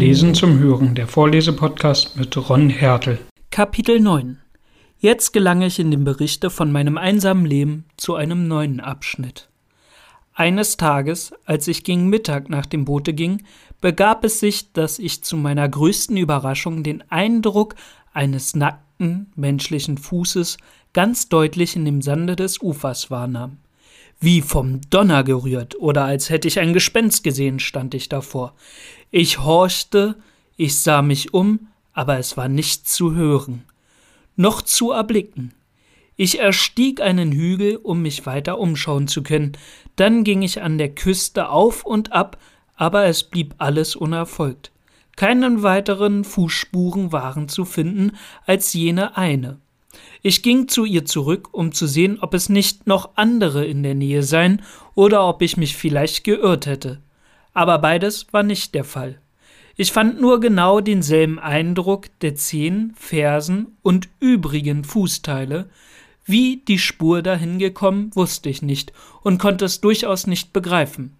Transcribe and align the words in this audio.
Lesen 0.00 0.34
zum 0.34 0.58
Hören, 0.58 0.94
der 0.94 1.06
Vorlesepodcast 1.06 2.16
mit 2.16 2.34
Ron 2.48 2.70
Hertel. 2.70 3.18
Kapitel 3.50 4.00
9 4.00 4.38
Jetzt 4.98 5.34
gelange 5.34 5.66
ich 5.66 5.78
in 5.78 5.90
dem 5.90 6.04
Berichte 6.04 6.48
von 6.48 6.72
meinem 6.72 6.96
einsamen 6.96 7.44
Leben 7.44 7.84
zu 7.98 8.14
einem 8.14 8.48
neuen 8.48 8.80
Abschnitt. 8.80 9.50
Eines 10.32 10.78
Tages, 10.78 11.34
als 11.44 11.68
ich 11.68 11.84
gegen 11.84 12.08
Mittag 12.08 12.48
nach 12.48 12.64
dem 12.64 12.86
Boote 12.86 13.12
ging, 13.12 13.42
begab 13.82 14.24
es 14.24 14.40
sich, 14.40 14.72
dass 14.72 14.98
ich 14.98 15.22
zu 15.22 15.36
meiner 15.36 15.68
größten 15.68 16.16
Überraschung 16.16 16.82
den 16.82 17.04
Eindruck 17.10 17.74
eines 18.14 18.56
nackten 18.56 19.30
menschlichen 19.36 19.98
Fußes 19.98 20.56
ganz 20.94 21.28
deutlich 21.28 21.76
in 21.76 21.84
dem 21.84 22.00
Sande 22.00 22.36
des 22.36 22.62
Ufers 22.62 23.10
wahrnahm. 23.10 23.58
Wie 24.22 24.42
vom 24.42 24.82
Donner 24.90 25.24
gerührt 25.24 25.80
oder 25.80 26.04
als 26.04 26.28
hätte 26.28 26.46
ich 26.46 26.60
ein 26.60 26.74
Gespenst 26.74 27.24
gesehen, 27.24 27.58
stand 27.58 27.94
ich 27.94 28.10
davor. 28.10 28.54
Ich 29.12 29.40
horchte, 29.40 30.14
ich 30.56 30.78
sah 30.78 31.02
mich 31.02 31.34
um, 31.34 31.68
aber 31.92 32.18
es 32.18 32.36
war 32.36 32.48
nicht 32.48 32.88
zu 32.88 33.14
hören, 33.14 33.64
noch 34.36 34.62
zu 34.62 34.92
erblicken. 34.92 35.52
Ich 36.16 36.38
erstieg 36.38 37.00
einen 37.00 37.32
Hügel, 37.32 37.76
um 37.76 38.02
mich 38.02 38.24
weiter 38.26 38.60
umschauen 38.60 39.08
zu 39.08 39.24
können, 39.24 39.52
dann 39.96 40.22
ging 40.22 40.42
ich 40.42 40.62
an 40.62 40.78
der 40.78 40.94
Küste 40.94 41.48
auf 41.48 41.84
und 41.84 42.12
ab, 42.12 42.38
aber 42.76 43.06
es 43.06 43.24
blieb 43.24 43.54
alles 43.58 43.96
unerfolgt. 43.96 44.70
Keinen 45.16 45.64
weiteren 45.64 46.22
Fußspuren 46.22 47.10
waren 47.10 47.48
zu 47.48 47.64
finden 47.64 48.12
als 48.46 48.74
jene 48.74 49.16
eine. 49.16 49.58
Ich 50.22 50.42
ging 50.42 50.68
zu 50.68 50.84
ihr 50.84 51.04
zurück, 51.04 51.48
um 51.52 51.72
zu 51.72 51.88
sehen, 51.88 52.18
ob 52.20 52.32
es 52.32 52.48
nicht 52.48 52.86
noch 52.86 53.10
andere 53.16 53.64
in 53.64 53.82
der 53.82 53.96
Nähe 53.96 54.22
seien 54.22 54.62
oder 54.94 55.26
ob 55.26 55.42
ich 55.42 55.56
mich 55.56 55.76
vielleicht 55.76 56.22
geirrt 56.22 56.66
hätte. 56.66 57.00
Aber 57.52 57.78
beides 57.78 58.26
war 58.32 58.42
nicht 58.42 58.74
der 58.74 58.84
Fall. 58.84 59.20
Ich 59.76 59.92
fand 59.92 60.20
nur 60.20 60.40
genau 60.40 60.80
denselben 60.80 61.38
Eindruck 61.38 62.06
der 62.20 62.34
Zehen, 62.34 62.92
Fersen 62.96 63.78
und 63.82 64.08
übrigen 64.20 64.84
Fußteile. 64.84 65.70
Wie 66.24 66.58
die 66.68 66.78
Spur 66.78 67.22
dahin 67.22 67.58
gekommen, 67.58 68.10
wusste 68.14 68.50
ich 68.50 68.62
nicht 68.62 68.92
und 69.22 69.38
konnte 69.38 69.64
es 69.64 69.80
durchaus 69.80 70.26
nicht 70.26 70.52
begreifen. 70.52 71.16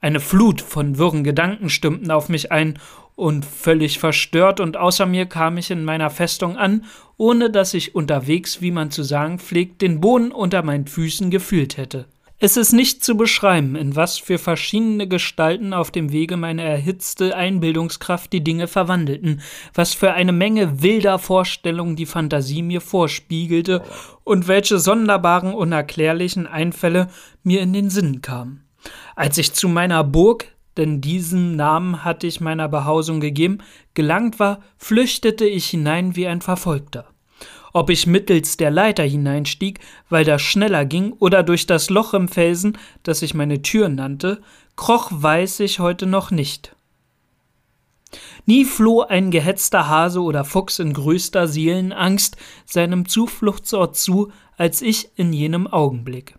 Eine 0.00 0.20
Flut 0.20 0.60
von 0.60 0.98
wirren 0.98 1.24
Gedanken 1.24 1.70
stimmten 1.70 2.10
auf 2.10 2.28
mich 2.28 2.52
ein, 2.52 2.78
und 3.16 3.44
völlig 3.44 3.98
verstört 3.98 4.60
und 4.60 4.76
außer 4.76 5.06
mir 5.06 5.26
kam 5.26 5.56
ich 5.56 5.70
in 5.70 5.84
meiner 5.84 6.10
Festung 6.10 6.56
an, 6.56 6.84
ohne 7.16 7.50
dass 7.50 7.74
ich 7.74 7.94
unterwegs, 7.94 8.60
wie 8.60 8.72
man 8.72 8.90
zu 8.90 9.02
sagen 9.02 9.38
pflegt, 9.38 9.82
den 9.82 10.00
Boden 10.00 10.32
unter 10.32 10.62
meinen 10.62 10.86
Füßen 10.86 11.30
gefühlt 11.30 11.76
hätte. 11.76 12.06
Es 12.44 12.58
ist 12.58 12.74
nicht 12.74 13.02
zu 13.02 13.16
beschreiben, 13.16 13.74
in 13.74 13.96
was 13.96 14.18
für 14.18 14.36
verschiedene 14.36 15.08
Gestalten 15.08 15.72
auf 15.72 15.90
dem 15.90 16.12
Wege 16.12 16.36
meine 16.36 16.62
erhitzte 16.62 17.34
Einbildungskraft 17.34 18.30
die 18.34 18.44
Dinge 18.44 18.68
verwandelten, 18.68 19.40
was 19.72 19.94
für 19.94 20.12
eine 20.12 20.32
Menge 20.32 20.82
wilder 20.82 21.18
Vorstellungen 21.18 21.96
die 21.96 22.04
Fantasie 22.04 22.60
mir 22.60 22.82
vorspiegelte 22.82 23.82
und 24.24 24.46
welche 24.46 24.78
sonderbaren, 24.78 25.54
unerklärlichen 25.54 26.46
Einfälle 26.46 27.08
mir 27.44 27.62
in 27.62 27.72
den 27.72 27.88
Sinn 27.88 28.20
kamen. 28.20 28.66
Als 29.16 29.38
ich 29.38 29.54
zu 29.54 29.66
meiner 29.66 30.04
Burg, 30.04 30.54
denn 30.76 31.00
diesen 31.00 31.56
Namen 31.56 32.04
hatte 32.04 32.26
ich 32.26 32.42
meiner 32.42 32.68
Behausung 32.68 33.20
gegeben, 33.20 33.60
gelangt 33.94 34.38
war, 34.38 34.60
flüchtete 34.76 35.46
ich 35.46 35.64
hinein 35.64 36.14
wie 36.14 36.26
ein 36.26 36.42
Verfolgter. 36.42 37.13
Ob 37.76 37.90
ich 37.90 38.06
mittels 38.06 38.56
der 38.56 38.70
Leiter 38.70 39.02
hineinstieg, 39.02 39.80
weil 40.08 40.24
das 40.24 40.40
schneller 40.42 40.84
ging, 40.84 41.12
oder 41.18 41.42
durch 41.42 41.66
das 41.66 41.90
Loch 41.90 42.14
im 42.14 42.28
Felsen, 42.28 42.78
das 43.02 43.20
ich 43.20 43.34
meine 43.34 43.62
Tür 43.62 43.88
nannte, 43.88 44.40
kroch 44.76 45.10
weiß 45.12 45.58
ich 45.58 45.80
heute 45.80 46.06
noch 46.06 46.30
nicht. 46.30 46.76
Nie 48.46 48.64
floh 48.64 49.00
ein 49.02 49.32
gehetzter 49.32 49.88
Hase 49.88 50.20
oder 50.20 50.44
Fuchs 50.44 50.78
in 50.78 50.92
größter 50.92 51.48
Seelenangst 51.48 52.36
seinem 52.64 53.08
Zufluchtsort 53.08 53.96
zu, 53.96 54.30
als 54.56 54.80
ich 54.80 55.08
in 55.16 55.32
jenem 55.32 55.66
Augenblick. 55.66 56.36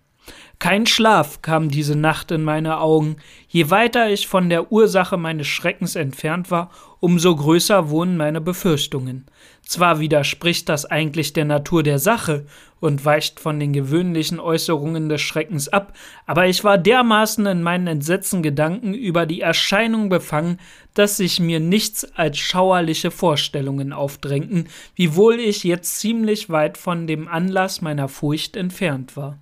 Kein 0.58 0.86
Schlaf 0.86 1.42
kam 1.42 1.70
diese 1.70 1.98
Nacht 1.98 2.32
in 2.32 2.44
meine 2.44 2.80
Augen. 2.80 3.18
Je 3.50 3.70
weiter 3.70 4.10
ich 4.10 4.28
von 4.28 4.50
der 4.50 4.72
Ursache 4.72 5.18
meines 5.18 5.48
Schreckens 5.48 5.96
entfernt 5.96 6.50
war, 6.50 6.72
umso 7.02 7.36
größer 7.36 7.90
wurden 7.90 8.16
meine 8.16 8.40
Befürchtungen. 8.40 9.26
Zwar 9.66 10.00
widerspricht 10.00 10.70
das 10.70 10.86
eigentlich 10.86 11.34
der 11.34 11.46
Natur 11.46 11.82
der 11.82 11.98
Sache 11.98 12.46
und 12.80 13.04
weicht 13.04 13.40
von 13.40 13.60
den 13.60 13.74
gewöhnlichen 13.74 14.40
Äußerungen 14.40 15.10
des 15.10 15.22
Schreckens 15.22 15.70
ab, 15.70 15.94
aber 16.28 16.46
ich 16.46 16.64
war 16.64 16.78
dermaßen 16.78 17.44
in 17.48 17.64
meinen 17.64 17.88
entsetzten 17.88 18.44
Gedanken 18.44 18.94
über 18.94 19.26
die 19.26 19.42
Erscheinung 19.42 20.08
befangen, 20.10 20.60
dass 20.94 21.18
sich 21.18 21.40
mir 21.40 21.60
nichts 21.60 22.06
als 22.16 22.38
schauerliche 22.38 23.10
Vorstellungen 23.10 23.92
aufdrängten, 23.92 24.68
wiewohl 24.96 25.40
ich 25.40 25.64
jetzt 25.64 26.00
ziemlich 26.00 26.52
weit 26.52 26.78
von 26.78 27.08
dem 27.08 27.28
Anlass 27.28 27.82
meiner 27.82 28.08
Furcht 28.08 28.56
entfernt 28.56 29.18
war. 29.18 29.40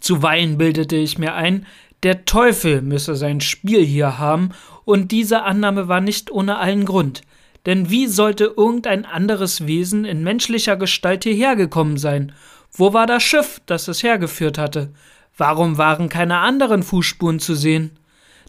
Zuweilen 0.00 0.58
bildete 0.58 0.96
ich 0.96 1.16
mir 1.16 1.34
ein, 1.34 1.66
der 2.02 2.26
Teufel 2.26 2.82
müsse 2.82 3.14
sein 3.14 3.40
Spiel 3.40 3.84
hier 3.84 4.18
haben, 4.18 4.50
und 4.84 5.10
diese 5.10 5.42
Annahme 5.42 5.88
war 5.88 6.00
nicht 6.00 6.30
ohne 6.30 6.58
allen 6.58 6.84
Grund. 6.84 7.22
Denn 7.66 7.90
wie 7.90 8.06
sollte 8.06 8.54
irgendein 8.56 9.04
anderes 9.04 9.66
Wesen 9.66 10.04
in 10.04 10.22
menschlicher 10.22 10.76
Gestalt 10.76 11.24
hierher 11.24 11.56
gekommen 11.56 11.98
sein? 11.98 12.32
Wo 12.72 12.92
war 12.92 13.06
das 13.06 13.22
Schiff, 13.22 13.60
das 13.66 13.88
es 13.88 14.02
hergeführt 14.02 14.56
hatte? 14.56 14.92
Warum 15.36 15.78
waren 15.78 16.08
keine 16.08 16.38
anderen 16.38 16.82
Fußspuren 16.82 17.40
zu 17.40 17.54
sehen? 17.54 17.98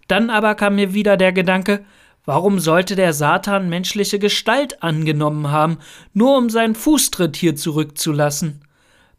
Dann 0.07 0.29
aber 0.29 0.55
kam 0.55 0.75
mir 0.75 0.93
wieder 0.93 1.17
der 1.17 1.31
Gedanke, 1.31 1.83
warum 2.25 2.59
sollte 2.59 2.95
der 2.95 3.13
Satan 3.13 3.69
menschliche 3.69 4.19
Gestalt 4.19 4.83
angenommen 4.83 5.51
haben, 5.51 5.77
nur 6.13 6.37
um 6.37 6.49
seinen 6.49 6.75
Fußtritt 6.75 7.35
hier 7.35 7.55
zurückzulassen? 7.55 8.61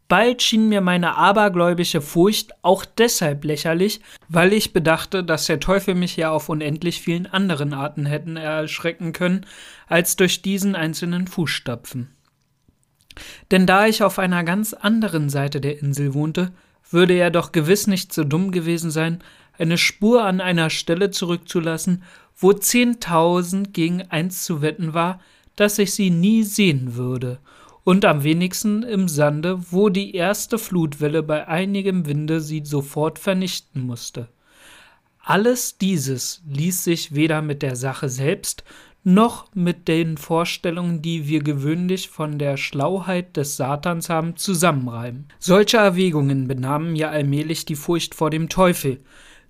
Bald 0.09 0.43
schien 0.43 0.69
mir 0.69 0.81
meine 0.81 1.15
abergläubische 1.15 2.01
Furcht 2.01 2.51
auch 2.61 2.85
deshalb 2.85 3.45
lächerlich, 3.45 4.01
weil 4.29 4.53
ich 4.53 4.73
bedachte, 4.73 5.23
dass 5.23 5.47
der 5.47 5.59
Teufel 5.59 5.95
mich 5.95 6.17
ja 6.17 6.29
auf 6.29 6.49
unendlich 6.49 7.01
vielen 7.01 7.25
anderen 7.25 7.73
Arten 7.73 8.05
hätten 8.05 8.37
erschrecken 8.37 9.13
können, 9.13 9.45
als 9.93 10.15
durch 10.15 10.41
diesen 10.41 10.73
einzelnen 10.73 11.27
Fußstapfen. 11.27 12.09
Denn 13.51 13.67
da 13.67 13.85
ich 13.85 14.01
auf 14.01 14.17
einer 14.17 14.43
ganz 14.43 14.73
anderen 14.73 15.29
Seite 15.29 15.61
der 15.61 15.77
Insel 15.77 16.15
wohnte, 16.15 16.51
würde 16.89 17.13
er 17.13 17.29
doch 17.29 17.51
gewiss 17.51 17.85
nicht 17.85 18.11
so 18.11 18.23
dumm 18.23 18.49
gewesen 18.49 18.89
sein, 18.89 19.19
eine 19.55 19.77
Spur 19.77 20.25
an 20.25 20.41
einer 20.41 20.71
Stelle 20.71 21.11
zurückzulassen, 21.11 22.01
wo 22.35 22.53
zehntausend 22.53 23.75
gegen 23.75 24.01
eins 24.09 24.45
zu 24.45 24.63
wetten 24.63 24.95
war, 24.95 25.21
dass 25.55 25.77
ich 25.77 25.93
sie 25.93 26.09
nie 26.09 26.41
sehen 26.41 26.95
würde 26.95 27.37
und 27.83 28.03
am 28.03 28.23
wenigsten 28.23 28.81
im 28.81 29.07
Sande, 29.07 29.59
wo 29.69 29.89
die 29.89 30.15
erste 30.15 30.57
Flutwelle 30.57 31.21
bei 31.21 31.47
einigem 31.47 32.07
Winde 32.07 32.41
sie 32.41 32.63
sofort 32.65 33.19
vernichten 33.19 33.83
musste. 33.83 34.27
Alles 35.19 35.77
dieses 35.77 36.41
ließ 36.47 36.83
sich 36.83 37.13
weder 37.13 37.43
mit 37.43 37.61
der 37.61 37.75
Sache 37.75 38.09
selbst 38.09 38.63
noch 39.03 39.47
mit 39.53 39.87
den 39.87 40.17
Vorstellungen, 40.17 41.01
die 41.01 41.27
wir 41.27 41.43
gewöhnlich 41.43 42.09
von 42.09 42.39
der 42.39 42.57
Schlauheit 42.57 43.35
des 43.35 43.57
Satans 43.57 44.09
haben, 44.09 44.37
zusammenreimen. 44.37 45.27
Solche 45.39 45.77
Erwägungen 45.77 46.47
benahmen 46.47 46.95
ja 46.95 47.09
allmählich 47.09 47.65
die 47.65 47.75
Furcht 47.75 48.15
vor 48.15 48.29
dem 48.29 48.49
Teufel, 48.49 48.99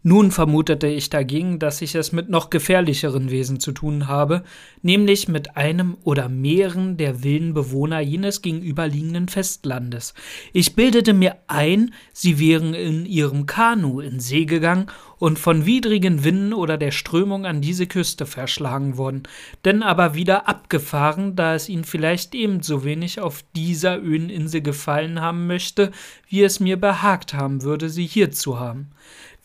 nun 0.04 0.32
vermutete 0.32 0.88
ich 0.88 1.10
dagegen, 1.10 1.60
dass 1.60 1.82
ich 1.82 1.96
es 1.96 2.12
mit 2.12 2.30
noch 2.30 2.50
gefährlicheren 2.50 3.32
Wesen 3.32 3.62
zu 3.62 3.72
tun 3.72 4.08
habe, 4.08 4.44
nämlich 4.82 5.30
mit 5.30 5.56
einem 5.56 5.98
oder 6.04 6.28
mehreren 6.28 6.98
der 6.98 7.24
wilden 7.24 7.54
Bewohner 7.54 8.02
jenes 8.02 8.42
gegenüberliegenden 8.42 9.30
Festlandes. 9.30 10.14
Ich 10.52 10.76
bildete 10.76 11.14
mir 11.14 11.38
ein, 11.48 11.94
sie 12.12 12.38
wären 12.38 12.74
in 12.74 13.06
ihrem 13.06 13.46
Kanu 13.46 14.02
in 14.02 14.20
See 14.20 14.44
gegangen 14.44 14.88
und 15.20 15.40
von 15.40 15.66
widrigen 15.66 16.26
Winden 16.26 16.52
oder 16.52 16.78
der 16.78 16.92
Strömung 16.92 17.46
an 17.46 17.62
diese 17.62 17.88
Küste 17.88 18.26
verschlagen 18.26 18.98
worden, 18.98 19.24
denn 19.64 19.82
aber 19.82 20.16
wieder 20.16 20.50
abgefahren, 20.50 21.38
da 21.38 21.56
es 21.56 21.70
ihnen 21.70 21.86
vielleicht 21.86 22.36
ebenso 22.36 22.84
wenig 22.84 23.22
auf 23.22 23.46
dieser 23.56 24.04
öden 24.04 24.30
Insel 24.30 24.60
gefallen 24.60 25.22
haben 25.22 25.48
möchte, 25.48 25.94
wie 26.28 26.44
es 26.44 26.60
mir 26.60 26.76
behagt 26.76 27.34
haben 27.34 27.64
würde, 27.64 27.90
sie 27.90 28.06
hier 28.06 28.32
zu 28.32 28.60
haben. 28.60 28.92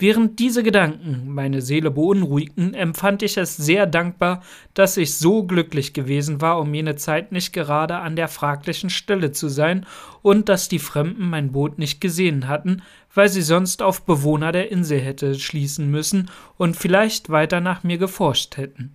Während 0.00 0.38
diese 0.38 0.62
Gedanken 0.62 1.24
meine 1.26 1.60
Seele 1.60 1.90
beunruhigten, 1.90 2.72
empfand 2.72 3.24
ich 3.24 3.36
es 3.36 3.56
sehr 3.56 3.84
dankbar, 3.84 4.44
dass 4.72 4.96
ich 4.96 5.16
so 5.16 5.42
glücklich 5.42 5.92
gewesen 5.92 6.40
war, 6.40 6.60
um 6.60 6.72
jene 6.72 6.94
Zeit 6.94 7.32
nicht 7.32 7.52
gerade 7.52 7.96
an 7.96 8.14
der 8.14 8.28
fraglichen 8.28 8.90
Stelle 8.90 9.32
zu 9.32 9.48
sein 9.48 9.86
und 10.22 10.48
dass 10.48 10.68
die 10.68 10.78
Fremden 10.78 11.28
mein 11.28 11.50
Boot 11.50 11.78
nicht 11.78 12.00
gesehen 12.00 12.46
hatten, 12.46 12.82
weil 13.12 13.28
sie 13.28 13.42
sonst 13.42 13.82
auf 13.82 14.04
Bewohner 14.06 14.52
der 14.52 14.70
Insel 14.70 15.00
hätte 15.00 15.34
schließen 15.34 15.90
müssen 15.90 16.30
und 16.56 16.76
vielleicht 16.76 17.30
weiter 17.30 17.60
nach 17.60 17.82
mir 17.82 17.98
geforscht 17.98 18.56
hätten. 18.56 18.94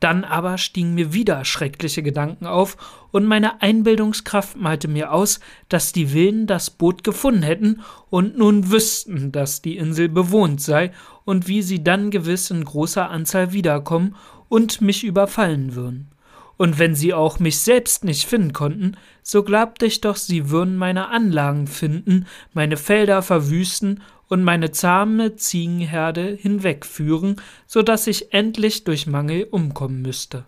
Dann 0.00 0.24
aber 0.24 0.58
stiegen 0.58 0.94
mir 0.94 1.12
wieder 1.12 1.44
schreckliche 1.44 2.02
Gedanken 2.02 2.46
auf, 2.46 2.76
und 3.12 3.26
meine 3.26 3.60
Einbildungskraft 3.60 4.56
malte 4.56 4.88
mir 4.88 5.12
aus, 5.12 5.40
dass 5.68 5.92
die 5.92 6.12
Wilden 6.12 6.46
das 6.46 6.70
Boot 6.70 7.04
gefunden 7.04 7.42
hätten 7.42 7.82
und 8.08 8.38
nun 8.38 8.70
wüssten, 8.70 9.30
dass 9.32 9.62
die 9.62 9.76
Insel 9.76 10.08
bewohnt 10.08 10.60
sei 10.60 10.92
und 11.24 11.48
wie 11.48 11.60
sie 11.60 11.84
dann 11.84 12.10
gewiss 12.10 12.50
in 12.50 12.64
großer 12.64 13.10
Anzahl 13.10 13.52
wiederkommen, 13.52 14.16
und 14.48 14.80
mich 14.80 15.04
überfallen 15.04 15.76
würden. 15.76 16.10
Und 16.56 16.78
wenn 16.78 16.94
sie 16.94 17.14
auch 17.14 17.38
mich 17.38 17.60
selbst 17.60 18.04
nicht 18.04 18.26
finden 18.26 18.52
konnten, 18.52 18.96
so 19.22 19.42
glaubte 19.42 19.86
ich 19.86 20.02
doch, 20.02 20.16
sie 20.16 20.50
würden 20.50 20.76
meine 20.76 21.08
Anlagen 21.08 21.66
finden, 21.66 22.26
meine 22.52 22.76
Felder 22.76 23.22
verwüsten 23.22 24.02
und 24.30 24.44
meine 24.44 24.70
zahme 24.70 25.36
Ziegenherde 25.36 26.38
hinwegführen, 26.40 27.36
so 27.66 27.82
dass 27.82 28.06
ich 28.06 28.32
endlich 28.32 28.84
durch 28.84 29.06
Mangel 29.06 29.46
umkommen 29.50 30.00
müsste. 30.00 30.46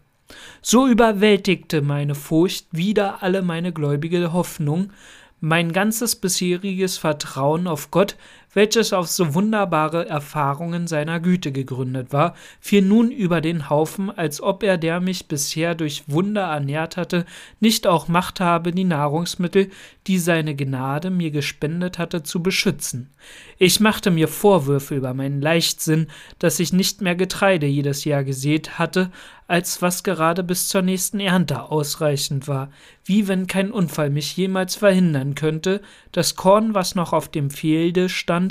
So 0.63 0.87
überwältigte 0.87 1.83
meine 1.83 2.15
Furcht 2.15 2.69
wieder 2.71 3.23
alle 3.23 3.43
meine 3.43 3.73
gläubige 3.73 4.33
Hoffnung, 4.33 4.93
mein 5.41 5.73
ganzes 5.73 6.15
bisheriges 6.15 6.97
Vertrauen 6.97 7.67
auf 7.67 7.91
Gott, 7.91 8.17
welches 8.53 8.93
auf 8.93 9.09
so 9.09 9.35
wunderbare 9.35 10.09
Erfahrungen 10.09 10.87
seiner 10.87 11.21
Güte 11.21 11.53
gegründet 11.53 12.13
war, 12.13 12.35
fiel 12.61 12.83
nun 12.83 13.11
über 13.11 13.41
den 13.41 13.71
Haufen, 13.71 14.11
als 14.11 14.41
ob 14.41 14.63
er, 14.63 14.79
der 14.79 15.01
mich 15.01 15.27
bisher 15.27 15.75
durch 15.75 16.05
Wunder 16.07 16.43
ernährt 16.43 16.97
hatte, 16.97 17.25
nicht 17.61 17.87
auch 17.87 18.09
Macht 18.09 18.41
habe, 18.41 18.73
die 18.73 18.85
Nahrungsmittel, 18.85 19.71
die 20.07 20.19
seine 20.19 20.55
Gnade 20.57 21.11
mir 21.11 21.31
gespendet 21.31 21.99
hatte, 21.99 22.23
zu 22.23 22.43
beschützen. 22.43 23.11
Ich 23.59 23.81
machte 23.81 24.11
mir 24.11 24.29
Vorwürfe 24.29 24.97
über 24.97 25.15
meinen 25.15 25.41
Leichtsinn, 25.41 26.09
dass 26.39 26.59
ich 26.59 26.73
nicht 26.73 27.01
mehr 27.01 27.15
Getreide 27.15 27.67
jedes 27.67 28.05
Jahr 28.05 28.25
gesät 28.25 28.79
hatte, 28.79 29.11
als 29.47 29.83
was 29.83 30.03
gerade 30.03 30.43
bis 30.43 30.69
zur 30.69 30.81
nächsten 30.81 31.21
Ernte 31.21 31.65
ausreichend 31.65 32.49
war, 32.49 32.71
wie 33.05 33.29
wenn 33.29 33.47
kein 33.47 33.71
Unfall 33.71 34.09
mich 34.09 34.37
jemals 34.37 34.77
verhindern 34.77 35.35
könnte, 35.35 35.83
das 36.11 36.37
Korn, 36.37 36.75
was 36.75 36.95
noch 36.95 37.13
auf 37.13 37.29
dem 37.29 37.51
Felde 37.51 38.09
stand, 38.09 38.42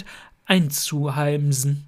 einzuheimsen. 0.45 1.85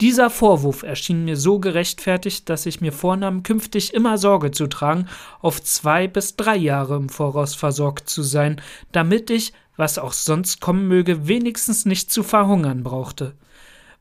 Dieser 0.00 0.28
Vorwurf 0.28 0.82
erschien 0.82 1.24
mir 1.24 1.36
so 1.36 1.58
gerechtfertigt, 1.58 2.48
dass 2.48 2.66
ich 2.66 2.80
mir 2.80 2.92
vornahm, 2.92 3.42
künftig 3.42 3.94
immer 3.94 4.18
Sorge 4.18 4.50
zu 4.50 4.66
tragen, 4.66 5.06
auf 5.40 5.62
zwei 5.62 6.08
bis 6.08 6.36
drei 6.36 6.56
Jahre 6.56 6.96
im 6.96 7.08
Voraus 7.08 7.54
versorgt 7.54 8.10
zu 8.10 8.22
sein, 8.22 8.60
damit 8.92 9.30
ich, 9.30 9.52
was 9.76 9.98
auch 9.98 10.12
sonst 10.12 10.60
kommen 10.60 10.86
möge, 10.86 11.28
wenigstens 11.28 11.86
nicht 11.86 12.10
zu 12.10 12.22
verhungern 12.22 12.82
brauchte. 12.82 13.34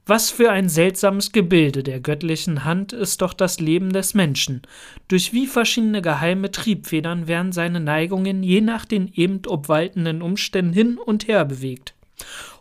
Was 0.06 0.32
für 0.32 0.52
ein 0.52 0.68
seltsames 0.68 1.32
Gebilde 1.32 1.82
der 1.82 2.02
göttlichen 2.02 2.66
Hand 2.66 2.92
ist 2.92 3.22
doch 3.22 3.34
das 3.34 3.62
Leben 3.62 3.94
des 3.94 4.14
Menschen. 4.14 4.62
Durch 5.08 5.32
wie 5.32 5.48
verschiedene 5.48 6.02
geheime 6.02 6.52
Triebfedern 6.52 7.28
werden 7.28 7.54
seine 7.54 7.80
Neigungen 7.80 8.44
je 8.44 8.60
nach 8.60 8.84
den 8.84 9.08
eben 9.14 9.40
obwaltenden 9.48 10.22
Umständen 10.22 10.74
hin 10.74 10.98
und 10.98 11.30
her 11.30 11.46
bewegt. 11.46 11.94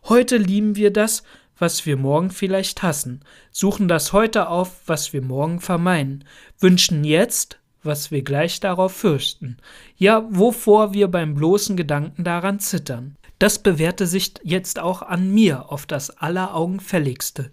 Heute 0.05 0.37
lieben 0.37 0.76
wir 0.76 0.93
das, 0.93 1.23
was 1.59 1.87
wir 1.87 1.97
morgen 1.97 2.31
vielleicht 2.31 2.82
hassen, 2.82 3.20
suchen 3.50 3.88
das 3.88 4.12
heute 4.12 4.49
auf, 4.49 4.81
was 4.87 5.12
wir 5.12 5.23
morgen 5.23 5.61
vermeiden, 5.61 6.25
wünschen 6.59 7.05
jetzt, 7.05 7.59
was 7.82 8.11
wir 8.11 8.23
gleich 8.23 8.61
darauf 8.61 8.93
fürchten, 8.93 9.59
ja, 9.97 10.25
wovor 10.31 10.93
wir 10.93 11.09
beim 11.09 11.35
bloßen 11.35 11.76
Gedanken 11.76 12.25
daran 12.25 12.59
zittern. 12.59 13.17
Das 13.38 13.59
bewährte 13.59 14.06
sich 14.06 14.35
jetzt 14.44 14.79
auch 14.79 15.03
an 15.03 15.32
mir 15.32 15.70
auf 15.73 15.85
das 15.87 16.11
alleraugenfälligste. 16.11 17.50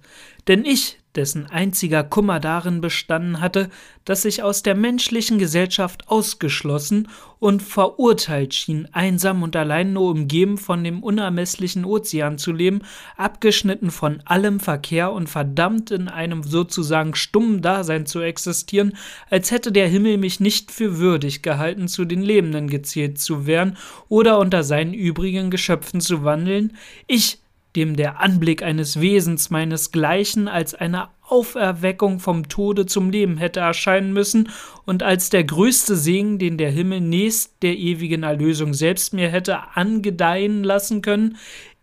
Denn 0.50 0.66
ich, 0.66 0.98
dessen 1.14 1.46
einziger 1.46 2.04
Kummer 2.04 2.40
darin 2.40 2.82
bestanden 2.82 3.40
hatte, 3.40 3.70
dass 4.04 4.26
ich 4.26 4.42
aus 4.42 4.64
der 4.64 4.74
menschlichen 4.74 5.38
Gesellschaft 5.38 6.08
ausgeschlossen 6.08 7.08
und 7.38 7.62
verurteilt 7.62 8.56
schien, 8.56 8.88
einsam 8.92 9.44
und 9.44 9.56
allein 9.56 9.94
nur 9.94 10.10
umgeben 10.10 10.58
von 10.58 10.84
dem 10.84 11.04
unermesslichen 11.04 11.86
Ozean 11.86 12.40
zu 12.40 12.52
leben, 12.52 12.82
abgeschnitten 13.16 13.92
von 13.92 14.24
allem 14.26 14.60
Verkehr 14.60 15.12
und 15.12 15.30
verdammt 15.30 15.92
in 15.92 16.08
einem 16.08 16.42
sozusagen 16.42 17.14
stummen 17.14 17.62
Dasein 17.62 18.08
zu 18.08 18.20
existieren, 18.20 18.98
als 19.30 19.52
hätte 19.52 19.72
der 19.72 19.88
Himmel 19.88 20.18
mich 20.18 20.40
nicht 20.40 20.72
für 20.72 20.98
würdig 20.98 21.44
gehalten, 21.44 21.88
zu 21.88 22.06
den 22.06 22.24
Lebenden 22.24 22.70
gezählt 22.70 23.20
zu 23.20 23.46
werden 23.46 23.78
oder 24.08 24.40
unter 24.40 24.64
seinen 24.64 24.96
übrigen 24.96 25.52
Geschöpfen 25.52 26.02
zu 26.02 26.24
wandeln, 26.24 26.76
ich, 27.06 27.38
dem 27.80 27.96
der 27.96 28.20
Anblick 28.20 28.62
eines 28.62 29.00
Wesens 29.00 29.52
meinesgleichen 29.52 30.50
als 30.50 30.76
eine 30.76 31.08
Auferweckung 31.22 32.20
vom 32.20 32.50
Tode 32.50 32.86
zum 32.86 33.10
Leben 33.10 33.38
hätte 33.38 33.62
erscheinen 33.62 34.12
müssen 34.12 34.50
und 34.86 35.02
als 35.02 35.30
der 35.30 35.46
größte 35.46 35.96
Segen, 35.96 36.40
den 36.40 36.58
der 36.58 36.72
Himmel 36.72 37.00
nächst 37.00 37.54
der 37.62 37.78
ewigen 37.78 38.24
Erlösung 38.24 38.74
selbst 38.74 39.14
mir 39.14 39.30
hätte 39.30 39.60
angedeihen 39.76 40.66
lassen 40.66 41.02
können, 41.02 41.38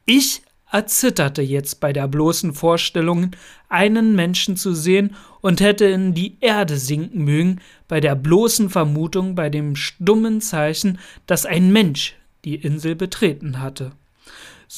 ich 0.04 0.43
erzitterte 0.70 1.40
jetzt 1.40 1.81
bei 1.81 1.94
der 1.94 2.08
bloßen 2.08 2.52
Vorstellung, 2.52 3.31
einen 3.70 4.14
Menschen 4.14 4.58
zu 4.58 4.75
sehen 4.75 5.16
und 5.40 5.62
hätte 5.62 5.87
in 5.87 6.12
die 6.12 6.37
Erde 6.42 6.76
sinken 6.76 7.25
mögen, 7.25 7.60
bei 7.88 8.00
der 8.00 8.16
bloßen 8.16 8.69
Vermutung, 8.69 9.34
bei 9.34 9.49
dem 9.49 9.76
stummen 9.76 10.42
Zeichen, 10.42 10.99
dass 11.26 11.46
ein 11.46 11.72
Mensch 11.72 12.16
die 12.44 12.56
Insel 12.56 12.96
betreten 12.96 13.62
hatte. 13.62 13.92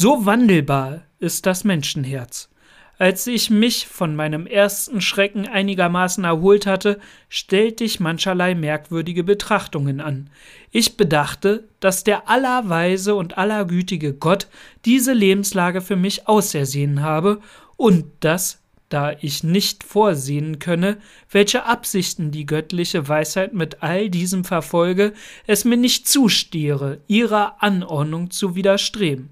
So 0.00 0.26
wandelbar 0.26 1.02
ist 1.18 1.44
das 1.44 1.64
Menschenherz. 1.64 2.50
Als 2.98 3.26
ich 3.26 3.50
mich 3.50 3.88
von 3.88 4.14
meinem 4.14 4.46
ersten 4.46 5.00
Schrecken 5.00 5.48
einigermaßen 5.48 6.22
erholt 6.22 6.66
hatte, 6.66 7.00
stellte 7.28 7.82
ich 7.82 7.98
mancherlei 7.98 8.54
merkwürdige 8.54 9.24
Betrachtungen 9.24 10.00
an. 10.00 10.30
Ich 10.70 10.96
bedachte, 10.96 11.66
dass 11.80 12.04
der 12.04 12.28
allerweise 12.28 13.16
und 13.16 13.38
allergütige 13.38 14.14
Gott 14.14 14.46
diese 14.84 15.14
Lebenslage 15.14 15.80
für 15.80 15.96
mich 15.96 16.28
ausersehen 16.28 17.02
habe 17.02 17.40
und 17.76 18.04
dass, 18.20 18.62
da 18.90 19.16
ich 19.20 19.42
nicht 19.42 19.82
vorsehen 19.82 20.60
könne, 20.60 20.98
welche 21.28 21.64
Absichten 21.64 22.30
die 22.30 22.46
göttliche 22.46 23.08
Weisheit 23.08 23.52
mit 23.52 23.82
all 23.82 24.10
diesem 24.10 24.44
verfolge, 24.44 25.12
es 25.48 25.64
mir 25.64 25.76
nicht 25.76 26.06
zustehe, 26.06 27.00
ihrer 27.08 27.60
Anordnung 27.64 28.30
zu 28.30 28.54
widerstreben. 28.54 29.30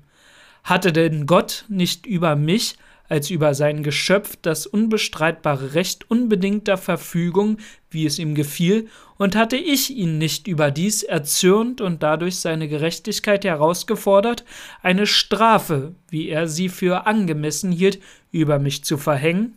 Hatte 0.67 0.93
denn 0.93 1.27
Gott 1.27 1.65
nicht 1.69 2.07
über 2.07 2.35
mich 2.35 2.75
als 3.09 3.31
über 3.31 3.55
sein 3.55 3.85
Geschöpf 3.85 4.37
das 4.43 4.67
unbestreitbare 4.67 5.75
Recht 5.75 6.11
unbedingter 6.11 6.77
Verfügung, 6.77 7.59
wie 7.89 8.05
es 8.05 8.19
ihm 8.19 8.35
gefiel, 8.35 8.89
und 9.17 9.37
hatte 9.37 9.57
ich 9.57 9.91
ihn 9.91 10.19
nicht 10.19 10.49
überdies 10.49 11.05
erzürnt 11.05 11.81
und 11.81 12.03
dadurch 12.03 12.39
seine 12.39 12.67
Gerechtigkeit 12.67 13.45
herausgefordert, 13.45 14.45
eine 14.83 15.07
Strafe, 15.07 15.95
wie 16.11 16.29
er 16.29 16.49
sie 16.49 16.69
für 16.69 17.07
angemessen 17.07 17.71
hielt, 17.71 18.01
über 18.33 18.59
mich 18.59 18.83
zu 18.83 18.99
verhängen? 18.99 19.57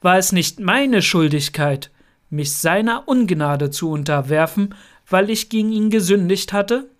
War 0.00 0.18
es 0.18 0.32
nicht 0.32 0.58
meine 0.58 1.00
Schuldigkeit, 1.00 1.92
mich 2.28 2.56
seiner 2.56 3.06
Ungnade 3.06 3.70
zu 3.70 3.88
unterwerfen, 3.88 4.74
weil 5.08 5.30
ich 5.30 5.48
gegen 5.48 5.70
ihn 5.70 5.90
gesündigt 5.90 6.52
hatte? 6.52 6.90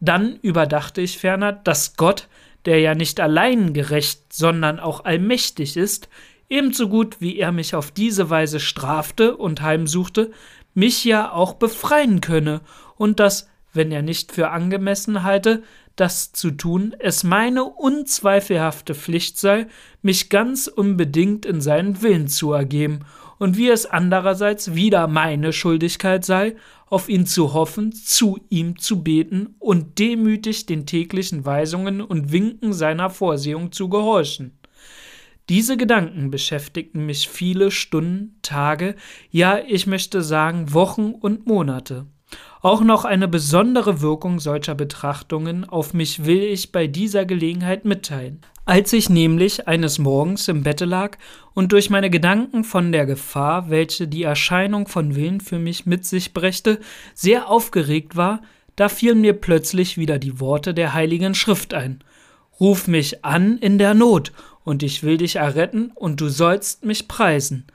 Dann 0.00 0.38
überdachte 0.40 1.02
ich 1.02 1.18
ferner, 1.18 1.52
dass 1.52 1.98
Gott, 1.98 2.28
der 2.66 2.80
ja 2.80 2.94
nicht 2.94 3.20
allein 3.20 3.72
gerecht, 3.72 4.32
sondern 4.32 4.78
auch 4.80 5.04
allmächtig 5.04 5.76
ist, 5.76 6.08
ebenso 6.48 6.88
gut 6.88 7.20
wie 7.20 7.38
er 7.38 7.52
mich 7.52 7.74
auf 7.74 7.90
diese 7.90 8.28
Weise 8.30 8.60
strafte 8.60 9.36
und 9.36 9.62
heimsuchte, 9.62 10.32
mich 10.74 11.04
ja 11.04 11.32
auch 11.32 11.54
befreien 11.54 12.20
könne, 12.20 12.60
und 12.96 13.20
dass, 13.20 13.48
wenn 13.72 13.92
er 13.92 14.02
nicht 14.02 14.32
für 14.32 14.50
angemessen 14.50 15.22
halte, 15.22 15.62
das 15.96 16.32
zu 16.32 16.50
tun, 16.50 16.94
es 16.98 17.24
meine 17.24 17.64
unzweifelhafte 17.64 18.94
Pflicht 18.94 19.38
sei, 19.38 19.66
mich 20.02 20.28
ganz 20.28 20.66
unbedingt 20.66 21.46
in 21.46 21.60
seinen 21.60 22.02
Willen 22.02 22.28
zu 22.28 22.52
ergeben, 22.52 23.00
und 23.38 23.56
wie 23.56 23.68
es 23.68 23.86
andererseits 23.86 24.74
wieder 24.74 25.06
meine 25.08 25.52
Schuldigkeit 25.52 26.24
sei, 26.24 26.56
auf 26.86 27.08
ihn 27.08 27.26
zu 27.26 27.52
hoffen, 27.52 27.92
zu 27.92 28.38
ihm 28.48 28.78
zu 28.78 29.02
beten 29.02 29.56
und 29.58 29.98
demütig 29.98 30.66
den 30.66 30.86
täglichen 30.86 31.44
Weisungen 31.44 32.00
und 32.00 32.32
Winken 32.32 32.72
seiner 32.72 33.10
Vorsehung 33.10 33.72
zu 33.72 33.88
gehorchen. 33.88 34.52
Diese 35.48 35.76
Gedanken 35.76 36.30
beschäftigten 36.30 37.06
mich 37.06 37.28
viele 37.28 37.70
Stunden, 37.70 38.36
Tage, 38.42 38.96
ja 39.30 39.58
ich 39.58 39.86
möchte 39.86 40.22
sagen 40.22 40.72
Wochen 40.72 41.12
und 41.12 41.46
Monate. 41.46 42.06
Auch 42.62 42.80
noch 42.80 43.04
eine 43.04 43.28
besondere 43.28 44.00
Wirkung 44.00 44.40
solcher 44.40 44.74
Betrachtungen 44.74 45.68
auf 45.68 45.94
mich 45.94 46.24
will 46.24 46.42
ich 46.42 46.72
bei 46.72 46.86
dieser 46.86 47.24
Gelegenheit 47.24 47.84
mitteilen. 47.84 48.40
Als 48.64 48.92
ich 48.92 49.08
nämlich 49.08 49.68
eines 49.68 50.00
Morgens 50.00 50.48
im 50.48 50.64
Bette 50.64 50.86
lag 50.86 51.18
und 51.54 51.70
durch 51.70 51.88
meine 51.88 52.10
Gedanken 52.10 52.64
von 52.64 52.90
der 52.90 53.06
Gefahr, 53.06 53.70
welche 53.70 54.08
die 54.08 54.24
Erscheinung 54.24 54.88
von 54.88 55.14
Willen 55.14 55.40
für 55.40 55.60
mich 55.60 55.86
mit 55.86 56.04
sich 56.04 56.34
brächte, 56.34 56.80
sehr 57.14 57.48
aufgeregt 57.48 58.16
war, 58.16 58.42
da 58.74 58.88
fielen 58.88 59.20
mir 59.20 59.34
plötzlich 59.34 59.96
wieder 59.96 60.18
die 60.18 60.40
Worte 60.40 60.74
der 60.74 60.94
Heiligen 60.94 61.36
Schrift 61.36 61.74
ein. 61.74 62.02
Ruf 62.58 62.88
mich 62.88 63.24
an 63.24 63.58
in 63.58 63.78
der 63.78 63.94
Not, 63.94 64.32
und 64.64 64.82
ich 64.82 65.04
will 65.04 65.16
dich 65.16 65.36
erretten, 65.36 65.92
und 65.94 66.20
du 66.20 66.28
sollst 66.28 66.84
mich 66.84 67.06
preisen. 67.06 67.66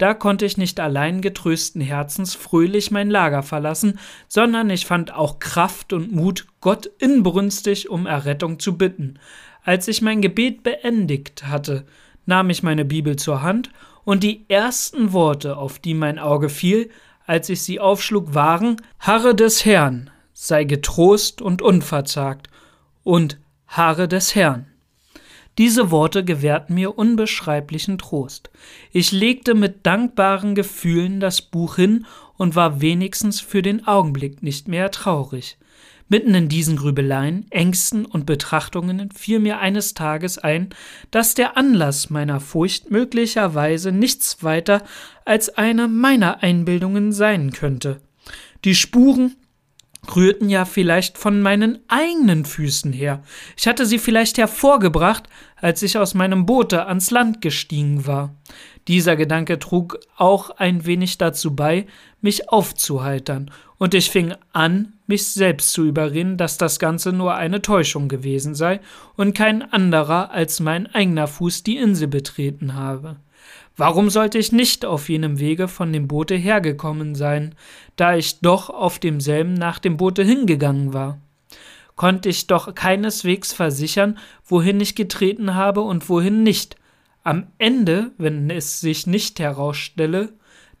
Da 0.00 0.14
konnte 0.14 0.46
ich 0.46 0.56
nicht 0.56 0.80
allein 0.80 1.20
getrösten 1.20 1.82
Herzens 1.82 2.34
fröhlich 2.34 2.90
mein 2.90 3.10
Lager 3.10 3.42
verlassen, 3.42 3.98
sondern 4.28 4.70
ich 4.70 4.86
fand 4.86 5.12
auch 5.12 5.40
Kraft 5.40 5.92
und 5.92 6.10
Mut, 6.10 6.46
Gott 6.62 6.86
inbrünstig 6.86 7.90
um 7.90 8.06
Errettung 8.06 8.58
zu 8.58 8.78
bitten. 8.78 9.18
Als 9.62 9.88
ich 9.88 10.00
mein 10.00 10.22
Gebet 10.22 10.62
beendigt 10.62 11.48
hatte, 11.48 11.84
nahm 12.24 12.48
ich 12.48 12.62
meine 12.62 12.86
Bibel 12.86 13.16
zur 13.16 13.42
Hand 13.42 13.72
und 14.02 14.22
die 14.22 14.46
ersten 14.48 15.12
Worte, 15.12 15.58
auf 15.58 15.78
die 15.78 15.92
mein 15.92 16.18
Auge 16.18 16.48
fiel, 16.48 16.88
als 17.26 17.50
ich 17.50 17.60
sie 17.60 17.78
aufschlug, 17.78 18.32
waren 18.32 18.76
Harre 19.00 19.34
des 19.34 19.66
Herrn, 19.66 20.08
sei 20.32 20.64
getrost 20.64 21.42
und 21.42 21.60
unverzagt, 21.60 22.48
und 23.02 23.38
Harre 23.66 24.08
des 24.08 24.34
Herrn. 24.34 24.69
Diese 25.60 25.90
Worte 25.90 26.24
gewährten 26.24 26.74
mir 26.74 26.96
unbeschreiblichen 26.96 27.98
Trost. 27.98 28.48
Ich 28.92 29.12
legte 29.12 29.54
mit 29.54 29.84
dankbaren 29.84 30.54
Gefühlen 30.54 31.20
das 31.20 31.42
Buch 31.42 31.76
hin 31.76 32.06
und 32.38 32.56
war 32.56 32.80
wenigstens 32.80 33.42
für 33.42 33.60
den 33.60 33.86
Augenblick 33.86 34.42
nicht 34.42 34.68
mehr 34.68 34.90
traurig. 34.90 35.58
Mitten 36.08 36.34
in 36.34 36.48
diesen 36.48 36.76
Grübeleien, 36.76 37.44
Ängsten 37.50 38.06
und 38.06 38.24
Betrachtungen 38.24 39.10
fiel 39.10 39.38
mir 39.38 39.58
eines 39.58 39.92
Tages 39.92 40.38
ein, 40.38 40.70
dass 41.10 41.34
der 41.34 41.58
Anlass 41.58 42.08
meiner 42.08 42.40
Furcht 42.40 42.90
möglicherweise 42.90 43.92
nichts 43.92 44.42
weiter 44.42 44.82
als 45.26 45.58
eine 45.58 45.88
meiner 45.88 46.42
Einbildungen 46.42 47.12
sein 47.12 47.52
könnte. 47.52 48.00
Die 48.64 48.74
Spuren 48.74 49.36
rührten 50.14 50.48
ja 50.48 50.64
vielleicht 50.64 51.18
von 51.18 51.42
meinen 51.42 51.78
eigenen 51.88 52.44
Füßen 52.44 52.92
her. 52.92 53.22
Ich 53.56 53.66
hatte 53.66 53.86
sie 53.86 53.98
vielleicht 53.98 54.38
hervorgebracht, 54.38 55.28
als 55.56 55.82
ich 55.82 55.98
aus 55.98 56.14
meinem 56.14 56.46
Boote 56.46 56.86
ans 56.86 57.10
Land 57.10 57.40
gestiegen 57.40 58.06
war. 58.06 58.34
Dieser 58.88 59.16
Gedanke 59.16 59.58
trug 59.58 59.98
auch 60.16 60.50
ein 60.50 60.86
wenig 60.86 61.18
dazu 61.18 61.54
bei, 61.54 61.86
mich 62.20 62.48
aufzuheitern, 62.48 63.50
und 63.80 63.94
ich 63.94 64.10
fing 64.10 64.34
an, 64.52 64.92
mich 65.06 65.28
selbst 65.28 65.72
zu 65.72 65.86
überreden, 65.86 66.36
dass 66.36 66.58
das 66.58 66.78
Ganze 66.78 67.14
nur 67.14 67.34
eine 67.34 67.62
Täuschung 67.62 68.08
gewesen 68.08 68.54
sei 68.54 68.80
und 69.16 69.34
kein 69.34 69.62
anderer 69.72 70.30
als 70.32 70.60
mein 70.60 70.86
eigener 70.86 71.26
Fuß 71.26 71.62
die 71.62 71.78
Insel 71.78 72.08
betreten 72.08 72.74
habe. 72.74 73.16
Warum 73.80 74.10
sollte 74.10 74.36
ich 74.36 74.52
nicht 74.52 74.84
auf 74.84 75.08
jenem 75.08 75.38
Wege 75.38 75.66
von 75.66 75.90
dem 75.90 76.06
Boote 76.06 76.34
hergekommen 76.34 77.14
sein, 77.14 77.54
da 77.96 78.14
ich 78.14 78.40
doch 78.40 78.68
auf 78.68 78.98
demselben 78.98 79.54
nach 79.54 79.78
dem 79.78 79.96
Boote 79.96 80.22
hingegangen 80.22 80.92
war? 80.92 81.18
Konnte 81.96 82.28
ich 82.28 82.46
doch 82.46 82.74
keineswegs 82.74 83.54
versichern, 83.54 84.18
wohin 84.44 84.82
ich 84.82 84.96
getreten 84.96 85.54
habe 85.54 85.80
und 85.80 86.10
wohin 86.10 86.42
nicht. 86.42 86.76
Am 87.24 87.46
Ende, 87.56 88.10
wenn 88.18 88.50
es 88.50 88.80
sich 88.80 89.06
nicht 89.06 89.40
herausstelle, 89.40 90.34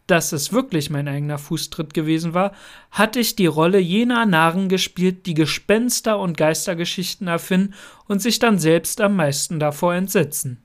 dass 0.06 0.34
es 0.34 0.52
wirklich 0.52 0.90
mein 0.90 1.08
eigener 1.08 1.38
Fußtritt 1.38 1.94
gewesen 1.94 2.34
war, 2.34 2.52
hatte 2.90 3.18
ich 3.18 3.34
die 3.34 3.46
Rolle 3.46 3.78
jener 3.78 4.26
Narren 4.26 4.68
gespielt, 4.68 5.24
die 5.24 5.32
Gespenster 5.32 6.18
und 6.18 6.36
Geistergeschichten 6.36 7.28
erfinden 7.28 7.72
und 8.08 8.20
sich 8.20 8.40
dann 8.40 8.58
selbst 8.58 9.00
am 9.00 9.16
meisten 9.16 9.58
davor 9.58 9.94
entsetzen. 9.94 10.62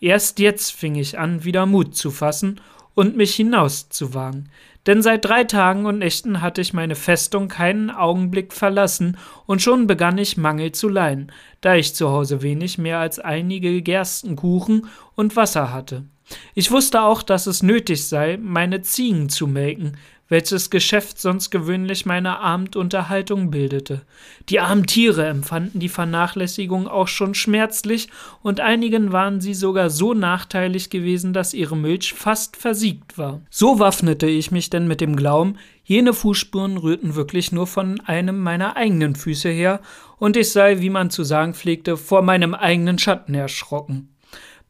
Erst 0.00 0.38
jetzt 0.38 0.72
fing 0.72 0.94
ich 0.96 1.18
an, 1.18 1.44
wieder 1.44 1.66
Mut 1.66 1.96
zu 1.96 2.10
fassen 2.10 2.60
und 2.94 3.16
mich 3.16 3.34
hinauszuwagen, 3.34 4.48
denn 4.86 5.02
seit 5.02 5.24
drei 5.24 5.44
Tagen 5.44 5.86
und 5.86 5.98
Nächten 5.98 6.40
hatte 6.40 6.60
ich 6.60 6.74
meine 6.74 6.94
Festung 6.94 7.48
keinen 7.48 7.90
Augenblick 7.90 8.52
verlassen, 8.52 9.16
und 9.46 9.62
schon 9.62 9.86
begann 9.86 10.18
ich 10.18 10.36
Mangel 10.36 10.72
zu 10.72 10.88
leiden, 10.88 11.32
da 11.60 11.74
ich 11.74 11.94
zu 11.94 12.10
Hause 12.10 12.42
wenig 12.42 12.78
mehr 12.78 12.98
als 12.98 13.18
einige 13.18 13.82
Gerstenkuchen 13.82 14.86
und 15.14 15.36
Wasser 15.36 15.72
hatte. 15.72 16.04
Ich 16.54 16.70
wusste 16.70 17.02
auch, 17.02 17.22
dass 17.22 17.46
es 17.46 17.62
nötig 17.62 18.06
sei, 18.06 18.38
meine 18.40 18.82
Ziegen 18.82 19.28
zu 19.28 19.46
melken, 19.46 19.96
welches 20.28 20.70
Geschäft 20.70 21.20
sonst 21.20 21.50
gewöhnlich 21.50 22.06
meine 22.06 22.38
Abendunterhaltung 22.40 23.50
bildete. 23.50 24.02
Die 24.48 24.58
armen 24.58 24.86
Tiere 24.86 25.26
empfanden 25.26 25.80
die 25.80 25.88
Vernachlässigung 25.88 26.88
auch 26.88 27.08
schon 27.08 27.34
schmerzlich, 27.34 28.08
und 28.42 28.60
einigen 28.60 29.12
waren 29.12 29.40
sie 29.40 29.54
sogar 29.54 29.90
so 29.90 30.14
nachteilig 30.14 30.88
gewesen, 30.88 31.34
dass 31.34 31.54
ihre 31.54 31.76
Milch 31.76 32.14
fast 32.14 32.56
versiegt 32.56 33.18
war. 33.18 33.42
So 33.50 33.78
waffnete 33.78 34.26
ich 34.26 34.50
mich 34.50 34.70
denn 34.70 34.88
mit 34.88 35.00
dem 35.00 35.16
Glauben, 35.16 35.58
jene 35.84 36.14
Fußspuren 36.14 36.78
rührten 36.78 37.14
wirklich 37.14 37.52
nur 37.52 37.66
von 37.66 38.00
einem 38.00 38.40
meiner 38.40 38.76
eigenen 38.76 39.16
Füße 39.16 39.50
her, 39.50 39.80
und 40.18 40.38
ich 40.38 40.50
sei, 40.50 40.80
wie 40.80 40.90
man 40.90 41.10
zu 41.10 41.22
sagen 41.22 41.52
pflegte, 41.52 41.98
vor 41.98 42.22
meinem 42.22 42.54
eigenen 42.54 42.98
Schatten 42.98 43.34
erschrocken. 43.34 44.13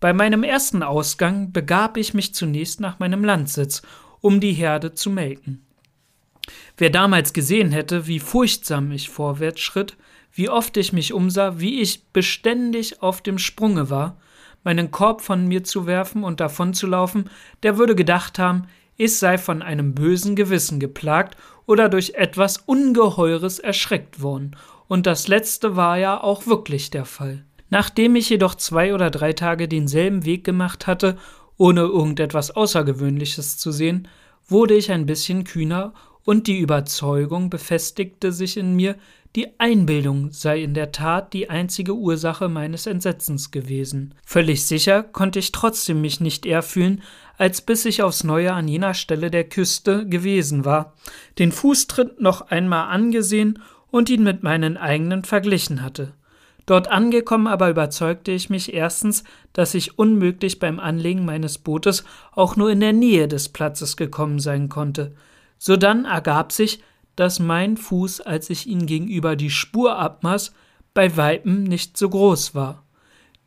Bei 0.04 0.12
meinem 0.12 0.42
ersten 0.44 0.82
Ausgang 0.82 1.50
begab 1.50 1.96
ich 1.96 2.12
mich 2.12 2.34
zunächst 2.34 2.78
nach 2.78 2.98
meinem 2.98 3.24
Landsitz 3.24 3.80
um 4.20 4.38
die 4.38 4.52
Herde 4.52 4.92
zu 4.92 5.08
melken. 5.08 5.64
Wer 6.76 6.90
damals 6.90 7.32
gesehen 7.32 7.72
hätte, 7.72 8.06
wie 8.06 8.20
furchtsam 8.20 8.92
ich 8.92 9.08
vorwärts 9.08 9.62
schritt, 9.62 9.96
wie 10.30 10.50
oft 10.50 10.76
ich 10.76 10.92
mich 10.92 11.14
umsah, 11.14 11.58
wie 11.58 11.80
ich 11.80 12.04
beständig 12.08 13.00
auf 13.00 13.22
dem 13.22 13.38
Sprunge 13.38 13.88
war, 13.88 14.20
meinen 14.62 14.90
Korb 14.90 15.22
von 15.22 15.48
mir 15.48 15.64
zu 15.64 15.86
werfen 15.86 16.22
und 16.22 16.38
davonzulaufen, 16.38 17.30
der 17.62 17.78
würde 17.78 17.94
gedacht 17.94 18.38
haben, 18.38 18.66
ich 18.98 19.16
sei 19.16 19.38
von 19.38 19.62
einem 19.62 19.94
bösen 19.94 20.36
Gewissen 20.36 20.80
geplagt 20.80 21.34
oder 21.64 21.88
durch 21.88 22.10
etwas 22.10 22.58
Ungeheures 22.58 23.58
erschreckt 23.58 24.20
worden, 24.20 24.54
und 24.86 25.06
das 25.06 25.28
letzte 25.28 25.76
war 25.76 25.96
ja 25.96 26.22
auch 26.22 26.46
wirklich 26.46 26.90
der 26.90 27.06
Fall. 27.06 27.46
Nachdem 27.74 28.14
ich 28.14 28.28
jedoch 28.28 28.54
zwei 28.54 28.94
oder 28.94 29.10
drei 29.10 29.32
Tage 29.32 29.66
denselben 29.66 30.24
Weg 30.24 30.44
gemacht 30.44 30.86
hatte 30.86 31.18
ohne 31.56 31.80
irgendetwas 31.80 32.52
Außergewöhnliches 32.52 33.58
zu 33.58 33.72
sehen, 33.72 34.06
wurde 34.46 34.74
ich 34.74 34.92
ein 34.92 35.06
bisschen 35.06 35.42
kühner 35.42 35.92
und 36.22 36.46
die 36.46 36.60
Überzeugung 36.60 37.50
befestigte 37.50 38.30
sich 38.30 38.58
in 38.58 38.76
mir, 38.76 38.94
die 39.34 39.58
Einbildung 39.58 40.30
sei 40.30 40.62
in 40.62 40.72
der 40.74 40.92
Tat 40.92 41.32
die 41.32 41.50
einzige 41.50 41.94
Ursache 41.96 42.48
meines 42.48 42.86
Entsetzens 42.86 43.50
gewesen. 43.50 44.14
Völlig 44.24 44.64
sicher 44.64 45.02
konnte 45.02 45.40
ich 45.40 45.50
trotzdem 45.50 46.00
mich 46.00 46.20
nicht 46.20 46.46
eher 46.46 46.62
fühlen, 46.62 47.02
als 47.38 47.60
bis 47.60 47.86
ich 47.86 48.04
aufs 48.04 48.22
Neue 48.22 48.52
an 48.52 48.68
jener 48.68 48.94
Stelle 48.94 49.32
der 49.32 49.48
Küste 49.48 50.06
gewesen 50.06 50.64
war, 50.64 50.94
den 51.40 51.50
Fußtritt 51.50 52.20
noch 52.20 52.40
einmal 52.52 52.92
angesehen 52.92 53.60
und 53.90 54.10
ihn 54.10 54.22
mit 54.22 54.44
meinen 54.44 54.76
eigenen 54.76 55.24
verglichen 55.24 55.82
hatte. 55.82 56.12
Dort 56.66 56.88
angekommen 56.88 57.46
aber 57.46 57.68
überzeugte 57.68 58.32
ich 58.32 58.48
mich 58.48 58.72
erstens, 58.72 59.24
dass 59.52 59.74
ich 59.74 59.98
unmöglich 59.98 60.58
beim 60.58 60.80
Anlegen 60.80 61.24
meines 61.24 61.58
Bootes 61.58 62.04
auch 62.32 62.56
nur 62.56 62.70
in 62.70 62.80
der 62.80 62.92
Nähe 62.92 63.28
des 63.28 63.50
Platzes 63.50 63.96
gekommen 63.96 64.38
sein 64.38 64.68
konnte. 64.68 65.14
Sodann 65.58 66.06
ergab 66.06 66.52
sich, 66.52 66.82
dass 67.16 67.38
mein 67.38 67.76
Fuß, 67.76 68.22
als 68.22 68.50
ich 68.50 68.66
ihn 68.66 68.86
gegenüber 68.86 69.36
die 69.36 69.50
Spur 69.50 69.98
abmaß, 69.98 70.52
bei 70.94 71.16
Weitem 71.16 71.64
nicht 71.64 71.96
so 71.96 72.08
groß 72.08 72.54
war. 72.54 72.82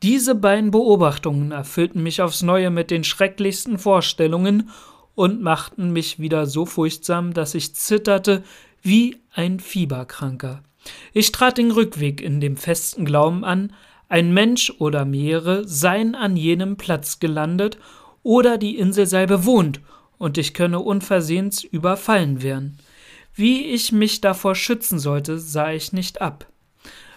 Diese 0.02 0.36
beiden 0.36 0.70
Beobachtungen 0.70 1.50
erfüllten 1.50 2.02
mich 2.02 2.22
aufs 2.22 2.42
Neue 2.42 2.70
mit 2.70 2.90
den 2.90 3.02
schrecklichsten 3.02 3.78
Vorstellungen 3.78 4.70
und 5.16 5.42
machten 5.42 5.92
mich 5.92 6.20
wieder 6.20 6.46
so 6.46 6.66
furchtsam, 6.66 7.34
dass 7.34 7.54
ich 7.54 7.74
zitterte 7.74 8.44
wie 8.80 9.16
ein 9.34 9.58
Fieberkranker. 9.58 10.62
Ich 11.12 11.32
trat 11.32 11.58
den 11.58 11.70
Rückweg 11.70 12.20
in 12.20 12.40
dem 12.40 12.56
festen 12.56 13.04
Glauben 13.04 13.44
an, 13.44 13.72
ein 14.08 14.32
Mensch 14.32 14.72
oder 14.78 15.04
mehrere 15.04 15.66
seien 15.66 16.14
an 16.14 16.36
jenem 16.36 16.76
Platz 16.76 17.18
gelandet 17.18 17.78
oder 18.22 18.58
die 18.58 18.78
Insel 18.78 19.06
sei 19.06 19.26
bewohnt 19.26 19.80
und 20.18 20.38
ich 20.38 20.54
könne 20.54 20.80
unversehens 20.80 21.62
überfallen 21.62 22.42
werden. 22.42 22.78
Wie 23.34 23.66
ich 23.66 23.92
mich 23.92 24.20
davor 24.20 24.54
schützen 24.54 24.98
sollte, 24.98 25.38
sah 25.38 25.72
ich 25.72 25.92
nicht 25.92 26.20
ab. 26.20 26.46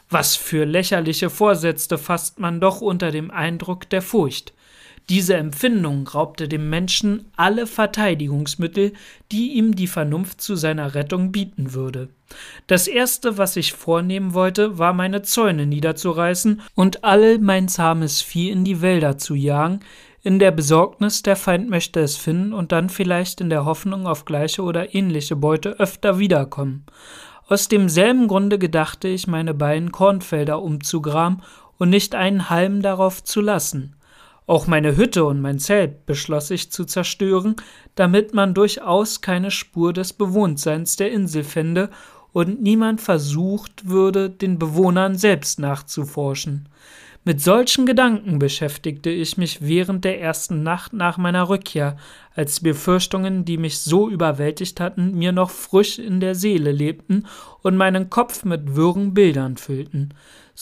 Was 0.09 0.35
für 0.35 0.65
lächerliche 0.65 1.29
Vorsätze 1.29 1.97
fasst 1.97 2.39
man 2.39 2.59
doch 2.59 2.81
unter 2.81 3.11
dem 3.11 3.31
Eindruck 3.31 3.89
der 3.89 4.01
Furcht. 4.01 4.53
Diese 5.09 5.35
Empfindung 5.35 6.07
raubte 6.07 6.47
dem 6.47 6.69
Menschen 6.69 7.25
alle 7.35 7.67
Verteidigungsmittel, 7.67 8.93
die 9.31 9.53
ihm 9.53 9.75
die 9.75 9.87
Vernunft 9.87 10.41
zu 10.41 10.55
seiner 10.55 10.95
Rettung 10.95 11.31
bieten 11.31 11.73
würde. 11.73 12.09
Das 12.67 12.87
erste, 12.87 13.37
was 13.37 13.57
ich 13.57 13.73
vornehmen 13.73 14.33
wollte, 14.33 14.77
war 14.77 14.93
meine 14.93 15.21
Zäune 15.21 15.65
niederzureißen 15.65 16.61
und 16.75 17.03
all 17.03 17.39
mein 17.39 17.67
zahmes 17.67 18.21
Vieh 18.21 18.49
in 18.51 18.63
die 18.63 18.81
Wälder 18.81 19.17
zu 19.17 19.35
jagen, 19.35 19.81
in 20.23 20.37
der 20.37 20.51
Besorgnis, 20.51 21.23
der 21.23 21.35
Feind 21.35 21.69
möchte 21.69 21.99
es 21.99 22.15
finden 22.15 22.53
und 22.53 22.71
dann 22.71 22.89
vielleicht 22.89 23.41
in 23.41 23.49
der 23.49 23.65
Hoffnung 23.65 24.05
auf 24.05 24.23
gleiche 24.23 24.61
oder 24.61 24.93
ähnliche 24.93 25.35
Beute 25.35 25.79
öfter 25.79 26.19
wiederkommen. 26.19 26.85
Aus 27.47 27.67
demselben 27.67 28.27
Grunde 28.27 28.59
gedachte 28.59 29.07
ich, 29.07 29.25
meine 29.25 29.55
beiden 29.55 29.91
Kornfelder 29.91 30.61
umzugraben 30.61 31.41
und 31.79 31.89
nicht 31.89 32.13
einen 32.13 32.51
Halm 32.51 32.83
darauf 32.83 33.23
zu 33.23 33.41
lassen. 33.41 33.95
Auch 34.51 34.67
meine 34.67 34.97
Hütte 34.97 35.23
und 35.23 35.39
mein 35.39 35.59
Zelt 35.59 36.05
beschloss 36.05 36.51
ich 36.51 36.73
zu 36.73 36.83
zerstören, 36.83 37.55
damit 37.95 38.33
man 38.33 38.53
durchaus 38.53 39.21
keine 39.21 39.49
Spur 39.49 39.93
des 39.93 40.11
Bewohntseins 40.11 40.97
der 40.97 41.09
Insel 41.09 41.45
fände 41.45 41.89
und 42.33 42.61
niemand 42.61 42.99
versucht 42.99 43.87
würde, 43.87 44.29
den 44.29 44.59
Bewohnern 44.59 45.15
selbst 45.15 45.57
nachzuforschen. 45.57 46.67
Mit 47.23 47.39
solchen 47.39 47.85
Gedanken 47.85 48.39
beschäftigte 48.39 49.09
ich 49.09 49.37
mich 49.37 49.61
während 49.61 50.03
der 50.03 50.19
ersten 50.19 50.63
Nacht 50.63 50.91
nach 50.91 51.17
meiner 51.17 51.47
Rückkehr, 51.47 51.95
als 52.35 52.55
die 52.55 52.63
Befürchtungen, 52.71 53.45
die 53.45 53.57
mich 53.57 53.79
so 53.79 54.09
überwältigt 54.09 54.81
hatten, 54.81 55.17
mir 55.17 55.31
noch 55.31 55.51
frisch 55.51 55.97
in 55.97 56.19
der 56.19 56.35
Seele 56.35 56.73
lebten 56.73 57.25
und 57.61 57.77
meinen 57.77 58.09
Kopf 58.09 58.43
mit 58.43 58.75
wirren 58.75 59.13
Bildern 59.13 59.55
füllten. 59.55 60.13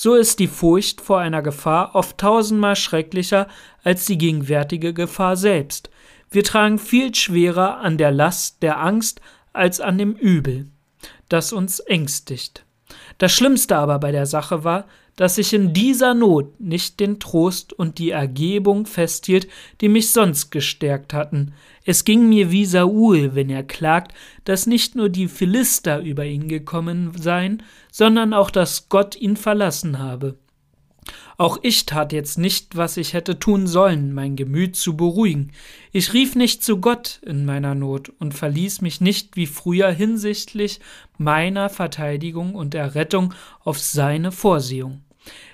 So 0.01 0.15
ist 0.15 0.39
die 0.39 0.47
Furcht 0.47 1.01
vor 1.01 1.19
einer 1.19 1.41
Gefahr 1.41 1.93
oft 1.93 2.17
tausendmal 2.17 2.77
schrecklicher 2.77 3.49
als 3.83 4.05
die 4.05 4.17
gegenwärtige 4.17 4.93
Gefahr 4.93 5.35
selbst. 5.35 5.89
Wir 6.31 6.45
tragen 6.45 6.79
viel 6.79 7.13
schwerer 7.13 7.79
an 7.79 7.97
der 7.97 8.09
Last 8.09 8.63
der 8.63 8.79
Angst 8.79 9.19
als 9.51 9.81
an 9.81 9.97
dem 9.97 10.13
Übel, 10.13 10.67
das 11.27 11.51
uns 11.51 11.81
ängstigt. 11.81 12.63
Das 13.17 13.33
Schlimmste 13.33 13.75
aber 13.75 13.99
bei 13.99 14.13
der 14.13 14.25
Sache 14.25 14.63
war, 14.63 14.85
dass 15.19 15.37
ich 15.37 15.51
in 15.51 15.73
dieser 15.73 16.13
Not 16.13 16.61
nicht 16.61 17.01
den 17.01 17.19
Trost 17.19 17.73
und 17.73 17.97
die 17.97 18.11
Ergebung 18.11 18.85
festhielt, 18.85 19.49
die 19.81 19.89
mich 19.89 20.11
sonst 20.11 20.49
gestärkt 20.49 21.13
hatten. 21.13 21.51
Es 21.83 22.05
ging 22.05 22.29
mir 22.29 22.51
wie 22.51 22.63
Saul, 22.63 23.35
wenn 23.35 23.49
er 23.49 23.63
klagt, 23.63 24.13
dass 24.45 24.65
nicht 24.65 24.95
nur 24.95 25.09
die 25.09 25.27
Philister 25.27 25.99
über 25.99 26.23
ihn 26.23 26.47
gekommen 26.47 27.11
seien, 27.17 27.63
sondern 27.91 28.33
auch, 28.33 28.49
dass 28.49 28.87
Gott 28.87 29.17
ihn 29.17 29.35
verlassen 29.35 29.99
habe. 29.99 30.37
Auch 31.37 31.57
ich 31.63 31.85
tat 31.85 32.13
jetzt 32.13 32.37
nicht, 32.37 32.77
was 32.77 32.95
ich 32.95 33.11
hätte 33.11 33.39
tun 33.39 33.67
sollen, 33.67 34.13
mein 34.13 34.37
Gemüt 34.37 34.77
zu 34.77 34.95
beruhigen. 34.95 35.51
Ich 35.91 36.13
rief 36.13 36.35
nicht 36.35 36.63
zu 36.63 36.79
Gott 36.79 37.19
in 37.25 37.43
meiner 37.43 37.75
Not 37.75 38.07
und 38.19 38.33
verließ 38.33 38.79
mich 38.79 39.01
nicht 39.01 39.35
wie 39.35 39.47
früher 39.47 39.91
hinsichtlich 39.91 40.79
meiner 41.17 41.67
Verteidigung 41.67 42.55
und 42.55 42.73
Errettung 42.73 43.33
auf 43.65 43.79
seine 43.79 44.31
Vorsehung. 44.31 45.01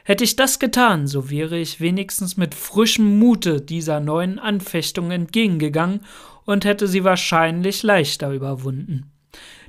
Hätte 0.03 0.23
ich 0.23 0.35
das 0.35 0.59
getan, 0.59 1.07
so 1.07 1.29
wäre 1.29 1.57
ich 1.57 1.79
wenigstens 1.79 2.37
mit 2.37 2.53
frischem 2.53 3.19
Mute 3.19 3.61
dieser 3.61 3.99
neuen 3.99 4.39
Anfechtung 4.39 5.11
entgegengegangen 5.11 6.01
und 6.45 6.65
hätte 6.65 6.87
sie 6.87 7.03
wahrscheinlich 7.03 7.83
leichter 7.83 8.31
überwunden. 8.31 9.11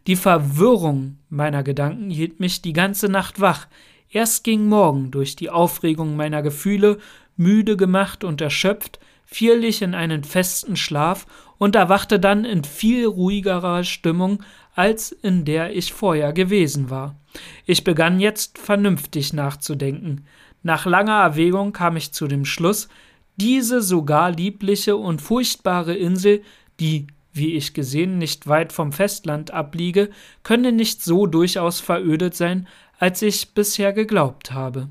Die 0.07 0.17
Verwirrung 0.17 1.19
meiner 1.29 1.63
Gedanken 1.63 2.11
hielt 2.11 2.39
mich 2.39 2.63
die 2.63 2.73
ganze 2.73 3.09
Nacht 3.09 3.41
wach, 3.41 3.67
Erst 4.11 4.45
ging 4.45 4.69
Morgen 4.69 5.11
durch 5.11 5.37
die 5.37 5.51
Aufregung 5.51 6.17
meiner 6.17 6.43
Gefühle, 6.43 6.99
müde 7.37 7.77
gemacht 7.77 8.25
und 8.25 8.41
erschöpft, 8.41 9.01
fiel 9.25 9.65
ich 9.65 9.83
in 9.83 9.95
einen 9.95 10.23
festen 10.23 10.77
Schlaf 10.77 11.27
und 11.59 11.75
erwachte 11.75 12.21
dann 12.21 12.45
in 12.45 12.63
viel 12.63 13.07
ruhigerer 13.07 13.83
Stimmung, 13.85 14.43
als 14.75 15.11
in 15.11 15.45
der 15.45 15.75
ich 15.75 15.93
vorher 15.93 16.33
gewesen 16.33 16.89
war. 16.91 17.17
Ich 17.67 17.83
begann 17.83 18.21
jetzt 18.21 18.59
vernünftig 18.59 19.33
nachzudenken. 19.33 20.25
Nach 20.63 20.87
langer 20.87 21.21
Erwägung 21.21 21.73
kam 21.73 21.97
ich 21.97 22.13
zu 22.13 22.29
dem 22.29 22.45
Schluss, 22.45 22.89
diese 23.37 23.83
sogar 23.83 24.31
liebliche 24.31 24.97
und 24.97 25.21
furchtbare 25.21 25.95
Insel, 25.95 26.43
die, 26.79 27.09
wie 27.33 27.55
ich 27.55 27.75
gesehen, 27.75 28.19
nicht 28.19 28.47
weit 28.47 28.73
vom 28.73 28.93
Festland 28.93 29.51
abliege, 29.51 30.11
könne 30.45 30.73
nicht 30.73 31.03
so 31.03 31.27
durchaus 31.27 31.81
verödet 31.81 32.35
sein, 32.35 32.69
als 32.99 33.21
ich 33.21 33.53
bisher 33.53 33.93
geglaubt 33.93 34.53
habe. 34.53 34.89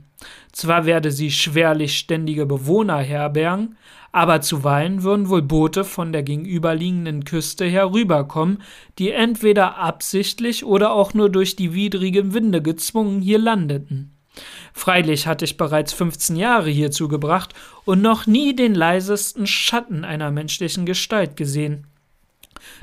Zwar 0.52 0.86
werde 0.86 1.12
sie 1.12 1.32
schwerlich 1.32 1.98
ständige 1.98 2.46
Bewohner 2.46 3.00
herbergen, 3.00 3.78
aber 4.16 4.40
zuweilen 4.40 5.04
würden 5.04 5.28
wohl 5.28 5.42
Boote 5.42 5.84
von 5.84 6.14
der 6.14 6.24
gegenüberliegenden 6.24 7.26
Küste 7.26 7.66
herüberkommen, 7.66 8.62
die 8.98 9.12
entweder 9.12 9.76
absichtlich 9.76 10.64
oder 10.64 10.94
auch 10.94 11.14
nur 11.14 11.30
durch 11.30 11.58
die 11.58 11.74
widrigen 11.74 12.34
Winde 12.34 12.62
gezwungen 12.62 13.22
hier 13.22 13.40
landeten. 13.40 14.16
Freilich 14.74 15.28
hatte 15.28 15.44
ich 15.44 15.58
bereits 15.58 15.92
fünfzehn 15.92 16.38
Jahre 16.38 16.70
hier 16.70 16.92
zugebracht 16.92 17.54
und 17.84 18.02
noch 18.02 18.26
nie 18.26 18.56
den 18.56 18.74
leisesten 18.74 19.48
Schatten 19.48 20.06
einer 20.06 20.32
menschlichen 20.32 20.86
Gestalt 20.86 21.36
gesehen. 21.36 21.86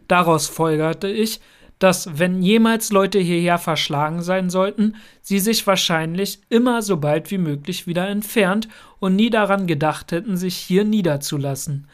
Daraus 0.09 0.49
folgerte 0.49 1.09
ich, 1.09 1.41
dass, 1.83 2.17
wenn 2.17 2.43
jemals 2.43 2.93
Leute 2.93 3.19
hierher 3.19 3.59
verschlagen 3.59 4.23
sein 4.23 4.51
sollten, 4.51 4.95
sie 5.21 5.41
sich 5.41 5.67
wahrscheinlich 5.67 6.39
immer 6.49 6.81
so 6.81 6.97
bald 6.97 7.33
wie 7.33 7.39
möglich 7.39 7.89
wieder 7.89 8.09
entfernt 8.09 8.69
und 9.01 9.17
nie 9.17 9.31
daran 9.31 9.67
gedacht 9.67 10.13
hätten, 10.13 10.37
sich 10.37 10.55
hier 10.55 10.85
niederzulassen. 10.85 11.89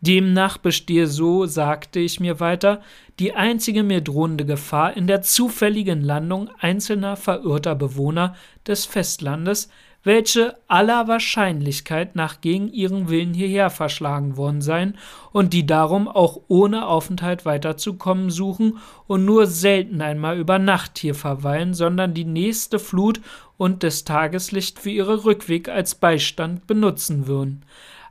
Demnach 0.00 0.56
bestehe, 0.56 1.06
so 1.06 1.44
sagte 1.44 2.00
ich 2.00 2.20
mir 2.20 2.40
weiter, 2.40 2.80
die 3.18 3.34
einzige 3.34 3.82
mir 3.82 4.00
drohende 4.00 4.46
Gefahr 4.46 4.96
in 4.96 5.06
der 5.06 5.20
zufälligen 5.20 6.00
Landung 6.00 6.48
einzelner 6.58 7.16
verirrter 7.16 7.74
Bewohner 7.74 8.36
des 8.66 8.86
Festlandes, 8.86 9.68
welche 10.04 10.54
aller 10.68 11.08
Wahrscheinlichkeit 11.08 12.14
nach 12.14 12.40
gegen 12.40 12.68
ihren 12.68 13.08
Willen 13.08 13.34
hierher 13.34 13.70
verschlagen 13.70 14.36
worden 14.36 14.60
seien 14.60 14.96
und 15.32 15.52
die 15.52 15.66
darum 15.66 16.06
auch 16.06 16.42
ohne 16.46 16.86
Aufenthalt 16.86 17.44
weiterzukommen 17.44 18.30
suchen 18.30 18.78
und 19.06 19.24
nur 19.24 19.46
selten 19.46 20.02
einmal 20.02 20.38
über 20.38 20.58
Nacht 20.58 20.98
hier 20.98 21.14
verweilen, 21.14 21.74
sondern 21.74 22.14
die 22.14 22.26
nächste 22.26 22.78
Flut 22.78 23.20
und 23.56 23.82
das 23.82 24.04
Tageslicht 24.04 24.78
für 24.78 24.90
ihre 24.90 25.24
Rückweg 25.24 25.68
als 25.68 25.94
Beistand 25.94 26.66
benutzen 26.66 27.26
würden. 27.26 27.64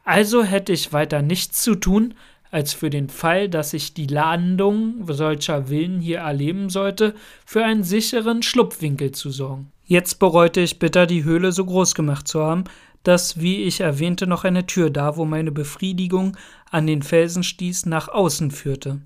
Also 0.04 0.44
hätte 0.44 0.74
ich 0.74 0.92
weiter 0.92 1.22
nichts 1.22 1.62
zu 1.62 1.76
tun, 1.76 2.16
als 2.52 2.74
für 2.74 2.90
den 2.90 3.10
Fall, 3.10 3.50
dass 3.50 3.74
ich 3.74 3.94
die 3.96 4.06
Landung 4.06 5.06
solcher 5.08 5.70
Willen 5.70 6.02
hier 6.02 6.20
erleben 6.20 6.70
sollte, 6.70 7.16
für 7.46 7.64
einen 7.64 7.84
sicheren 7.84 8.44
Schlupfwinkel 8.44 9.12
zu 9.12 9.32
sorgen. 9.32 9.72
Jetzt 9.94 10.18
bereute 10.18 10.60
ich 10.60 10.80
bitter, 10.80 11.06
die 11.06 11.24
Höhle 11.24 11.52
so 11.52 11.64
groß 11.66 11.94
gemacht 11.94 12.28
zu 12.28 12.44
haben, 12.44 12.64
dass, 13.04 13.40
wie 13.40 13.62
ich 13.62 13.80
erwähnte, 13.80 14.26
noch 14.26 14.44
eine 14.44 14.66
Tür 14.66 14.90
da, 14.90 15.18
wo 15.18 15.26
meine 15.26 15.52
Befriedigung 15.52 16.36
an 16.72 16.88
den 16.88 17.04
Felsen 17.04 17.44
stieß, 17.44 17.86
nach 17.86 18.08
außen 18.08 18.50
führte. 18.50 19.02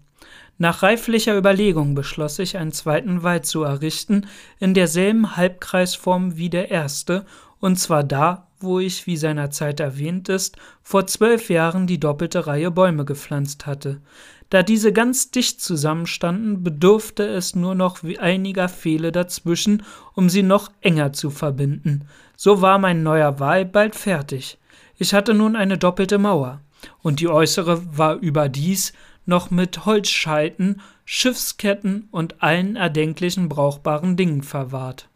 Nach 0.58 0.84
reiflicher 0.84 1.38
Überlegung 1.38 1.94
beschloss 1.94 2.40
ich, 2.40 2.56
einen 2.56 2.72
zweiten 2.72 3.22
Wald 3.22 3.46
zu 3.46 3.64
errichten, 3.64 4.28
in 4.62 4.74
derselben 4.74 5.36
Halbkreisform 5.36 6.38
wie 6.38 6.50
der 6.50 6.72
erste, 6.72 7.26
und 7.60 7.78
zwar 7.78 8.06
da, 8.06 8.48
wo 8.62 8.80
ich, 8.80 9.08
wie 9.08 9.18
seinerzeit 9.18 9.82
erwähnt 9.82 10.30
ist, 10.30 10.56
vor 10.82 11.06
zwölf 11.06 11.50
Jahren 11.50 11.86
die 11.88 12.00
doppelte 12.00 12.48
Reihe 12.48 12.72
Bäume 12.72 13.04
gepflanzt 13.04 13.66
hatte. 13.66 14.00
Da 14.50 14.64
diese 14.64 14.94
ganz 14.94 15.32
dicht 15.32 15.62
zusammenstanden, 15.62 16.64
bedurfte 16.64 17.24
es 17.28 17.56
nur 17.56 17.76
noch 17.76 18.00
einiger 18.20 18.70
Pfähle 18.70 19.12
dazwischen, 19.12 19.84
um 20.14 20.30
sie 20.30 20.44
noch 20.44 20.72
enger 20.82 21.12
zu 21.14 21.30
verbinden. 21.30 22.08
So 22.36 22.62
war 22.62 22.80
mein 22.80 23.04
neuer 23.04 23.40
Wall 23.40 23.66
bald 23.66 23.96
fertig. 23.96 24.58
Ich 24.98 25.14
hatte 25.14 25.34
nun 25.34 25.56
eine 25.56 25.78
doppelte 25.78 26.18
Mauer, 26.18 26.62
und 27.02 27.20
die 27.20 27.28
äußere 27.28 27.98
war 27.98 28.16
überdies 28.16 28.94
noch 29.26 29.52
mit 29.52 29.86
Holzscheiten, 29.86 30.82
Schiffsketten 31.04 32.08
und 32.12 32.42
allen 32.42 32.76
erdenklichen 32.76 33.50
brauchbaren 33.50 34.16
Dingen 34.16 34.42
verwahrt. 34.42 35.10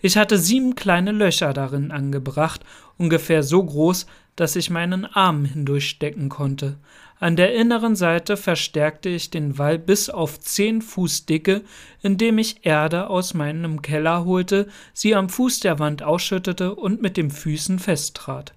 Ich 0.00 0.16
hatte 0.16 0.38
sieben 0.38 0.76
kleine 0.76 1.10
Löcher 1.10 1.52
darin 1.52 1.90
angebracht, 1.90 2.60
ungefähr 2.96 3.42
so 3.42 3.62
groß, 3.62 4.06
dass 4.36 4.54
ich 4.54 4.70
meinen 4.70 5.04
Arm 5.04 5.44
hindurchstecken 5.44 6.28
konnte. 6.28 6.76
An 7.18 7.34
der 7.36 7.54
inneren 7.54 7.96
Seite 7.96 8.36
verstärkte 8.36 9.08
ich 9.08 9.30
den 9.30 9.56
Wall 9.56 9.78
bis 9.78 10.10
auf 10.10 10.38
zehn 10.38 10.82
Fuß 10.82 11.24
Dicke, 11.24 11.62
indem 12.02 12.36
ich 12.36 12.66
Erde 12.66 13.08
aus 13.08 13.32
meinem 13.32 13.80
Keller 13.80 14.26
holte, 14.26 14.68
sie 14.92 15.14
am 15.14 15.30
Fuß 15.30 15.60
der 15.60 15.78
Wand 15.78 16.02
ausschüttete 16.02 16.74
und 16.74 17.00
mit 17.00 17.16
den 17.16 17.30
Füßen 17.30 17.78
festtrat. 17.78 18.52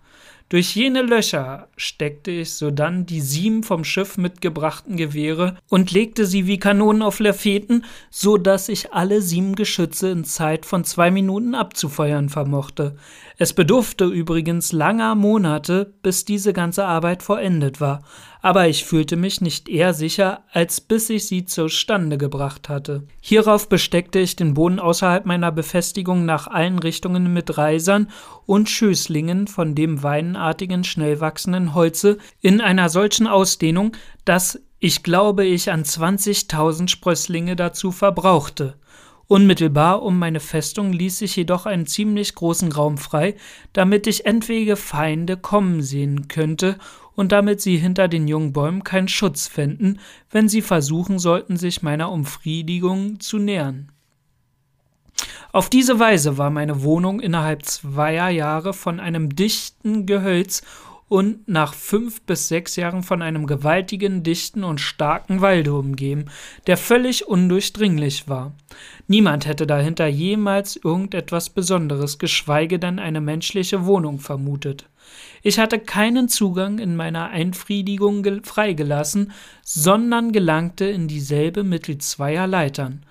Durch 0.49 0.75
jene 0.75 1.03
Löcher 1.03 1.67
steckte 1.77 2.31
ich 2.31 2.53
sodann 2.55 3.05
die 3.05 3.21
sieben 3.21 3.61
vom 3.61 3.83
Schiff 3.83 4.17
mitgebrachten 4.17 4.97
Gewehre 4.97 5.55
und 5.69 5.91
legte 5.91 6.25
sie 6.25 6.47
wie 6.47 6.57
Kanonen 6.57 7.03
auf 7.03 7.19
Lafeten, 7.19 7.85
so 8.09 8.35
dass 8.35 8.67
ich 8.67 8.91
alle 8.91 9.21
sieben 9.21 9.53
Geschütze 9.53 10.09
in 10.09 10.25
Zeit 10.25 10.65
von 10.65 10.83
zwei 10.83 11.11
Minuten 11.11 11.53
abzufeuern 11.53 12.29
vermochte. 12.29 12.97
Es 13.41 13.53
bedurfte 13.53 14.03
übrigens 14.03 14.73
langer 14.73 15.15
Monate, 15.15 15.93
bis 16.03 16.25
diese 16.25 16.51
ganze 16.51 16.83
Arbeit 16.83 17.23
vollendet 17.23 17.79
war, 17.79 18.01
aber 18.41 18.67
ich 18.67 18.83
fühlte 18.83 19.15
mich 19.15 19.39
nicht 19.39 19.69
eher 19.69 19.93
sicher, 19.93 20.43
als 20.51 20.81
bis 20.81 21.09
ich 21.09 21.25
sie 21.25 21.45
zustande 21.45 22.17
gebracht 22.17 22.67
hatte. 22.67 23.07
Hierauf 23.21 23.69
besteckte 23.69 24.19
ich 24.19 24.35
den 24.35 24.55
Boden 24.55 24.77
außerhalb 24.77 25.25
meiner 25.25 25.53
Befestigung 25.53 26.25
nach 26.25 26.47
allen 26.47 26.79
Richtungen 26.79 27.31
mit 27.31 27.57
Reisern 27.57 28.09
und 28.45 28.69
Schößlingen 28.69 29.47
von 29.47 29.73
dem 29.73 30.03
weinartigen, 30.03 30.83
schnell 30.83 31.21
wachsenden 31.21 31.73
Holze 31.73 32.17
in 32.41 32.59
einer 32.59 32.89
solchen 32.89 33.25
Ausdehnung, 33.25 33.93
dass 34.25 34.59
ich 34.79 35.01
glaube 35.01 35.45
ich 35.45 35.71
an 35.71 35.83
20.000 35.83 36.89
Sprösslinge 36.89 37.55
dazu 37.55 37.93
verbrauchte. 37.93 38.75
Unmittelbar 39.31 40.01
um 40.01 40.17
meine 40.17 40.39
Festung 40.39 40.91
ließ 40.91 41.21
ich 41.21 41.35
jedoch 41.35 41.67
einen 41.67 41.85
ziemlich 41.85 42.33
großen 42.33 42.71
Raum 42.71 42.97
frei, 42.97 43.35
damit 43.73 44.07
ich 44.07 44.25
entwege 44.25 44.75
Feinde 44.75 45.37
kommen 45.37 45.83
sehen 45.83 46.27
könnte 46.27 46.79
und 47.13 47.31
damit 47.31 47.61
sie 47.61 47.77
hinter 47.77 48.07
den 48.07 48.27
jungen 48.27 48.53
Bäumen 48.53 48.83
keinen 48.83 49.07
Schutz 49.07 49.47
fänden, 49.47 49.99
wenn 50.31 50.49
sie 50.49 50.63
versuchen 50.63 51.19
sollten, 51.19 51.57
sich 51.57 51.83
meiner 51.83 52.11
Umfriedigung 52.11 53.19
zu 53.19 53.37
nähern. 53.37 53.91
Auf 55.51 55.69
diese 55.69 55.99
Weise 55.99 56.39
war 56.39 56.49
meine 56.49 56.81
Wohnung 56.81 57.19
innerhalb 57.19 57.63
zweier 57.65 58.29
Jahre 58.29 58.73
von 58.73 58.99
einem 58.99 59.35
dichten 59.35 60.07
Gehölz 60.07 60.63
und 61.09 61.47
nach 61.47 61.73
fünf 61.73 62.21
bis 62.21 62.47
sechs 62.47 62.75
Jahren 62.75 63.03
von 63.03 63.21
einem 63.21 63.47
gewaltigen, 63.47 64.23
dichten 64.23 64.63
und 64.63 64.79
starken 64.79 65.41
Walde 65.41 65.73
umgeben, 65.73 66.25
der 66.67 66.77
völlig 66.77 67.27
undurchdringlich 67.27 68.29
war. 68.29 68.53
Niemand 69.07 69.47
hätte 69.47 69.67
dahinter 69.67 70.07
jemals 70.07 70.77
irgendetwas 70.77 71.49
Besonderes, 71.49 72.19
geschweige 72.19 72.79
denn 72.79 72.99
eine 72.99 73.21
menschliche 73.21 73.85
Wohnung 73.85 74.19
vermutet. 74.19 74.87
Ich 75.41 75.57
hatte 75.57 75.79
keinen 75.79 76.29
Zugang 76.29 76.77
in 76.77 76.95
meiner 76.95 77.29
Einfriedigung 77.29 78.23
freigelassen, 78.43 79.31
sondern 79.63 80.31
gelangte 80.31 80.85
in 80.85 81.07
dieselbe 81.07 81.63
mittels 81.63 82.09
zweier 82.09 82.45
Leitern. 82.45 83.03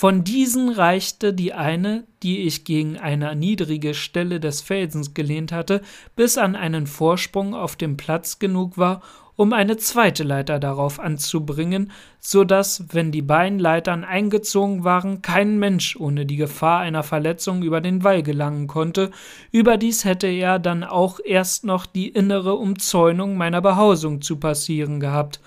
Von 0.00 0.22
diesen 0.22 0.68
reichte 0.68 1.34
die 1.34 1.54
eine, 1.54 2.04
die 2.22 2.42
ich 2.42 2.62
gegen 2.62 2.98
eine 2.98 3.34
niedrige 3.34 3.94
Stelle 3.94 4.38
des 4.38 4.60
Felsens 4.60 5.12
gelehnt 5.12 5.50
hatte, 5.50 5.82
bis 6.14 6.38
an 6.38 6.54
einen 6.54 6.86
Vorsprung 6.86 7.52
auf 7.52 7.74
dem 7.74 7.96
Platz 7.96 8.38
genug 8.38 8.78
war, 8.78 9.02
um 9.34 9.52
eine 9.52 9.76
zweite 9.76 10.22
Leiter 10.22 10.60
darauf 10.60 11.00
anzubringen, 11.00 11.90
so 12.20 12.44
dass, 12.44 12.94
wenn 12.94 13.10
die 13.10 13.22
beiden 13.22 13.58
Leitern 13.58 14.04
eingezogen 14.04 14.84
waren, 14.84 15.20
kein 15.20 15.58
Mensch 15.58 15.96
ohne 15.96 16.26
die 16.26 16.36
Gefahr 16.36 16.78
einer 16.78 17.02
Verletzung 17.02 17.64
über 17.64 17.80
den 17.80 18.04
Wall 18.04 18.22
gelangen 18.22 18.68
konnte, 18.68 19.10
überdies 19.50 20.04
hätte 20.04 20.28
er 20.28 20.60
dann 20.60 20.84
auch 20.84 21.18
erst 21.24 21.64
noch 21.64 21.86
die 21.86 22.06
innere 22.06 22.54
Umzäunung 22.54 23.36
meiner 23.36 23.60
Behausung 23.60 24.22
zu 24.22 24.36
passieren 24.36 25.00
gehabt. 25.00 25.40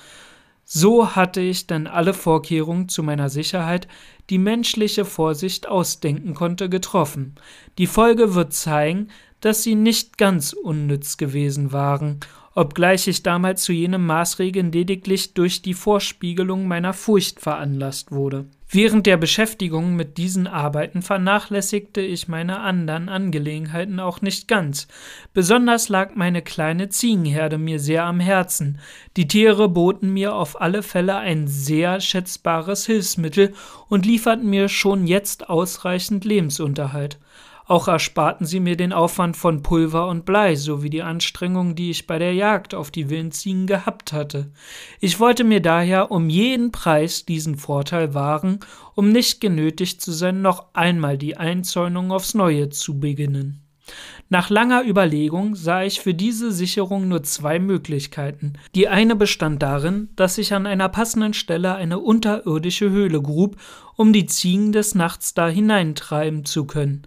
So 0.74 1.18
hatte 1.18 1.42
ich 1.42 1.68
denn 1.68 1.86
alle 1.86 2.14
Vorkehrungen 2.14 2.88
zu 2.88 3.04
meiner 3.04 3.28
Sicherheit, 3.28 3.90
die 4.30 4.38
menschliche 4.38 5.04
Vorsicht 5.04 5.68
ausdenken 5.68 6.34
konnte, 6.34 6.70
getroffen. 6.70 7.36
Die 7.78 7.88
Folge 7.88 8.36
wird 8.36 8.54
zeigen, 8.54 9.10
dass 9.42 9.64
sie 9.64 9.76
nicht 9.76 10.18
ganz 10.18 10.54
unnütz 10.54 11.18
gewesen 11.18 11.74
waren, 11.74 12.22
obgleich 12.56 13.10
ich 13.10 13.22
damals 13.22 13.64
zu 13.64 13.74
jenem 13.74 14.06
Maßregeln 14.06 14.72
lediglich 14.72 15.34
durch 15.34 15.62
die 15.62 15.74
Vorspiegelung 15.74 16.70
meiner 16.70 16.94
Furcht 16.94 17.42
veranlasst 17.42 18.14
wurde. 18.14 18.46
Während 18.74 19.06
der 19.06 19.18
Beschäftigung 19.18 19.98
mit 19.98 20.18
diesen 20.18 20.48
Arbeiten 20.48 21.02
vernachlässigte 21.02 22.00
ich 22.00 22.30
meine 22.30 22.62
anderen 22.62 23.10
Angelegenheiten 23.10 24.00
auch 24.00 24.22
nicht 24.22 24.48
ganz. 24.48 24.88
Besonders 25.34 25.90
lag 25.90 26.16
meine 26.16 26.42
kleine 26.42 26.88
Ziegenherde 26.88 27.58
mir 27.58 27.82
sehr 27.82 28.06
am 28.06 28.22
Herzen. 28.22 28.80
Die 29.18 29.28
Tiere 29.28 29.68
boten 29.68 30.14
mir 30.14 30.34
auf 30.34 30.62
alle 30.62 30.84
Fälle 30.84 31.18
ein 31.18 31.50
sehr 31.50 32.00
schätzbares 32.00 32.86
Hilfsmittel 32.86 33.54
und 33.90 34.06
lieferten 34.06 34.50
mir 34.50 34.70
schon 34.70 35.06
jetzt 35.06 35.50
ausreichend 35.50 36.24
Lebensunterhalt. 36.24 37.20
Auch 37.72 37.88
ersparten 37.88 38.46
sie 38.46 38.60
mir 38.60 38.76
den 38.76 38.92
Aufwand 38.92 39.38
von 39.38 39.64
Pulver 39.64 40.10
und 40.10 40.26
Blei 40.26 40.58
sowie 40.58 40.90
die 40.90 41.04
Anstrengung, 41.04 41.74
die 41.74 41.90
ich 41.90 42.06
bei 42.06 42.20
der 42.20 42.34
Jagd 42.34 42.76
auf 42.76 42.92
die 42.92 43.10
wilden 43.10 43.32
Ziegen 43.32 43.66
gehabt 43.66 44.12
hatte. 44.12 44.52
Ich 45.00 45.22
wollte 45.22 45.46
mir 45.46 45.62
daher 45.62 46.12
um 46.12 46.28
jeden 46.28 46.74
Preis 46.74 47.24
diesen 47.24 47.56
Vorteil 47.56 48.14
wahren, 48.14 48.60
um 48.94 49.14
nicht 49.14 49.40
genötigt 49.40 50.02
zu 50.02 50.12
sein, 50.12 50.42
noch 50.42 50.66
einmal 50.74 51.18
die 51.18 51.38
Einzäunung 51.38 52.12
aufs 52.12 52.34
Neue 52.34 52.68
zu 52.72 53.00
beginnen. 53.00 53.62
Nach 54.32 54.50
langer 54.50 54.86
Überlegung 54.86 55.56
sah 55.56 55.84
ich 55.84 56.00
für 56.00 56.14
diese 56.14 56.54
Sicherung 56.54 57.10
nur 57.10 57.22
zwei 57.22 57.60
Möglichkeiten. 57.60 58.54
Die 58.76 58.88
eine 58.88 59.18
bestand 59.18 59.62
darin, 59.62 60.08
dass 60.16 60.38
ich 60.38 60.54
an 60.54 60.66
einer 60.66 60.88
passenden 60.88 61.34
Stelle 61.34 61.76
eine 61.76 62.00
unterirdische 62.00 62.90
Höhle 62.92 63.22
grub, 63.22 63.58
um 63.98 64.14
die 64.14 64.28
Ziegen 64.28 64.72
des 64.72 64.96
Nachts 64.96 65.34
da 65.34 65.50
hineintreiben 65.50 66.46
zu 66.46 66.64
können. 66.64 67.02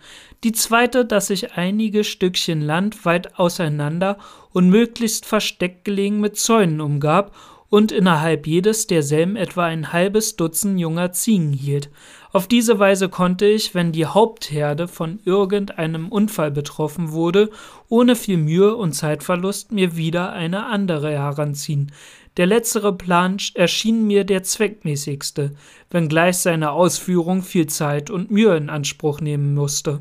Die 0.44 0.52
zweite, 0.52 1.06
dass 1.06 1.30
ich 1.30 1.54
einige 1.54 2.04
Stückchen 2.04 2.60
Land 2.60 3.06
weit 3.06 3.38
auseinander 3.38 4.18
und 4.50 4.68
möglichst 4.68 5.24
versteckt 5.24 5.86
gelegen 5.86 6.20
mit 6.20 6.36
Zäunen 6.36 6.82
umgab 6.82 7.34
und 7.70 7.90
innerhalb 7.90 8.46
jedes 8.46 8.86
derselben 8.86 9.36
etwa 9.36 9.64
ein 9.64 9.94
halbes 9.94 10.36
Dutzend 10.36 10.78
junger 10.78 11.12
Ziegen 11.12 11.54
hielt. 11.54 11.88
Auf 12.34 12.48
diese 12.48 12.80
Weise 12.80 13.08
konnte 13.08 13.46
ich, 13.46 13.76
wenn 13.76 13.92
die 13.92 14.06
Hauptherde 14.06 14.88
von 14.88 15.20
irgendeinem 15.24 16.08
Unfall 16.08 16.50
betroffen 16.50 17.12
wurde, 17.12 17.48
ohne 17.88 18.16
viel 18.16 18.38
Mühe 18.38 18.74
und 18.74 18.92
Zeitverlust 18.92 19.70
mir 19.70 19.96
wieder 19.96 20.32
eine 20.32 20.66
andere 20.66 21.12
heranziehen. 21.12 21.92
Der 22.36 22.46
letztere 22.46 22.92
Plan 22.92 23.36
erschien 23.54 24.08
mir 24.08 24.24
der 24.24 24.42
zweckmäßigste, 24.42 25.52
wenngleich 25.90 26.38
seine 26.38 26.72
Ausführung 26.72 27.44
viel 27.44 27.68
Zeit 27.68 28.10
und 28.10 28.32
Mühe 28.32 28.56
in 28.56 28.68
Anspruch 28.68 29.20
nehmen 29.20 29.54
musste. 29.54 30.00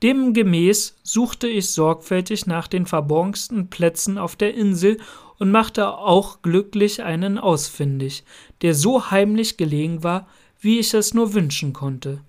Demgemäß 0.00 0.94
suchte 1.02 1.48
ich 1.48 1.70
sorgfältig 1.70 2.46
nach 2.46 2.68
den 2.68 2.86
verborgensten 2.86 3.68
Plätzen 3.68 4.16
auf 4.16 4.36
der 4.36 4.54
Insel 4.54 4.98
und 5.40 5.50
machte 5.50 5.88
auch 5.88 6.40
glücklich 6.40 7.02
einen 7.02 7.36
ausfindig, 7.36 8.22
der 8.62 8.74
so 8.74 9.10
heimlich 9.10 9.56
gelegen 9.56 10.04
war, 10.04 10.28
wie 10.64 10.78
ich 10.78 10.94
es 10.94 11.14
nur 11.14 11.34
wünschen 11.34 11.72
konnte. 11.72 12.20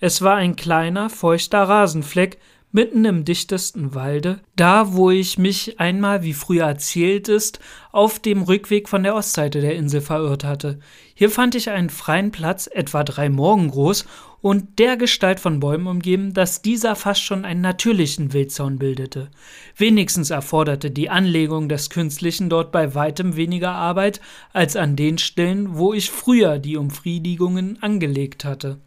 Es 0.00 0.20
war 0.20 0.34
ein 0.34 0.56
kleiner, 0.56 1.08
feuchter 1.08 1.62
Rasenfleck, 1.62 2.38
mitten 2.72 3.04
im 3.04 3.24
dichtesten 3.24 3.94
Walde, 3.94 4.40
da 4.56 4.94
wo 4.94 5.10
ich 5.10 5.38
mich 5.38 5.78
einmal, 5.78 6.24
wie 6.24 6.34
früher 6.34 6.66
erzählt 6.66 7.28
ist, 7.28 7.60
auf 7.94 8.18
dem 8.18 8.42
Rückweg 8.42 8.88
von 8.88 9.04
der 9.04 9.14
Ostseite 9.14 9.60
der 9.60 9.76
Insel 9.76 10.00
verirrt 10.00 10.42
hatte. 10.42 10.80
Hier 11.14 11.30
fand 11.30 11.54
ich 11.54 11.70
einen 11.70 11.90
freien 11.90 12.32
Platz, 12.32 12.68
etwa 12.72 13.04
drei 13.04 13.28
Morgen 13.28 13.70
groß, 13.70 14.04
und 14.44 14.78
der 14.78 14.98
Gestalt 14.98 15.40
von 15.40 15.58
Bäumen 15.58 15.86
umgeben, 15.86 16.34
dass 16.34 16.60
dieser 16.60 16.96
fast 16.96 17.22
schon 17.22 17.46
einen 17.46 17.62
natürlichen 17.62 18.34
Wildzaun 18.34 18.78
bildete. 18.78 19.30
Wenigstens 19.74 20.28
erforderte 20.28 20.90
die 20.90 21.08
Anlegung 21.08 21.70
des 21.70 21.88
Künstlichen 21.88 22.50
dort 22.50 22.70
bei 22.70 22.94
weitem 22.94 23.36
weniger 23.36 23.70
Arbeit 23.70 24.20
als 24.52 24.76
an 24.76 24.96
den 24.96 25.16
Stellen, 25.16 25.78
wo 25.78 25.94
ich 25.94 26.10
früher 26.10 26.58
die 26.58 26.76
Umfriedigungen 26.76 27.82
angelegt 27.82 28.44
hatte. 28.44 28.80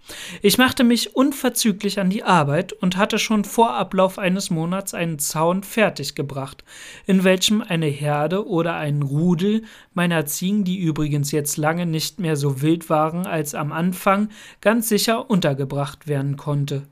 Ich 0.43 0.59
machte 0.59 0.83
mich 0.83 1.15
unverzüglich 1.15 1.99
an 1.99 2.11
die 2.11 2.21
Arbeit 2.21 2.73
und 2.73 2.95
hatte 2.95 3.17
schon 3.17 3.43
vor 3.43 3.73
Ablauf 3.73 4.19
eines 4.19 4.51
Monats 4.51 4.93
einen 4.93 5.17
Zaun 5.17 5.63
fertiggebracht, 5.63 6.63
in 7.07 7.23
welchem 7.23 7.63
eine 7.63 7.87
Herde 7.87 8.47
oder 8.47 8.75
ein 8.75 8.96
Rudel 9.01 9.63
meiner 9.93 10.25
Ziegen, 10.27 10.63
die 10.63 10.77
übrigens 10.77 11.31
jetzt 11.31 11.57
lange 11.57 11.85
nicht 11.85 12.19
mehr 12.19 12.35
so 12.35 12.61
wild 12.61 12.89
waren 12.89 13.25
als 13.25 13.55
am 13.55 13.71
Anfang, 13.71 14.29
ganz 14.61 14.87
sicher 14.89 15.29
unter 15.29 15.47
untergebracht 15.47 16.07
werden 16.07 16.35
konnte. 16.35 16.83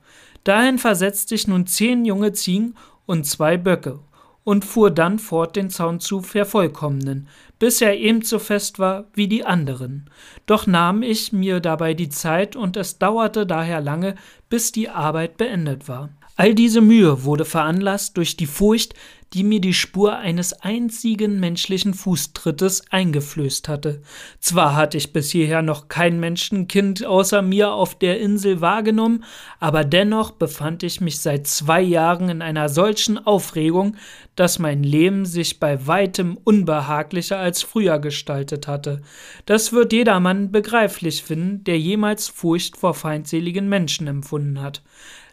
Dahin 0.43 0.77
versetzte 0.77 1.35
ich 1.35 1.47
nun 1.47 1.67
zehn 1.67 2.05
junge 2.05 2.31
Ziegen 2.33 2.75
und 3.05 3.25
zwei 3.25 3.57
Böcke 3.57 3.99
und 4.43 4.63
fuhr 4.63 4.91
dann 4.91 5.17
fort, 5.19 5.55
den 5.55 5.69
Zaun 5.69 5.99
zu 5.99 6.21
vervollkommnen, 6.21 7.27
bis 7.57 7.81
er 7.81 7.97
ebenso 7.97 8.37
fest 8.37 8.77
war 8.77 9.05
wie 9.13 9.27
die 9.27 9.43
anderen. 9.43 10.09
Doch 10.45 10.67
nahm 10.67 11.01
ich 11.01 11.33
mir 11.33 11.59
dabei 11.59 11.95
die 11.95 12.09
Zeit, 12.09 12.55
und 12.55 12.77
es 12.77 12.99
dauerte 12.99 13.47
daher 13.47 13.81
lange, 13.81 14.15
bis 14.49 14.71
die 14.71 14.89
Arbeit 14.89 15.37
beendet 15.37 15.87
war. 15.87 16.09
All 16.37 16.53
diese 16.53 16.81
Mühe 16.81 17.23
wurde 17.23 17.45
veranlasst 17.45 18.17
durch 18.17 18.35
die 18.35 18.45
Furcht, 18.45 18.93
die 19.33 19.43
mir 19.43 19.59
die 19.59 19.73
Spur 19.73 20.17
eines 20.17 20.53
einzigen 20.53 21.39
menschlichen 21.39 21.93
Fußtrittes 21.93 22.89
eingeflößt 22.89 23.67
hatte. 23.67 24.01
Zwar 24.39 24.75
hatte 24.75 24.97
ich 24.97 25.13
bis 25.13 25.31
hierher 25.31 25.61
noch 25.61 25.87
kein 25.87 26.19
Menschenkind 26.19 27.05
außer 27.05 27.41
mir 27.41 27.71
auf 27.71 27.95
der 27.97 28.19
Insel 28.19 28.61
wahrgenommen, 28.61 29.23
aber 29.59 29.83
dennoch 29.83 30.31
befand 30.31 30.83
ich 30.83 31.01
mich 31.01 31.19
seit 31.19 31.47
zwei 31.47 31.81
Jahren 31.81 32.29
in 32.29 32.41
einer 32.41 32.69
solchen 32.69 33.17
Aufregung, 33.17 33.95
dass 34.35 34.59
mein 34.59 34.83
Leben 34.83 35.25
sich 35.25 35.59
bei 35.59 35.87
weitem 35.87 36.37
unbehaglicher 36.43 37.37
als 37.37 37.61
früher 37.61 37.99
gestaltet 37.99 38.67
hatte. 38.67 39.01
Das 39.45 39.73
wird 39.73 39.91
jedermann 39.91 40.51
begreiflich 40.51 41.23
finden, 41.23 41.63
der 41.63 41.79
jemals 41.79 42.27
Furcht 42.27 42.77
vor 42.77 42.93
feindseligen 42.93 43.67
Menschen 43.67 44.07
empfunden 44.07 44.61
hat. 44.61 44.81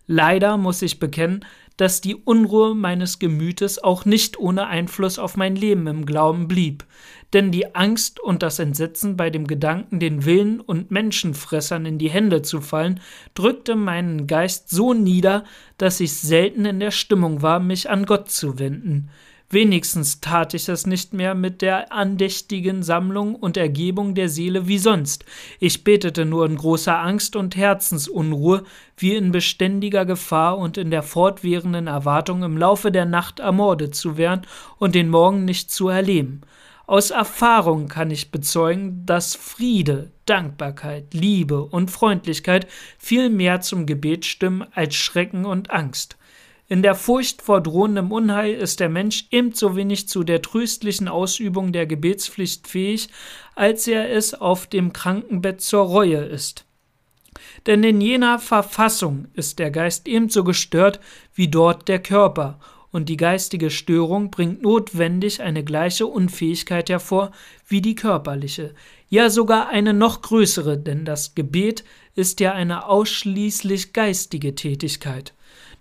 Leider 0.06 0.56
muss 0.56 0.82
ich 0.82 0.98
bekennen, 0.98 1.44
dass 1.76 2.00
die 2.00 2.16
Unruhe 2.16 2.74
meines 2.74 3.18
Gemütes 3.18 3.82
auch 3.82 4.04
nicht 4.04 4.38
ohne 4.38 4.66
Einfluss 4.66 5.18
auf 5.18 5.36
mein 5.36 5.56
Leben 5.56 5.86
im 5.86 6.06
Glauben 6.06 6.48
blieb, 6.48 6.84
denn 7.32 7.50
die 7.50 7.74
Angst 7.74 8.20
und 8.20 8.42
das 8.42 8.58
Entsetzen 8.58 9.16
bei 9.16 9.30
dem 9.30 9.46
Gedanken, 9.46 9.98
den 9.98 10.24
Willen 10.24 10.60
und 10.60 10.90
Menschenfressern 10.90 11.86
in 11.86 11.98
die 11.98 12.10
Hände 12.10 12.42
zu 12.42 12.60
fallen, 12.60 13.00
drückte 13.34 13.74
meinen 13.74 14.26
Geist 14.26 14.68
so 14.68 14.92
nieder, 14.92 15.44
dass 15.78 16.00
ich 16.00 16.12
selten 16.12 16.66
in 16.66 16.80
der 16.80 16.90
Stimmung 16.90 17.40
war, 17.40 17.58
mich 17.58 17.88
an 17.88 18.04
Gott 18.04 18.30
zu 18.30 18.58
wenden. 18.58 19.08
Wenigstens 19.52 20.22
tat 20.22 20.54
ich 20.54 20.70
es 20.70 20.86
nicht 20.86 21.12
mehr 21.12 21.34
mit 21.34 21.60
der 21.60 21.92
andächtigen 21.92 22.82
Sammlung 22.82 23.34
und 23.34 23.58
Ergebung 23.58 24.14
der 24.14 24.30
Seele 24.30 24.66
wie 24.66 24.78
sonst. 24.78 25.26
Ich 25.60 25.84
betete 25.84 26.24
nur 26.24 26.46
in 26.46 26.56
großer 26.56 26.98
Angst 26.98 27.36
und 27.36 27.54
Herzensunruhe, 27.54 28.64
wie 28.96 29.14
in 29.14 29.30
beständiger 29.30 30.06
Gefahr 30.06 30.56
und 30.56 30.78
in 30.78 30.90
der 30.90 31.02
fortwährenden 31.02 31.86
Erwartung, 31.86 32.44
im 32.44 32.56
Laufe 32.56 32.90
der 32.90 33.04
Nacht 33.04 33.40
ermordet 33.40 33.94
zu 33.94 34.16
werden 34.16 34.46
und 34.78 34.94
den 34.94 35.10
Morgen 35.10 35.44
nicht 35.44 35.70
zu 35.70 35.88
erleben. 35.88 36.40
Aus 36.86 37.10
Erfahrung 37.10 37.88
kann 37.88 38.10
ich 38.10 38.30
bezeugen, 38.30 39.04
dass 39.04 39.34
Friede, 39.34 40.12
Dankbarkeit, 40.24 41.12
Liebe 41.12 41.62
und 41.62 41.90
Freundlichkeit 41.90 42.66
viel 42.96 43.28
mehr 43.28 43.60
zum 43.60 43.84
Gebet 43.84 44.24
stimmen 44.24 44.66
als 44.72 44.94
Schrecken 44.94 45.44
und 45.44 45.70
Angst. 45.70 46.16
In 46.72 46.80
der 46.80 46.94
Furcht 46.94 47.42
vor 47.42 47.60
drohendem 47.60 48.10
Unheil 48.12 48.54
ist 48.54 48.80
der 48.80 48.88
Mensch 48.88 49.26
ebenso 49.30 49.76
wenig 49.76 50.08
zu 50.08 50.24
der 50.24 50.40
tröstlichen 50.40 51.06
Ausübung 51.06 51.70
der 51.70 51.84
Gebetspflicht 51.84 52.66
fähig, 52.66 53.10
als 53.54 53.86
er 53.86 54.10
es 54.10 54.32
auf 54.32 54.68
dem 54.68 54.94
Krankenbett 54.94 55.60
zur 55.60 55.82
Reue 55.82 56.24
ist. 56.24 56.64
Denn 57.66 57.84
in 57.84 58.00
jener 58.00 58.38
Verfassung 58.38 59.26
ist 59.34 59.58
der 59.58 59.70
Geist 59.70 60.08
ebenso 60.08 60.44
gestört 60.44 60.98
wie 61.34 61.48
dort 61.48 61.88
der 61.88 61.98
Körper, 61.98 62.58
und 62.90 63.10
die 63.10 63.18
geistige 63.18 63.68
Störung 63.68 64.30
bringt 64.30 64.62
notwendig 64.62 65.42
eine 65.42 65.64
gleiche 65.64 66.06
Unfähigkeit 66.06 66.88
hervor 66.88 67.32
wie 67.68 67.82
die 67.82 67.96
körperliche, 67.96 68.74
ja 69.10 69.28
sogar 69.28 69.68
eine 69.68 69.92
noch 69.92 70.22
größere, 70.22 70.78
denn 70.78 71.04
das 71.04 71.34
Gebet 71.34 71.84
ist 72.14 72.40
ja 72.40 72.54
eine 72.54 72.86
ausschließlich 72.86 73.92
geistige 73.92 74.54
Tätigkeit. 74.54 75.34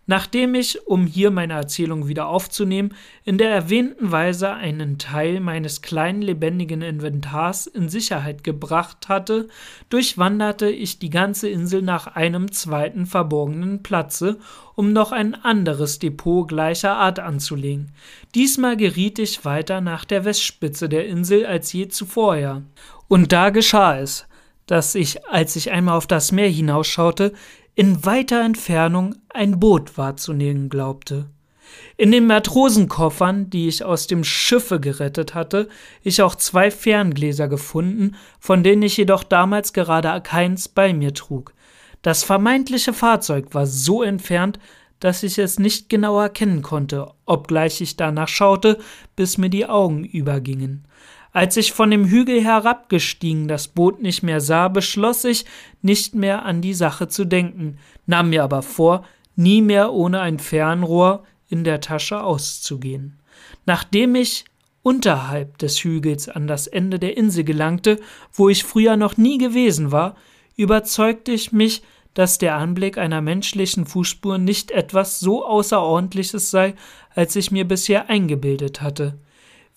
Nachdem 0.08 0.56
ich, 0.56 0.88
um 0.88 1.06
hier 1.06 1.30
meine 1.30 1.54
Erzählung 1.54 2.08
wieder 2.08 2.28
aufzunehmen, 2.28 2.96
in 3.24 3.38
der 3.38 3.52
erwähnten 3.52 4.12
Weise 4.12 4.52
einen 4.52 4.98
Teil 4.98 5.40
meines 5.40 5.84
kleinen 5.84 6.24
lebendigen 6.24 6.82
Inventars 6.82 7.68
in 7.68 7.88
Sicherheit 7.88 8.44
gebracht 8.44 9.10
hatte, 9.10 9.48
durchwanderte 9.90 10.70
ich 10.70 10.98
die 10.98 11.12
ganze 11.12 11.50
Insel 11.50 11.84
nach 11.84 12.08
einem 12.08 12.52
zweiten 12.52 13.06
verborgenen 13.06 13.84
Platze, 13.84 14.40
um 14.76 14.92
noch 14.92 15.12
ein 15.12 15.36
anderes 15.36 16.00
Depot 16.00 16.48
gleicher 16.48 16.96
Art 16.96 17.20
anzulegen. 17.20 17.92
Diesmal 18.34 18.78
geriet 18.78 19.20
ich 19.20 19.46
weiter 19.46 19.82
nach 19.82 20.04
der 20.04 20.26
Westspitze 20.26 20.90
der 20.90 21.08
Insel 21.08 21.46
als 21.46 21.72
je 21.74 21.90
zuvorher. 21.90 22.64
Und 23.08 23.32
da 23.32 23.52
geschah 23.52 24.00
es, 24.00 24.26
dass 24.66 24.96
ich, 24.96 25.28
als 25.28 25.56
ich 25.58 25.72
einmal 25.72 25.98
auf 25.98 26.08
das 26.08 26.32
Meer 26.32 26.48
hinausschaute, 26.48 27.34
in 27.82 28.06
weiter 28.06 28.44
Entfernung 28.44 29.16
ein 29.30 29.60
Boot 29.60 29.98
wahrzunehmen 29.98 30.70
glaubte. 30.70 31.32
In 31.98 32.12
den 32.12 32.28
Matrosenkoffern, 32.28 33.50
die 33.50 33.68
ich 33.68 33.84
aus 33.84 34.06
dem 34.06 34.24
Schiffe 34.24 34.80
gerettet 34.80 35.34
hatte, 35.34 35.68
ich 36.04 36.22
auch 36.22 36.36
zwei 36.36 36.70
Ferngläser 36.70 37.48
gefunden, 37.48 38.16
von 38.40 38.62
denen 38.62 38.84
ich 38.84 38.98
jedoch 38.98 39.24
damals 39.24 39.74
gerade 39.74 40.22
keins 40.22 40.70
bei 40.70 40.94
mir 40.94 41.16
trug. 41.16 41.56
Das 42.04 42.24
vermeintliche 42.24 42.94
Fahrzeug 42.94 43.56
war 43.56 43.66
so 43.66 44.04
entfernt, 44.04 44.60
dass 45.00 45.24
ich 45.24 45.40
es 45.40 45.58
nicht 45.58 45.90
genau 45.90 46.20
erkennen 46.22 46.62
konnte, 46.62 47.08
obgleich 47.26 47.82
ich 47.82 47.98
danach 47.98 48.28
schaute, 48.28 48.78
bis 49.16 49.40
mir 49.40 49.50
die 49.50 49.66
Augen 49.66 50.04
übergingen. 50.04 50.86
Als 51.34 51.56
ich 51.56 51.72
von 51.72 51.92
dem 51.92 52.06
Hügel 52.06 52.44
herabgestiegen 52.44 53.48
das 53.48 53.70
Boot 53.70 54.02
nicht 54.02 54.22
mehr 54.22 54.42
sah, 54.42 54.68
beschloss 54.68 55.24
ich, 55.24 55.46
nicht 55.82 56.14
mehr 56.14 56.44
an 56.46 56.62
die 56.62 56.74
Sache 56.74 57.08
zu 57.08 57.26
denken, 57.26 57.78
nahm 58.06 58.32
mir 58.32 58.44
aber 58.44 58.62
vor, 58.62 59.06
nie 59.36 59.62
mehr 59.62 59.94
ohne 59.94 60.20
ein 60.20 60.40
Fernrohr 60.40 61.24
in 61.48 61.64
der 61.64 61.80
Tasche 61.80 62.22
auszugehen. 62.22 63.20
Nachdem 63.66 64.16
ich 64.16 64.46
unterhalb 64.84 65.58
des 65.58 65.84
Hügels 65.84 66.28
an 66.28 66.48
das 66.48 66.68
Ende 66.68 67.00
der 67.00 67.16
Insel 67.16 67.44
gelangte, 67.44 68.00
wo 68.34 68.50
ich 68.50 68.64
früher 68.64 68.98
noch 68.98 69.16
nie 69.16 69.38
gewesen 69.38 69.92
war, 69.92 70.16
überzeugte 70.58 71.32
ich 71.32 71.52
mich, 71.52 71.82
dass 72.14 72.40
der 72.40 72.56
Anblick 72.56 72.98
einer 72.98 73.22
menschlichen 73.22 73.86
Fußspur 73.86 74.38
nicht 74.38 74.72
etwas 74.72 75.20
so 75.20 75.46
Außerordentliches 75.46 76.52
sei, 76.52 76.74
als 77.16 77.38
ich 77.38 77.52
mir 77.52 77.66
bisher 77.66 78.10
eingebildet 78.10 78.82
hatte. 78.82 79.18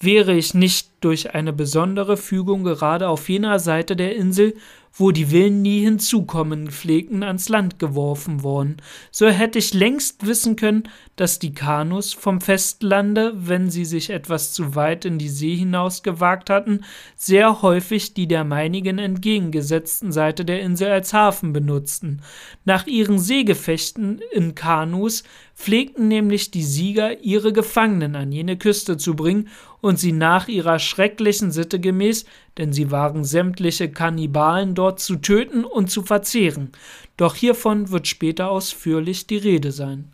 Wäre 0.04 0.34
ich 0.34 0.52
nicht 0.52 0.90
durch 1.00 1.34
eine 1.34 1.54
besondere 1.54 2.18
Fügung 2.18 2.62
gerade 2.62 3.08
auf 3.08 3.30
jener 3.30 3.58
Seite 3.58 3.96
der 3.96 4.14
Insel, 4.14 4.54
wo 4.96 5.10
die 5.10 5.32
Willen 5.32 5.62
nie 5.62 5.80
hinzukommen 5.80 6.70
pflegten, 6.70 7.24
ans 7.24 7.48
Land 7.48 7.78
geworfen 7.80 8.44
worden, 8.44 8.76
so 9.10 9.26
hätte 9.26 9.58
ich 9.58 9.74
längst 9.74 10.24
wissen 10.26 10.54
können, 10.54 10.84
dass 11.16 11.40
die 11.40 11.52
Kanus 11.52 12.12
vom 12.12 12.40
Festlande, 12.40 13.32
wenn 13.34 13.70
sie 13.70 13.84
sich 13.84 14.10
etwas 14.10 14.52
zu 14.52 14.76
weit 14.76 15.04
in 15.04 15.18
die 15.18 15.28
See 15.28 15.56
hinaus 15.56 16.04
gewagt 16.04 16.48
hatten, 16.48 16.84
sehr 17.16 17.62
häufig 17.62 18.14
die 18.14 18.28
der 18.28 18.44
meinigen 18.44 18.98
entgegengesetzten 18.98 20.12
Seite 20.12 20.44
der 20.44 20.60
Insel 20.60 20.90
als 20.90 21.12
Hafen 21.12 21.52
benutzten. 21.52 22.22
Nach 22.64 22.86
ihren 22.86 23.18
Seegefechten 23.18 24.20
in 24.32 24.54
Kanus 24.54 25.24
pflegten 25.56 26.06
nämlich 26.06 26.52
die 26.52 26.64
Sieger 26.64 27.20
ihre 27.20 27.52
Gefangenen 27.52 28.14
an 28.14 28.30
jene 28.30 28.56
Küste 28.56 28.96
zu 28.96 29.14
bringen 29.14 29.48
und 29.84 29.98
sie 29.98 30.12
nach 30.12 30.48
ihrer 30.48 30.78
schrecklichen 30.78 31.52
Sitte 31.52 31.78
gemäß, 31.78 32.24
denn 32.56 32.72
sie 32.72 32.90
waren 32.90 33.22
sämtliche 33.22 33.90
Kannibalen 33.90 34.74
dort 34.74 34.98
zu 34.98 35.16
töten 35.16 35.62
und 35.62 35.90
zu 35.90 36.00
verzehren, 36.00 36.72
doch 37.18 37.34
hiervon 37.34 37.90
wird 37.90 38.08
später 38.08 38.48
ausführlich 38.48 39.26
die 39.26 39.36
Rede 39.36 39.72
sein. 39.72 40.10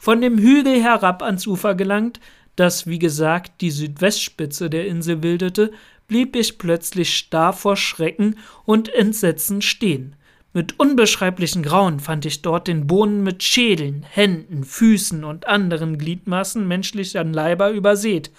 Von 0.00 0.20
dem 0.20 0.36
Hügel 0.36 0.82
herab 0.82 1.22
ans 1.22 1.46
Ufer 1.46 1.76
gelangt, 1.76 2.18
das 2.56 2.88
wie 2.88 2.98
gesagt 2.98 3.60
die 3.60 3.70
Südwestspitze 3.70 4.68
der 4.68 4.88
Insel 4.88 5.14
bildete, 5.14 5.70
blieb 6.08 6.34
ich 6.34 6.58
plötzlich 6.58 7.16
starr 7.16 7.52
vor 7.52 7.76
Schrecken 7.76 8.36
und 8.64 8.92
Entsetzen 8.92 9.62
stehen. 9.62 10.16
Mit 10.52 10.80
unbeschreiblichen 10.80 11.62
Grauen 11.62 12.00
fand 12.00 12.26
ich 12.26 12.42
dort 12.42 12.66
den 12.66 12.88
Boden 12.88 13.22
mit 13.22 13.44
Schädeln, 13.44 14.04
Händen, 14.08 14.64
Füßen 14.64 15.22
und 15.22 15.46
anderen 15.46 15.98
Gliedmaßen 15.98 16.66
menschlicher 16.66 17.22
Leiber 17.22 17.70
übersät. 17.70 18.32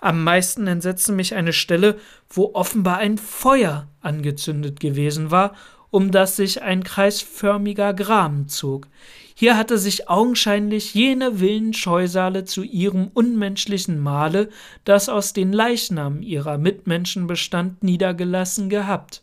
Am 0.00 0.22
meisten 0.24 0.66
entsetzte 0.66 1.12
mich 1.12 1.34
eine 1.34 1.52
Stelle, 1.52 1.98
wo 2.28 2.54
offenbar 2.54 2.98
ein 2.98 3.18
Feuer 3.18 3.88
angezündet 4.00 4.80
gewesen 4.80 5.30
war, 5.30 5.54
um 5.90 6.10
das 6.10 6.36
sich 6.36 6.62
ein 6.62 6.84
kreisförmiger 6.84 7.94
Graben 7.94 8.48
zog. 8.48 8.88
Hier 9.34 9.56
hatte 9.56 9.78
sich 9.78 10.08
augenscheinlich 10.08 10.94
jene 10.94 11.40
wilden 11.40 11.74
Scheusale 11.74 12.44
zu 12.44 12.62
ihrem 12.62 13.08
unmenschlichen 13.12 13.98
Male, 14.00 14.48
das 14.84 15.08
aus 15.08 15.32
den 15.32 15.52
Leichnamen 15.52 16.22
ihrer 16.22 16.58
Mitmenschen 16.58 17.26
bestand, 17.26 17.82
niedergelassen 17.82 18.68
gehabt. 18.68 19.22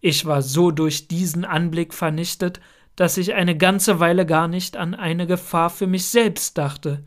Ich 0.00 0.24
war 0.24 0.42
so 0.42 0.70
durch 0.70 1.08
diesen 1.08 1.44
Anblick 1.44 1.92
vernichtet, 1.94 2.60
dass 2.96 3.16
ich 3.16 3.34
eine 3.34 3.56
ganze 3.56 3.98
Weile 3.98 4.26
gar 4.26 4.48
nicht 4.48 4.76
an 4.76 4.94
eine 4.94 5.26
Gefahr 5.26 5.70
für 5.70 5.86
mich 5.86 6.06
selbst 6.06 6.58
dachte. 6.58 7.02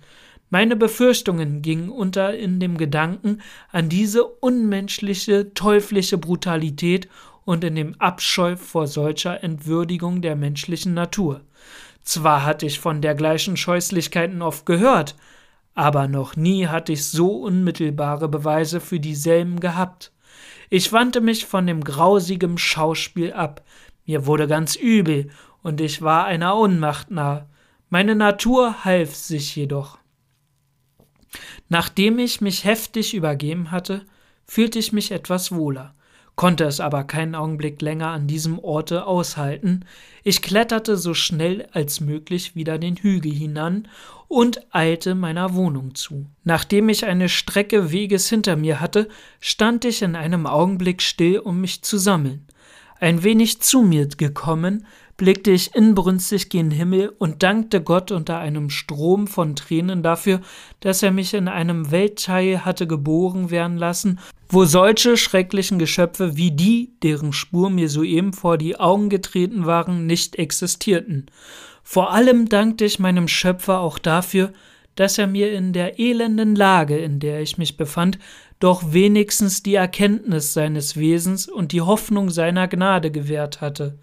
Meine 0.53 0.75
Befürchtungen 0.75 1.63
gingen 1.63 1.89
unter 1.89 2.37
in 2.37 2.59
dem 2.59 2.77
Gedanken 2.77 3.41
an 3.71 3.89
diese 3.89 4.23
unmenschliche, 4.23 5.55
teuflische 5.55 6.19
Brutalität 6.19 7.09
und 7.43 7.63
in 7.63 7.73
dem 7.73 7.99
Abscheu 7.99 8.55
vor 8.55 8.85
solcher 8.85 9.43
Entwürdigung 9.43 10.21
der 10.21 10.35
menschlichen 10.35 10.93
Natur. 10.93 11.41
Zwar 12.03 12.45
hatte 12.45 12.67
ich 12.67 12.79
von 12.79 13.01
dergleichen 13.01 13.57
Scheußlichkeiten 13.57 14.43
oft 14.43 14.67
gehört, 14.67 15.15
aber 15.73 16.07
noch 16.07 16.35
nie 16.35 16.67
hatte 16.67 16.93
ich 16.93 17.07
so 17.07 17.31
unmittelbare 17.37 18.29
Beweise 18.29 18.79
für 18.79 18.99
dieselben 18.99 19.59
gehabt. 19.59 20.11
Ich 20.69 20.93
wandte 20.93 21.19
mich 21.19 21.47
von 21.47 21.65
dem 21.65 21.83
grausigen 21.83 22.59
Schauspiel 22.59 23.33
ab, 23.33 23.63
mir 24.05 24.27
wurde 24.27 24.47
ganz 24.47 24.75
übel, 24.75 25.31
und 25.63 25.81
ich 25.81 26.03
war 26.03 26.25
einer 26.25 26.55
Ohnmacht 26.55 27.09
nahe. 27.09 27.47
Meine 27.89 28.13
Natur 28.13 28.85
half 28.85 29.15
sich 29.15 29.55
jedoch. 29.55 29.97
Nachdem 31.69 32.19
ich 32.19 32.41
mich 32.41 32.65
heftig 32.65 33.13
übergeben 33.13 33.71
hatte, 33.71 34.05
fühlte 34.45 34.79
ich 34.79 34.93
mich 34.93 35.11
etwas 35.11 35.51
wohler, 35.51 35.93
konnte 36.35 36.65
es 36.65 36.79
aber 36.79 37.03
keinen 37.03 37.35
Augenblick 37.35 37.81
länger 37.81 38.09
an 38.09 38.27
diesem 38.27 38.59
Orte 38.59 39.05
aushalten. 39.05 39.85
Ich 40.23 40.41
kletterte 40.41 40.97
so 40.97 41.13
schnell 41.13 41.67
als 41.71 41.99
möglich 41.99 42.55
wieder 42.55 42.77
den 42.77 42.95
Hügel 42.95 43.31
hinan 43.31 43.87
und 44.27 44.61
eilte 44.73 45.15
meiner 45.15 45.53
Wohnung 45.53 45.95
zu. 45.95 46.25
Nachdem 46.43 46.89
ich 46.89 47.05
eine 47.05 47.29
Strecke 47.29 47.91
Weges 47.91 48.29
hinter 48.29 48.55
mir 48.55 48.79
hatte, 48.79 49.07
stand 49.39 49.85
ich 49.85 50.01
in 50.01 50.15
einem 50.15 50.47
Augenblick 50.47 51.01
still, 51.01 51.39
um 51.39 51.61
mich 51.61 51.83
zu 51.83 51.97
sammeln. 51.97 52.47
Ein 52.99 53.23
wenig 53.23 53.61
zu 53.61 53.81
mir 53.81 54.07
gekommen, 54.07 54.87
blickte 55.23 55.51
ich 55.51 55.73
inbrünstig 55.73 56.49
gen 56.49 56.69
Himmel 56.69 57.13
und 57.17 57.43
dankte 57.43 57.81
Gott 57.81 58.11
unter 58.11 58.39
einem 58.39 58.69
Strom 58.69 59.27
von 59.27 59.55
Tränen 59.55 60.03
dafür, 60.03 60.41
dass 60.81 61.01
er 61.01 61.11
mich 61.11 61.33
in 61.33 61.47
einem 61.47 61.91
Weltteil 61.91 62.65
hatte 62.65 62.87
geboren 62.87 63.49
werden 63.49 63.77
lassen, 63.77 64.19
wo 64.49 64.65
solche 64.65 65.15
schrecklichen 65.15 65.79
Geschöpfe 65.79 66.35
wie 66.35 66.51
die, 66.51 66.91
deren 67.03 67.31
Spur 67.31 67.69
mir 67.69 67.87
soeben 67.87 68.33
vor 68.33 68.57
die 68.57 68.77
Augen 68.77 69.07
getreten 69.07 69.65
waren, 69.65 70.05
nicht 70.07 70.35
existierten. 70.35 71.27
Vor 71.83 72.11
allem 72.11 72.49
dankte 72.49 72.83
ich 72.83 72.99
meinem 72.99 73.29
Schöpfer 73.29 73.79
auch 73.79 73.99
dafür, 73.99 74.51
dass 74.95 75.17
er 75.17 75.27
mir 75.27 75.53
in 75.53 75.71
der 75.71 75.99
elenden 75.99 76.53
Lage, 76.53 76.97
in 76.97 77.21
der 77.21 77.39
ich 77.39 77.57
mich 77.57 77.77
befand, 77.77 78.19
doch 78.59 78.91
wenigstens 78.91 79.63
die 79.63 79.75
Erkenntnis 79.75 80.53
seines 80.53 80.97
Wesens 80.97 81.47
und 81.47 81.71
die 81.71 81.81
Hoffnung 81.81 82.29
seiner 82.29 82.67
Gnade 82.67 83.09
gewährt 83.09 83.61
hatte. 83.61 83.97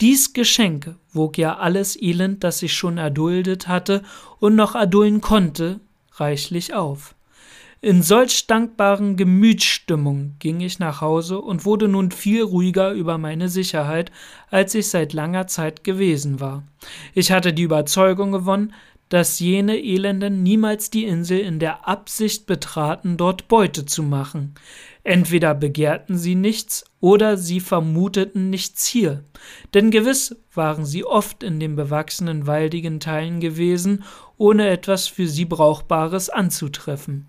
Dies 0.00 0.32
Geschenk 0.32 0.94
wog 1.12 1.36
ja 1.36 1.58
alles 1.58 2.00
Elend, 2.00 2.42
das 2.42 2.62
ich 2.62 2.72
schon 2.72 2.96
erduldet 2.96 3.68
hatte 3.68 4.02
und 4.38 4.54
noch 4.54 4.74
erdulden 4.74 5.20
konnte, 5.20 5.80
reichlich 6.12 6.72
auf. 6.72 7.14
In 7.82 8.02
solch 8.02 8.46
dankbaren 8.46 9.16
Gemütsstimmung 9.16 10.36
ging 10.38 10.60
ich 10.60 10.78
nach 10.78 11.00
Hause 11.00 11.40
und 11.40 11.64
wurde 11.64 11.88
nun 11.88 12.10
viel 12.10 12.42
ruhiger 12.42 12.92
über 12.92 13.18
meine 13.18 13.48
Sicherheit, 13.48 14.10
als 14.50 14.74
ich 14.74 14.88
seit 14.88 15.12
langer 15.12 15.46
Zeit 15.46 15.84
gewesen 15.84 16.40
war. 16.40 16.62
Ich 17.14 17.32
hatte 17.32 17.52
die 17.52 17.62
Überzeugung 17.62 18.32
gewonnen, 18.32 18.74
dass 19.10 19.40
jene 19.40 19.76
Elenden 19.76 20.42
niemals 20.42 20.90
die 20.90 21.04
Insel 21.04 21.40
in 21.40 21.58
der 21.58 21.88
Absicht 21.88 22.46
betraten, 22.46 23.16
dort 23.16 23.48
Beute 23.48 23.84
zu 23.84 24.02
machen. 24.02 24.54
Entweder 25.02 25.54
begehrten 25.54 26.18
sie 26.18 26.34
nichts 26.34 26.84
oder 27.00 27.38
sie 27.38 27.60
vermuteten 27.60 28.50
nichts 28.50 28.86
hier, 28.86 29.24
denn 29.72 29.90
gewiss 29.90 30.36
waren 30.54 30.84
sie 30.84 31.04
oft 31.04 31.42
in 31.42 31.58
den 31.58 31.74
bewachsenen 31.74 32.46
waldigen 32.46 33.00
Teilen 33.00 33.40
gewesen, 33.40 34.04
ohne 34.36 34.68
etwas 34.68 35.06
für 35.08 35.26
sie 35.26 35.46
Brauchbares 35.46 36.28
anzutreffen. 36.28 37.28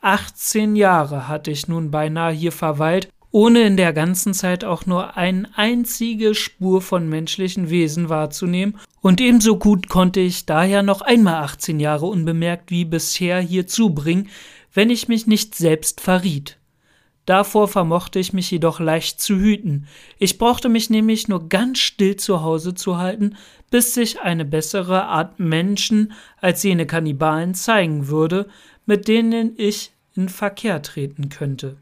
Achtzehn 0.00 0.76
Jahre 0.76 1.26
hatte 1.26 1.50
ich 1.50 1.66
nun 1.66 1.90
beinahe 1.90 2.32
hier 2.32 2.52
verweilt, 2.52 3.08
ohne 3.30 3.62
in 3.62 3.76
der 3.76 3.92
ganzen 3.92 4.32
Zeit 4.32 4.64
auch 4.64 4.86
nur 4.86 5.16
eine 5.16 5.48
einzige 5.56 6.34
Spur 6.36 6.80
von 6.80 7.08
menschlichen 7.08 7.68
Wesen 7.68 8.08
wahrzunehmen, 8.08 8.78
und 9.00 9.20
ebenso 9.20 9.58
gut 9.58 9.88
konnte 9.88 10.20
ich 10.20 10.46
daher 10.46 10.82
noch 10.82 11.00
einmal 11.00 11.42
achtzehn 11.42 11.80
Jahre 11.80 12.06
unbemerkt 12.06 12.70
wie 12.70 12.84
bisher 12.84 13.40
hier 13.40 13.66
zubringen, 13.66 14.28
wenn 14.72 14.90
ich 14.90 15.08
mich 15.08 15.26
nicht 15.26 15.54
selbst 15.56 16.00
verriet. 16.00 16.57
Davor 17.28 17.68
vermochte 17.68 18.18
ich 18.18 18.32
mich 18.32 18.50
jedoch 18.50 18.80
leicht 18.80 19.20
zu 19.20 19.36
hüten. 19.36 19.86
Ich 20.18 20.38
brauchte 20.38 20.70
mich 20.70 20.88
nämlich 20.88 21.28
nur 21.28 21.50
ganz 21.50 21.78
still 21.78 22.16
zu 22.16 22.40
Hause 22.40 22.72
zu 22.72 22.96
halten, 22.96 23.36
bis 23.70 23.92
sich 23.92 24.22
eine 24.22 24.46
bessere 24.46 25.04
Art 25.04 25.38
Menschen 25.38 26.14
als 26.40 26.62
jene 26.62 26.86
Kannibalen 26.86 27.54
zeigen 27.54 28.08
würde, 28.08 28.48
mit 28.86 29.08
denen 29.08 29.52
ich 29.58 29.92
in 30.14 30.30
Verkehr 30.30 30.80
treten 30.80 31.28
könnte. 31.28 31.76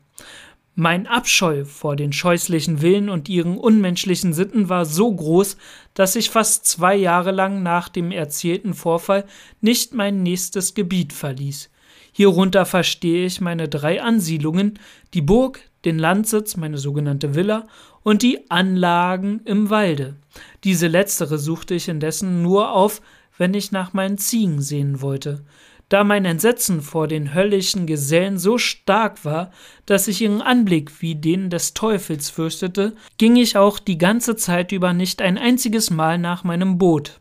Mein 0.75 1.07
Abscheu 1.07 1.65
vor 1.65 1.95
den 1.95 2.13
scheußlichen 2.13 2.83
Willen 2.83 3.09
und 3.09 3.29
ihren 3.29 3.57
unmenschlichen 3.57 4.33
Sitten 4.33 4.69
war 4.69 4.85
so 4.85 5.15
groß, 5.15 5.59
dass 5.95 6.17
ich 6.17 6.29
fast 6.29 6.67
zwei 6.67 6.97
Jahre 6.97 7.31
lang 7.31 7.63
nach 7.63 7.89
dem 7.89 8.11
erzählten 8.11 8.75
Vorfall 8.75 9.25
nicht 9.61 9.95
mein 9.95 10.25
nächstes 10.25 10.75
Gebiet 10.75 11.13
verließ. 11.13 11.71
Hierunter 12.17 12.65
verstehe 12.65 13.27
ich 13.27 13.43
meine 13.43 13.69
drei 13.69 14.01
Ansiedlungen, 14.01 14.79
die 15.13 15.21
Burg, 15.21 15.61
den 15.85 15.99
Landsitz, 15.99 16.57
meine 16.57 16.79
sogenannte 16.79 17.35
Villa, 17.35 17.67
und 18.05 18.23
die 18.23 18.51
Anlagen 18.51 19.43
im 19.45 19.69
Walde. 19.69 20.17
Diese 20.65 20.87
letztere 20.87 21.37
suchte 21.37 21.75
ich 21.75 21.91
indessen 21.91 22.41
nur 22.41 22.73
auf, 22.73 23.03
wenn 23.37 23.53
ich 23.53 23.71
nach 23.71 23.93
meinen 23.93 24.17
Ziegen 24.17 24.63
sehen 24.63 25.03
wollte. 25.03 25.45
Da 25.91 26.05
mein 26.05 26.25
Entsetzen 26.25 26.81
vor 26.81 27.07
den 27.07 27.35
höllischen 27.35 27.87
Gesellen 27.87 28.39
so 28.39 28.57
stark 28.57 29.27
war, 29.27 29.51
dass 29.85 30.09
ich 30.09 30.23
ihren 30.23 30.41
Anblick 30.41 31.03
wie 31.03 31.17
den 31.17 31.51
des 31.51 31.75
Teufels 31.75 32.31
fürchtete, 32.31 32.95
ging 33.19 33.37
ich 33.37 33.59
auch 33.59 33.79
die 33.79 33.99
ganze 33.99 34.37
Zeit 34.37 34.73
über 34.73 34.95
nicht 34.95 35.21
ein 35.21 35.37
einziges 35.37 35.91
Mal 35.91 36.17
nach 36.17 36.45
meinem 36.45 36.79
Boot. 36.79 37.21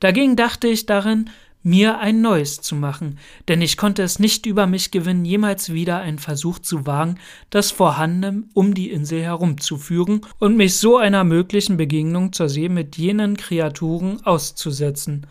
Dagegen 0.00 0.36
dachte 0.36 0.68
ich 0.68 0.84
darin, 0.84 1.30
mir 1.66 1.98
ein 1.98 2.20
neues 2.20 2.60
zu 2.60 2.76
machen, 2.76 3.18
denn 3.48 3.60
ich 3.60 3.76
konnte 3.76 4.04
es 4.04 4.20
nicht 4.20 4.46
über 4.46 4.68
mich 4.68 4.92
gewinnen, 4.92 5.24
jemals 5.24 5.72
wieder 5.72 5.98
einen 5.98 6.20
Versuch 6.20 6.60
zu 6.60 6.86
wagen, 6.86 7.16
das 7.50 7.72
Vorhandene 7.72 8.44
um 8.54 8.72
die 8.72 8.92
Insel 8.92 9.20
herumzuführen 9.20 10.20
und 10.38 10.56
mich 10.56 10.76
so 10.76 10.96
einer 10.96 11.24
möglichen 11.24 11.76
Begegnung 11.76 12.32
zur 12.32 12.48
See 12.48 12.68
mit 12.68 12.96
jenen 12.96 13.36
Kreaturen 13.36 14.24
auszusetzen. 14.24 15.26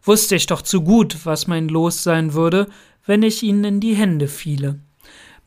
Wusste 0.00 0.36
ich 0.36 0.46
doch 0.46 0.62
zu 0.62 0.82
gut, 0.82 1.26
was 1.26 1.48
mein 1.48 1.68
Los 1.68 2.04
sein 2.04 2.34
würde, 2.34 2.68
wenn 3.04 3.24
ich 3.24 3.42
ihnen 3.42 3.64
in 3.64 3.80
die 3.80 3.94
Hände 3.94 4.28
fiele. 4.28 4.78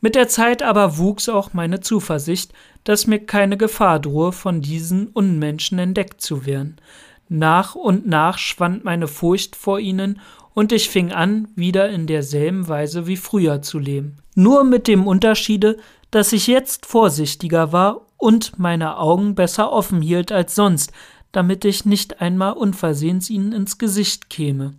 Mit 0.02 0.14
der 0.14 0.28
Zeit 0.28 0.62
aber 0.62 0.98
wuchs 0.98 1.30
auch 1.30 1.54
meine 1.54 1.80
Zuversicht, 1.80 2.52
dass 2.84 3.06
mir 3.06 3.20
keine 3.20 3.56
Gefahr 3.56 3.98
drohe, 3.98 4.30
von 4.30 4.60
diesen 4.60 5.08
Unmenschen 5.08 5.78
entdeckt 5.78 6.20
zu 6.20 6.44
werden. 6.44 6.76
Nach 7.28 7.74
und 7.74 8.06
nach 8.06 8.38
schwand 8.38 8.84
meine 8.84 9.08
Furcht 9.08 9.56
vor 9.56 9.78
ihnen, 9.78 10.20
und 10.54 10.70
ich 10.70 10.88
fing 10.88 11.12
an, 11.12 11.48
wieder 11.56 11.90
in 11.90 12.06
derselben 12.06 12.68
Weise 12.68 13.06
wie 13.06 13.16
früher 13.16 13.60
zu 13.60 13.78
leben. 13.78 14.16
Nur 14.36 14.64
mit 14.64 14.86
dem 14.86 15.06
Unterschiede, 15.06 15.78
dass 16.10 16.32
ich 16.32 16.46
jetzt 16.46 16.86
vorsichtiger 16.86 17.72
war 17.72 18.02
und 18.16 18.58
meine 18.58 18.98
Augen 18.98 19.34
besser 19.34 19.72
offen 19.72 20.00
hielt 20.00 20.30
als 20.30 20.54
sonst, 20.54 20.92
damit 21.32 21.64
ich 21.64 21.84
nicht 21.84 22.20
einmal 22.20 22.52
unversehens 22.52 23.28
ihnen 23.28 23.52
ins 23.52 23.78
Gesicht 23.78 24.30
käme. 24.30 24.74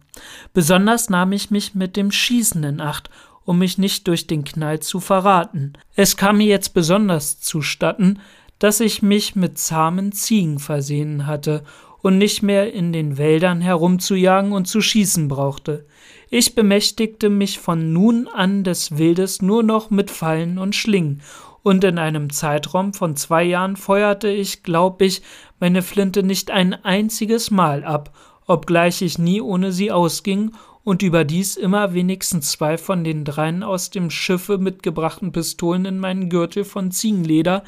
Besonders 0.53 1.09
nahm 1.09 1.33
ich 1.33 1.51
mich 1.51 1.75
mit 1.75 1.97
dem 1.97 2.11
Schießen 2.11 2.63
in 2.63 2.79
Acht, 2.79 3.09
um 3.43 3.59
mich 3.59 3.77
nicht 3.77 4.07
durch 4.07 4.27
den 4.27 4.45
Knall 4.45 4.79
zu 4.79 5.01
verraten. 5.01 5.73
Es 5.95 6.15
kam 6.15 6.37
mir 6.37 6.47
jetzt 6.47 6.73
besonders 6.73 7.41
zustatten, 7.41 8.19
dass 8.59 8.79
ich 8.79 9.01
mich 9.01 9.35
mit 9.35 9.59
zahmen 9.59 10.13
Ziegen 10.13 10.59
versehen 10.59 11.27
hatte 11.27 11.63
und 12.05 12.19
nicht 12.19 12.43
mehr 12.43 12.71
in 12.71 12.93
den 12.93 13.17
Wäldern 13.17 13.61
herumzujagen 13.61 14.51
und 14.51 14.67
zu 14.67 14.79
schießen 14.79 15.27
brauchte. 15.27 15.87
Ich 16.29 16.53
bemächtigte 16.53 17.31
mich 17.31 17.57
von 17.57 17.93
nun 17.93 18.27
an 18.27 18.63
des 18.63 18.99
Wildes 18.99 19.41
nur 19.41 19.63
noch 19.63 19.89
mit 19.89 20.11
Fallen 20.11 20.59
und 20.59 20.75
Schlingen, 20.75 21.23
und 21.63 21.83
in 21.83 21.97
einem 21.97 22.29
Zeitraum 22.29 22.93
von 22.93 23.15
zwei 23.15 23.43
Jahren 23.43 23.75
feuerte 23.75 24.27
ich, 24.27 24.61
glaub 24.61 25.01
ich, 25.01 25.23
meine 25.59 25.81
Flinte 25.81 26.21
nicht 26.21 26.51
ein 26.51 26.75
einziges 26.75 27.49
Mal 27.49 27.83
ab, 27.83 28.15
obgleich 28.45 29.01
ich 29.01 29.17
nie 29.17 29.41
ohne 29.41 29.71
sie 29.71 29.91
ausging 29.91 30.51
und 30.83 31.01
überdies 31.01 31.55
immer 31.57 31.95
wenigstens 31.95 32.51
zwei 32.51 32.77
von 32.77 33.03
den 33.03 33.25
dreien 33.25 33.63
aus 33.63 33.89
dem 33.89 34.11
Schiffe 34.11 34.59
mitgebrachten 34.59 35.31
Pistolen 35.31 35.85
in 35.85 35.97
meinen 35.97 36.29
Gürtel 36.29 36.65
von 36.65 36.91
Ziegenleder 36.91 37.63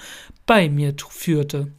bei 0.46 0.70
mir 0.70 0.94
führte. 1.10 1.72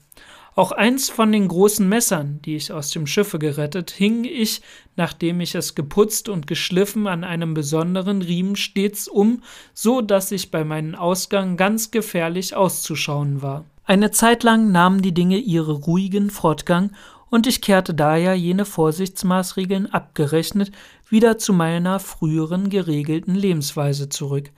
Auch 0.59 0.73
eins 0.73 1.09
von 1.09 1.31
den 1.31 1.47
großen 1.47 1.89
Messern, 1.89 2.41
die 2.45 2.57
ich 2.57 2.73
aus 2.73 2.91
dem 2.91 3.07
Schiffe 3.07 3.39
gerettet, 3.39 3.93
hing 3.93 4.25
ich, 4.25 4.61
nachdem 4.97 5.41
ich 5.41 5.55
es 5.55 5.77
geputzt 5.77 6.29
und 6.29 6.49
geschliffen, 6.49 7.07
an 7.07 7.23
einem 7.23 7.55
besonderen 7.55 8.23
Riemen 8.23 8.57
stets 8.57 9.07
um, 9.07 9.45
so 9.73 10.01
dass 10.01 10.33
ich 10.33 10.51
bei 10.51 10.65
meinem 10.65 10.97
Ausgang 10.97 11.57
ganz 11.57 11.93
gefährlich 11.93 12.57
auszuschauen 12.57 13.41
war. 13.41 13.67
Eine 13.85 14.11
Zeit 14.11 14.43
lang 14.43 14.73
nahmen 14.73 15.01
die 15.01 15.15
Dinge 15.15 15.39
ihre 15.39 15.75
ruhigen 15.75 16.29
Fortgang, 16.29 16.91
und 17.31 17.47
ich 17.47 17.61
kehrte 17.61 17.95
daher 17.95 18.35
jene 18.35 18.65
Vorsichtsmaßregeln 18.65 19.87
abgerechnet 19.87 20.73
wieder 21.09 21.39
zu 21.39 21.53
meiner 21.53 22.01
früheren 22.01 22.69
geregelten 22.69 23.37
Lebensweise 23.37 24.09
zurück. 24.09 24.51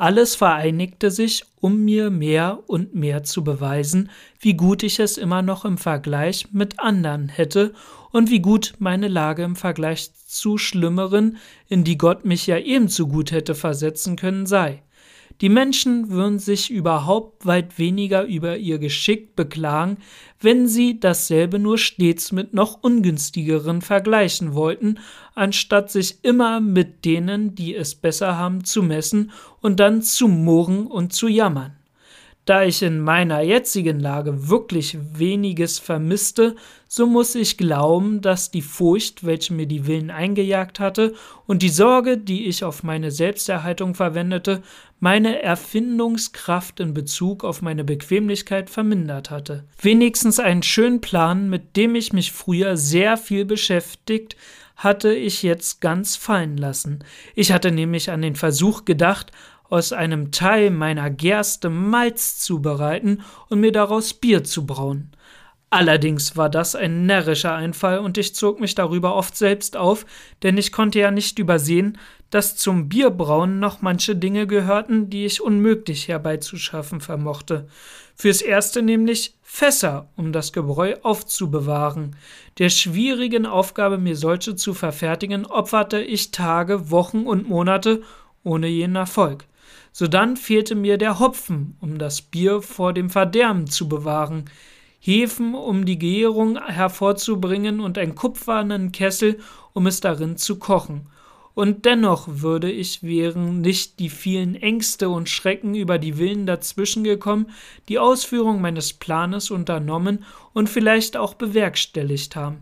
Alles 0.00 0.36
vereinigte 0.36 1.10
sich, 1.10 1.44
um 1.60 1.84
mir 1.84 2.10
mehr 2.10 2.62
und 2.68 2.94
mehr 2.94 3.24
zu 3.24 3.42
beweisen, 3.42 4.10
wie 4.38 4.54
gut 4.54 4.84
ich 4.84 5.00
es 5.00 5.18
immer 5.18 5.42
noch 5.42 5.64
im 5.64 5.76
Vergleich 5.76 6.46
mit 6.52 6.78
anderen 6.78 7.28
hätte 7.28 7.74
und 8.12 8.30
wie 8.30 8.38
gut 8.38 8.74
meine 8.78 9.08
Lage 9.08 9.42
im 9.42 9.56
Vergleich 9.56 10.14
zu 10.14 10.56
schlimmeren, 10.56 11.38
in 11.66 11.82
die 11.82 11.98
Gott 11.98 12.24
mich 12.24 12.46
ja 12.46 12.58
ebenso 12.58 13.08
gut 13.08 13.32
hätte 13.32 13.56
versetzen 13.56 14.14
können, 14.14 14.46
sei. 14.46 14.84
Die 15.40 15.48
Menschen 15.48 16.10
würden 16.10 16.40
sich 16.40 16.68
überhaupt 16.68 17.46
weit 17.46 17.78
weniger 17.78 18.24
über 18.24 18.56
ihr 18.56 18.78
Geschick 18.78 19.36
beklagen, 19.36 19.98
wenn 20.40 20.66
sie 20.66 20.98
dasselbe 20.98 21.60
nur 21.60 21.78
stets 21.78 22.32
mit 22.32 22.54
noch 22.54 22.82
ungünstigeren 22.82 23.80
vergleichen 23.80 24.54
wollten, 24.54 24.98
anstatt 25.36 25.92
sich 25.92 26.24
immer 26.24 26.60
mit 26.60 27.04
denen, 27.04 27.54
die 27.54 27.76
es 27.76 27.94
besser 27.94 28.36
haben, 28.36 28.64
zu 28.64 28.82
messen 28.82 29.30
und 29.60 29.78
dann 29.78 30.02
zu 30.02 30.26
murren 30.26 30.88
und 30.88 31.12
zu 31.12 31.28
jammern. 31.28 31.77
Da 32.48 32.64
ich 32.64 32.82
in 32.82 33.00
meiner 33.00 33.42
jetzigen 33.42 34.00
Lage 34.00 34.48
wirklich 34.48 34.96
weniges 35.12 35.78
vermisste, 35.78 36.56
so 36.86 37.06
muss 37.06 37.34
ich 37.34 37.58
glauben, 37.58 38.22
dass 38.22 38.50
die 38.50 38.62
Furcht, 38.62 39.26
welche 39.26 39.52
mir 39.52 39.66
die 39.66 39.86
Willen 39.86 40.10
eingejagt 40.10 40.80
hatte, 40.80 41.12
und 41.46 41.60
die 41.60 41.68
Sorge, 41.68 42.16
die 42.16 42.46
ich 42.46 42.64
auf 42.64 42.82
meine 42.82 43.10
Selbsterhaltung 43.10 43.94
verwendete, 43.94 44.62
meine 44.98 45.42
Erfindungskraft 45.42 46.80
in 46.80 46.94
Bezug 46.94 47.44
auf 47.44 47.60
meine 47.60 47.84
Bequemlichkeit 47.84 48.70
vermindert 48.70 49.28
hatte. 49.28 49.64
Wenigstens 49.82 50.40
einen 50.40 50.62
schönen 50.62 51.02
Plan, 51.02 51.50
mit 51.50 51.76
dem 51.76 51.94
ich 51.94 52.14
mich 52.14 52.32
früher 52.32 52.78
sehr 52.78 53.18
viel 53.18 53.44
beschäftigt, 53.44 54.36
hatte 54.74 55.12
ich 55.12 55.42
jetzt 55.42 55.82
ganz 55.82 56.16
fallen 56.16 56.56
lassen. 56.56 57.00
Ich 57.34 57.52
hatte 57.52 57.72
nämlich 57.72 58.10
an 58.10 58.22
den 58.22 58.36
Versuch 58.36 58.86
gedacht, 58.86 59.32
aus 59.68 59.92
einem 59.92 60.30
Teil 60.30 60.70
meiner 60.70 61.10
Gerste 61.10 61.70
Malz 61.70 62.38
zubereiten 62.38 63.22
und 63.48 63.60
mir 63.60 63.72
daraus 63.72 64.14
Bier 64.14 64.44
zu 64.44 64.66
brauen. 64.66 65.12
Allerdings 65.70 66.36
war 66.36 66.48
das 66.48 66.74
ein 66.74 67.04
närrischer 67.04 67.54
Einfall 67.54 67.98
und 67.98 68.16
ich 68.16 68.34
zog 68.34 68.58
mich 68.58 68.74
darüber 68.74 69.14
oft 69.14 69.36
selbst 69.36 69.76
auf, 69.76 70.06
denn 70.42 70.56
ich 70.56 70.72
konnte 70.72 70.98
ja 70.98 71.10
nicht 71.10 71.38
übersehen, 71.38 71.98
dass 72.30 72.56
zum 72.56 72.88
Bierbrauen 72.88 73.58
noch 73.58 73.82
manche 73.82 74.16
Dinge 74.16 74.46
gehörten, 74.46 75.10
die 75.10 75.26
ich 75.26 75.42
unmöglich 75.42 76.08
herbeizuschaffen 76.08 77.00
vermochte. 77.00 77.68
Fürs 78.14 78.40
erste 78.40 78.82
nämlich 78.82 79.34
Fässer, 79.42 80.08
um 80.16 80.32
das 80.32 80.52
Gebräu 80.52 80.96
aufzubewahren. 81.02 82.16
Der 82.58 82.70
schwierigen 82.70 83.46
Aufgabe, 83.46 83.98
mir 83.98 84.16
solche 84.16 84.56
zu 84.56 84.74
verfertigen, 84.74 85.46
opferte 85.46 86.00
ich 86.00 86.30
Tage, 86.30 86.90
Wochen 86.90 87.26
und 87.26 87.48
Monate 87.48 88.02
ohne 88.42 88.68
jeden 88.68 88.96
Erfolg. 88.96 89.47
Sodann 89.98 90.36
fehlte 90.36 90.76
mir 90.76 90.96
der 90.96 91.18
Hopfen, 91.18 91.76
um 91.80 91.98
das 91.98 92.22
Bier 92.22 92.62
vor 92.62 92.92
dem 92.92 93.10
Verderben 93.10 93.66
zu 93.66 93.88
bewahren. 93.88 94.44
Hefen, 95.00 95.56
um 95.56 95.86
die 95.86 95.98
Gärung 95.98 96.56
hervorzubringen, 96.56 97.80
und 97.80 97.98
einen 97.98 98.14
kupfernen 98.14 98.92
Kessel, 98.92 99.40
um 99.72 99.88
es 99.88 99.98
darin 99.98 100.36
zu 100.36 100.60
kochen. 100.60 101.08
Und 101.54 101.84
dennoch 101.84 102.28
würde 102.30 102.70
ich, 102.70 103.02
wären 103.02 103.60
nicht 103.60 103.98
die 103.98 104.08
vielen 104.08 104.54
Ängste 104.54 105.08
und 105.08 105.28
Schrecken 105.28 105.74
über 105.74 105.98
die 105.98 106.16
Willen 106.16 106.46
dazwischen 106.46 107.02
gekommen, 107.02 107.50
die 107.88 107.98
Ausführung 107.98 108.60
meines 108.60 108.92
Planes 108.92 109.50
unternommen 109.50 110.24
und 110.52 110.68
vielleicht 110.70 111.16
auch 111.16 111.34
bewerkstelligt 111.34 112.36
haben. 112.36 112.58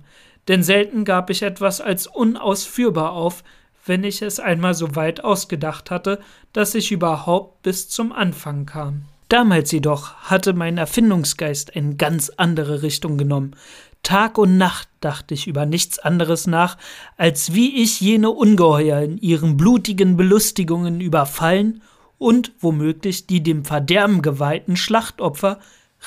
Denn 0.49 0.63
selten 0.63 1.05
gab 1.05 1.29
ich 1.29 1.43
etwas 1.43 1.83
als 1.83 2.07
unausführbar 2.07 3.13
auf, 3.13 3.45
wenn 3.87 4.05
ich 4.05 4.23
es 4.23 4.39
einmal 4.41 4.75
so 4.75 4.95
weit 4.97 5.25
ausgedacht 5.25 5.91
hatte, 5.91 6.21
dass 6.53 6.75
ich 6.75 6.93
überhaupt 6.93 7.63
bis 7.63 7.89
zum 7.89 8.13
Anfang 8.13 8.67
kam. 8.67 9.07
Damals 9.29 9.73
jedoch 9.73 10.15
hatte 10.15 10.53
mein 10.53 10.79
Erfindungsgeist 10.79 11.75
eine 11.75 11.97
ganz 11.97 12.31
andere 12.37 12.83
Richtung 12.83 13.19
genommen. 13.19 13.57
Tag 14.03 14.39
und 14.39 14.57
Nacht 14.57 14.89
dachte 15.01 15.35
ich 15.35 15.49
über 15.49 15.67
nichts 15.67 15.99
anderes 15.99 16.47
nach, 16.47 16.79
als 17.17 17.55
wie 17.55 17.83
ich 17.83 18.01
jene 18.01 18.31
Ungeheuer 18.31 19.01
in 19.01 19.19
ihren 19.19 19.57
blutigen 19.57 20.17
Belustigungen 20.17 21.01
überfallen 21.01 21.83
und 22.19 22.53
womöglich 22.61 23.27
die 23.27 23.43
dem 23.43 23.65
Verderben 23.65 24.23
geweihten 24.23 24.77
Schlachtopfer 24.77 25.59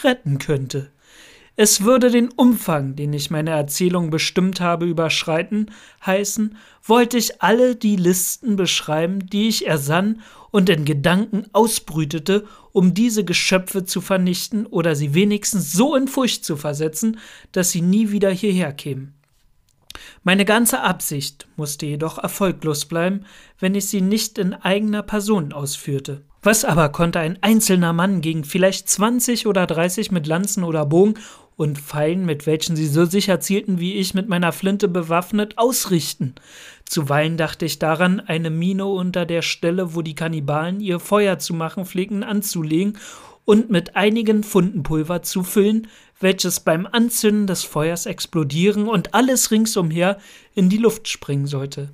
retten 0.03 0.39
könnte. 0.39 0.91
Es 1.61 1.83
würde 1.83 2.09
den 2.09 2.29
Umfang, 2.29 2.95
den 2.95 3.11
ich 3.11 3.31
meine 3.31 3.49
Erzählung 3.49 4.11
bestimmt 4.11 4.61
habe, 4.61 4.85
überschreiten, 4.85 5.71
heißen, 6.05 6.55
wollte 6.85 7.17
ich 7.17 7.41
alle 7.41 7.75
die 7.75 7.97
Listen 7.97 8.55
beschreiben, 8.55 9.27
die 9.27 9.49
ich 9.49 9.67
ersann 9.67 10.21
und 10.51 10.69
in 10.69 10.85
Gedanken 10.85 11.47
ausbrütete, 11.51 12.47
um 12.71 12.93
diese 12.93 13.25
Geschöpfe 13.25 13.83
zu 13.83 13.99
vernichten 13.99 14.67
oder 14.67 14.95
sie 14.95 15.13
wenigstens 15.13 15.73
so 15.73 15.97
in 15.97 16.07
Furcht 16.07 16.45
zu 16.45 16.55
versetzen, 16.55 17.19
dass 17.51 17.71
sie 17.71 17.81
nie 17.81 18.11
wieder 18.11 18.29
hierher 18.29 18.71
kämen. 18.71 19.15
Meine 20.23 20.45
ganze 20.45 20.79
Absicht 20.79 21.49
musste 21.57 21.87
jedoch 21.87 22.19
erfolglos 22.19 22.85
bleiben, 22.85 23.25
wenn 23.59 23.75
ich 23.75 23.89
sie 23.89 23.99
nicht 23.99 24.37
in 24.37 24.53
eigener 24.53 25.03
Person 25.03 25.51
ausführte. 25.51 26.23
Was 26.41 26.63
aber 26.63 26.87
konnte 26.87 27.19
ein 27.19 27.37
einzelner 27.43 27.91
Mann 27.91 28.21
gegen 28.21 28.45
vielleicht 28.45 28.87
zwanzig 28.87 29.45
oder 29.45 29.67
dreißig 29.67 30.09
mit 30.09 30.25
Lanzen 30.25 30.63
oder 30.63 30.85
Bogen 30.85 31.15
und 31.59 31.77
Pfeilen, 31.77 32.25
mit 32.25 32.47
welchen 32.47 32.77
sie 32.77 32.87
so 32.87 33.03
sicher 33.03 33.41
zielten 33.41 33.81
wie 33.81 33.95
ich 33.95 34.13
mit 34.13 34.29
meiner 34.29 34.53
Flinte 34.53 34.87
bewaffnet, 34.87 35.57
ausrichten. 35.57 36.35
Zuweilen 36.85 37.35
dachte 37.35 37.65
ich 37.65 37.79
daran, 37.79 38.21
eine 38.21 38.49
Mine 38.49 38.85
unter 38.85 39.25
der 39.25 39.41
Stelle, 39.41 39.93
wo 39.93 40.01
die 40.01 40.15
Kannibalen 40.15 40.79
ihr 40.79 41.01
Feuer 41.01 41.37
zu 41.37 41.53
machen 41.53 41.85
pflegten, 41.85 42.23
anzulegen 42.23 42.97
und 43.43 43.69
mit 43.69 43.97
einigen 43.97 44.43
Funden 44.43 44.83
Pulver 44.83 45.21
zu 45.21 45.43
füllen, 45.43 45.87
welches 46.21 46.61
beim 46.61 46.87
Anzünden 46.89 47.45
des 47.45 47.65
Feuers 47.65 48.05
explodieren 48.05 48.87
und 48.87 49.13
alles 49.13 49.51
ringsumher 49.51 50.17
in 50.55 50.69
die 50.69 50.77
Luft 50.77 51.09
springen 51.09 51.45
sollte. 51.45 51.89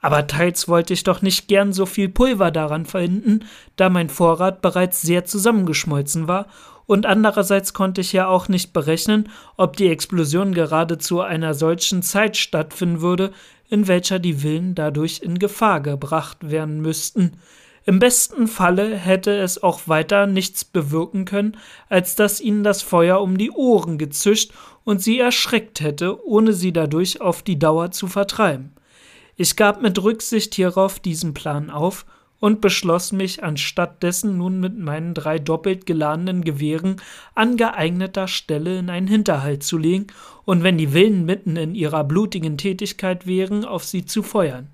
Aber 0.00 0.26
teils 0.26 0.66
wollte 0.66 0.92
ich 0.92 1.04
doch 1.04 1.22
nicht 1.22 1.46
gern 1.46 1.72
so 1.72 1.86
viel 1.86 2.08
Pulver 2.08 2.50
daran 2.50 2.84
verhinden, 2.84 3.44
da 3.76 3.90
mein 3.90 4.08
Vorrat 4.08 4.60
bereits 4.60 5.02
sehr 5.02 5.24
zusammengeschmolzen 5.24 6.26
war 6.26 6.48
und 6.86 7.06
andererseits 7.06 7.72
konnte 7.72 8.00
ich 8.00 8.12
ja 8.12 8.28
auch 8.28 8.48
nicht 8.48 8.72
berechnen, 8.72 9.28
ob 9.56 9.76
die 9.76 9.88
Explosion 9.88 10.52
gerade 10.54 10.98
zu 10.98 11.20
einer 11.20 11.54
solchen 11.54 12.02
Zeit 12.02 12.36
stattfinden 12.36 13.00
würde, 13.00 13.32
in 13.68 13.88
welcher 13.88 14.18
die 14.18 14.34
Villen 14.34 14.74
dadurch 14.74 15.20
in 15.22 15.38
Gefahr 15.38 15.80
gebracht 15.80 16.50
werden 16.50 16.80
müssten. 16.80 17.32
Im 17.86 17.98
besten 17.98 18.46
Falle 18.46 18.96
hätte 18.96 19.36
es 19.36 19.62
auch 19.62 19.88
weiter 19.88 20.26
nichts 20.26 20.64
bewirken 20.64 21.26
können, 21.26 21.56
als 21.88 22.16
dass 22.16 22.40
ihnen 22.40 22.64
das 22.64 22.82
Feuer 22.82 23.20
um 23.20 23.36
die 23.36 23.50
Ohren 23.50 23.98
gezischt 23.98 24.52
und 24.84 25.02
sie 25.02 25.18
erschreckt 25.18 25.80
hätte, 25.80 26.24
ohne 26.26 26.54
sie 26.54 26.72
dadurch 26.72 27.20
auf 27.20 27.42
die 27.42 27.58
Dauer 27.58 27.90
zu 27.90 28.06
vertreiben. 28.06 28.72
Ich 29.36 29.56
gab 29.56 29.82
mit 29.82 30.02
Rücksicht 30.02 30.54
hierauf 30.54 31.00
diesen 31.00 31.34
Plan 31.34 31.68
auf 31.68 32.06
und 32.44 32.60
beschloss 32.60 33.10
mich 33.10 33.42
anstatt 33.42 34.02
dessen 34.02 34.36
nun 34.36 34.60
mit 34.60 34.78
meinen 34.78 35.14
drei 35.14 35.38
doppelt 35.38 35.86
geladenen 35.86 36.44
Gewehren 36.44 36.96
an 37.34 37.56
geeigneter 37.56 38.28
Stelle 38.28 38.80
in 38.80 38.90
einen 38.90 39.06
Hinterhalt 39.06 39.62
zu 39.62 39.78
legen 39.78 40.08
und 40.44 40.62
wenn 40.62 40.76
die 40.76 40.92
Willen 40.92 41.24
mitten 41.24 41.56
in 41.56 41.74
ihrer 41.74 42.04
blutigen 42.04 42.58
Tätigkeit 42.58 43.26
wären, 43.26 43.64
auf 43.64 43.84
sie 43.84 44.04
zu 44.04 44.22
feuern. 44.22 44.68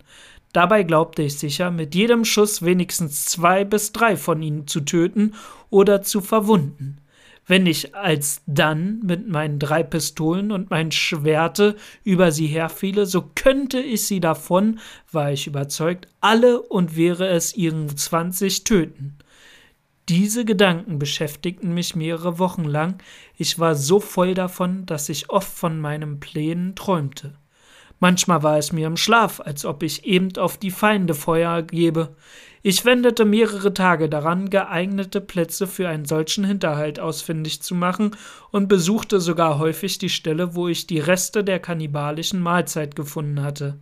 Dabei 0.52 0.82
glaubte 0.82 1.22
ich 1.22 1.38
sicher, 1.38 1.70
mit 1.70 1.94
jedem 1.94 2.24
Schuss 2.24 2.62
wenigstens 2.62 3.26
zwei 3.26 3.62
bis 3.62 3.92
drei 3.92 4.16
von 4.16 4.42
ihnen 4.42 4.66
zu 4.66 4.80
töten 4.80 5.34
oder 5.70 6.02
zu 6.02 6.20
verwunden. 6.20 6.99
Wenn 7.51 7.66
ich 7.66 7.96
alsdann 7.96 9.01
mit 9.05 9.28
meinen 9.28 9.59
drei 9.59 9.82
Pistolen 9.82 10.53
und 10.53 10.70
mein 10.70 10.92
Schwerte 10.92 11.74
über 12.05 12.30
sie 12.30 12.46
herfiele, 12.46 13.07
so 13.07 13.28
könnte 13.34 13.80
ich 13.80 14.07
sie 14.07 14.20
davon, 14.20 14.78
war 15.11 15.32
ich 15.32 15.48
überzeugt, 15.48 16.07
alle 16.20 16.62
und 16.62 16.94
wäre 16.94 17.26
es 17.26 17.57
ihren 17.57 17.88
zwanzig 17.96 18.62
töten. 18.62 19.18
Diese 20.09 20.44
Gedanken 20.44 21.01
beschäftigten 21.01 21.74
mich 21.74 21.96
mehrere 21.96 22.38
Wochen 22.38 22.62
lang, 22.62 23.03
ich 23.36 23.59
war 23.59 23.74
so 23.74 23.98
voll 23.98 24.34
davon, 24.34 24.86
dass 24.86 25.09
ich 25.09 25.28
oft 25.28 25.53
von 25.53 25.80
meinen 25.80 26.20
Plänen 26.20 26.76
träumte. 26.76 27.34
Manchmal 27.98 28.44
war 28.44 28.59
es 28.59 28.70
mir 28.70 28.86
im 28.86 28.96
Schlaf, 28.96 29.40
als 29.40 29.64
ob 29.64 29.82
ich 29.82 30.05
eben 30.05 30.36
auf 30.36 30.57
die 30.57 30.70
Feinde 30.70 31.14
Feuer 31.14 31.62
gebe. 31.62 32.14
Ich 32.62 32.84
wendete 32.84 33.24
mehrere 33.24 33.72
Tage 33.72 34.11
daran, 34.11 34.50
geeignete 34.50 35.22
Plätze 35.22 35.66
für 35.66 35.88
einen 35.88 36.04
solchen 36.04 36.44
Hinterhalt 36.44 37.00
ausfindig 37.00 37.62
zu 37.62 37.74
machen 37.74 38.14
und 38.50 38.68
besuchte 38.68 39.18
sogar 39.18 39.58
häufig 39.58 39.96
die 39.96 40.11
Stelle, 40.11 40.54
wo 40.54 40.68
ich 40.68 40.86
die 40.86 40.98
Reste 40.98 41.42
der 41.42 41.58
kannibalischen 41.58 42.42
Mahlzeit 42.42 42.96
gefunden 42.96 43.42
hatte. 43.42 43.78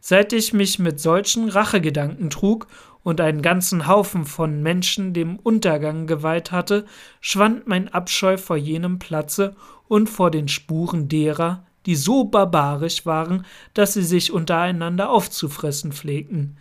Seit 0.00 0.32
ich 0.32 0.52
mich 0.52 0.80
mit 0.80 0.98
solchen 0.98 1.48
Rachegedanken 1.48 2.28
trug 2.28 2.66
und 3.04 3.20
einen 3.20 3.42
ganzen 3.42 3.86
Haufen 3.86 4.24
von 4.24 4.60
Menschen 4.60 5.12
dem 5.14 5.36
Untergang 5.36 6.08
geweiht 6.08 6.50
hatte, 6.50 6.84
schwand 7.20 7.68
mein 7.68 7.94
Abscheu 7.94 8.38
vor 8.38 8.56
jenem 8.56 8.98
Platze 8.98 9.54
und 9.86 10.08
vor 10.08 10.32
den 10.32 10.48
Spuren 10.48 11.08
derer, 11.08 11.64
die 11.86 11.94
so 11.94 12.24
barbarisch 12.24 13.06
waren, 13.06 13.46
dass 13.72 13.94
sie 13.94 14.02
sich 14.02 14.32
untereinander 14.32 15.10
aufzufressen 15.10 15.92
pflegten. 15.92 16.56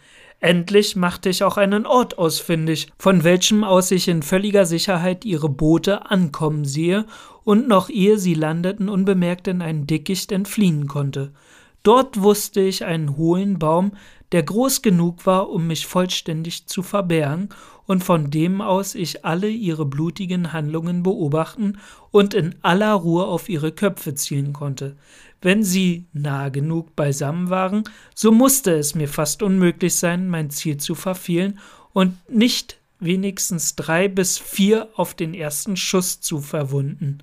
Endlich 0.46 0.96
machte 0.96 1.30
ich 1.30 1.44
auch 1.44 1.58
einen 1.58 1.88
Ort 1.88 2.20
ausfindig, 2.20 2.90
von 3.00 3.24
welchem 3.24 3.64
aus 3.64 3.90
ich 3.90 4.08
in 4.08 4.22
völliger 4.22 4.68
Sicherheit 4.68 5.26
ihre 5.26 5.50
Boote 5.50 6.12
ankommen 6.12 6.66
sehe 6.66 7.08
und 7.44 7.68
noch 7.68 7.90
ehe 7.90 8.20
sie 8.20 8.36
landeten 8.36 8.88
unbemerkt 8.88 9.48
in 9.48 9.64
ein 9.64 9.88
Dickicht 9.88 10.32
entfliehen 10.32 10.86
konnte. 10.86 11.34
Dort 11.82 12.22
wusste 12.22 12.62
ich 12.62 12.86
einen 12.86 13.18
hohlen 13.18 13.58
Baum, 13.58 13.94
der 14.32 14.44
groß 14.44 14.82
genug 14.82 15.26
war, 15.26 15.50
um 15.50 15.68
mich 15.68 15.86
vollständig 15.86 16.68
zu 16.68 16.84
verbergen, 16.84 17.50
und 17.88 18.04
von 18.04 18.32
dem 18.32 18.62
aus 18.62 18.96
ich 18.96 19.26
alle 19.26 19.50
ihre 19.50 19.86
blutigen 19.86 20.54
Handlungen 20.54 21.04
beobachten 21.04 21.78
und 22.12 22.34
in 22.34 22.56
aller 22.62 22.94
Ruhe 22.94 23.26
auf 23.26 23.48
ihre 23.48 23.72
Köpfe 23.72 24.16
zielen 24.16 24.54
konnte. 24.54 24.96
Wenn 25.42 25.64
sie 25.64 26.08
nah 26.12 26.50
genug 26.50 26.96
beisammen 26.96 27.50
waren, 27.50 27.84
so 28.16 28.32
musste 28.32 28.72
es 28.72 28.96
mir 28.96 29.08
fast 29.08 29.44
unmöglich 29.44 29.96
sein, 29.96 30.28
mein 30.28 30.50
Ziel 30.50 30.78
zu 30.78 30.96
verfehlen 30.96 31.60
und 31.94 32.18
nicht 32.28 32.80
wenigstens 33.00 33.76
drei 33.76 34.08
bis 34.08 34.38
vier 34.38 34.90
auf 34.96 35.14
den 35.14 35.34
ersten 35.34 35.78
Schuss 35.78 36.22
zu 36.22 36.40
verwunden. 36.40 37.20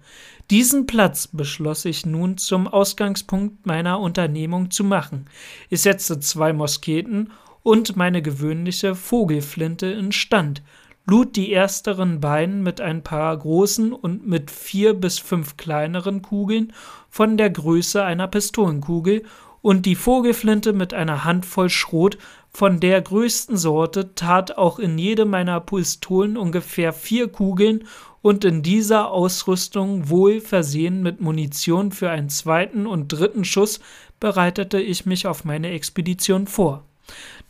Diesen 0.51 0.87
Platz 0.87 1.29
beschloss 1.29 1.85
ich 1.85 2.05
nun 2.05 2.37
zum 2.37 2.69
Ausgangspunkt 2.69 3.67
meiner 3.67 4.01
Unternehmung 4.01 4.71
zu 4.71 4.85
machen. 4.85 5.27
Ich 5.71 5.83
setzte 5.83 6.21
zwei 6.21 6.53
Musketen 6.53 7.33
und 7.63 7.97
meine 7.97 8.23
gewöhnliche 8.23 8.95
Vogelflinte 8.95 9.87
instand, 9.87 10.63
lud 11.07 11.37
die 11.37 11.53
ersteren 11.53 12.21
beiden 12.21 12.63
mit 12.63 12.81
ein 12.81 13.03
paar 13.03 13.37
großen 13.37 13.93
und 13.93 14.27
mit 14.27 14.51
vier 14.51 14.95
bis 14.95 15.19
fünf 15.19 15.57
kleineren 15.57 16.23
Kugeln 16.23 16.73
von 17.09 17.37
der 17.37 17.51
Größe 17.51 18.05
einer 18.05 18.29
Pistolenkugel 18.29 19.25
und 19.63 19.87
die 19.87 19.95
Vogelflinte 19.95 20.73
mit 20.73 20.93
einer 20.93 21.25
Handvoll 21.25 21.71
Schrot 21.71 22.19
von 22.55 22.81
der 22.81 23.01
größten 23.01 23.57
Sorte 23.57 24.15
tat 24.15 24.59
auch 24.59 24.79
in 24.79 24.99
jede 24.99 25.25
meiner 25.25 25.61
Pistolen 25.61 26.37
ungefähr 26.37 26.93
vier 26.93 27.29
Kugeln 27.29 27.85
und 28.21 28.45
in 28.45 28.63
dieser 28.63 29.11
Ausrüstung 29.11 30.11
wohl 30.11 30.41
versehen 30.41 31.03
mit 31.03 31.21
Munition 31.21 31.93
für 31.93 32.11
einen 32.11 32.29
zweiten 32.29 32.87
und 32.87 33.09
dritten 33.09 33.45
Schuss 33.45 33.81
bereitete 34.21 34.81
ich 34.81 35.07
mich 35.07 35.27
auf 35.27 35.45
meine 35.45 35.71
Expedition 35.71 36.47
vor. 36.47 36.85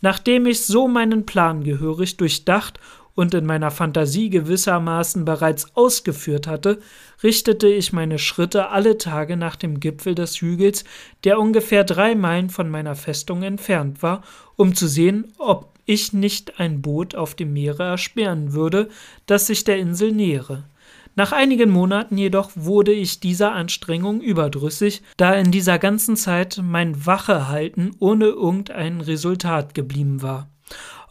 Nachdem 0.00 0.46
ich 0.46 0.64
so 0.64 0.88
meinen 0.88 1.26
Plan 1.26 1.64
gehörig 1.64 2.16
durchdacht 2.16 2.80
und 3.14 3.34
in 3.34 3.46
meiner 3.46 3.70
Fantasie 3.70 4.30
gewissermaßen 4.30 5.24
bereits 5.24 5.76
ausgeführt 5.76 6.46
hatte, 6.46 6.78
richtete 7.22 7.68
ich 7.68 7.92
meine 7.92 8.18
Schritte 8.18 8.70
alle 8.70 8.98
Tage 8.98 9.36
nach 9.36 9.56
dem 9.56 9.80
Gipfel 9.80 10.14
des 10.14 10.40
Hügels, 10.40 10.84
der 11.24 11.38
ungefähr 11.38 11.84
drei 11.84 12.14
Meilen 12.14 12.50
von 12.50 12.70
meiner 12.70 12.94
Festung 12.94 13.42
entfernt 13.42 14.02
war, 14.02 14.22
um 14.56 14.74
zu 14.74 14.86
sehen, 14.88 15.32
ob 15.38 15.72
ich 15.84 16.12
nicht 16.12 16.60
ein 16.60 16.80
Boot 16.80 17.14
auf 17.14 17.34
dem 17.34 17.52
Meere 17.52 17.82
ersperren 17.84 18.52
würde, 18.52 18.88
das 19.26 19.46
sich 19.46 19.64
der 19.64 19.78
Insel 19.78 20.12
nähere. 20.12 20.64
Nach 21.14 21.32
einigen 21.32 21.70
Monaten 21.70 22.16
jedoch 22.16 22.52
wurde 22.54 22.92
ich 22.92 23.20
dieser 23.20 23.52
Anstrengung 23.52 24.22
überdrüssig, 24.22 25.02
da 25.18 25.34
in 25.34 25.50
dieser 25.50 25.78
ganzen 25.78 26.16
Zeit 26.16 26.60
mein 26.62 27.04
Wachehalten 27.04 27.94
ohne 27.98 28.26
irgendein 28.26 29.02
Resultat 29.02 29.74
geblieben 29.74 30.22
war. 30.22 30.48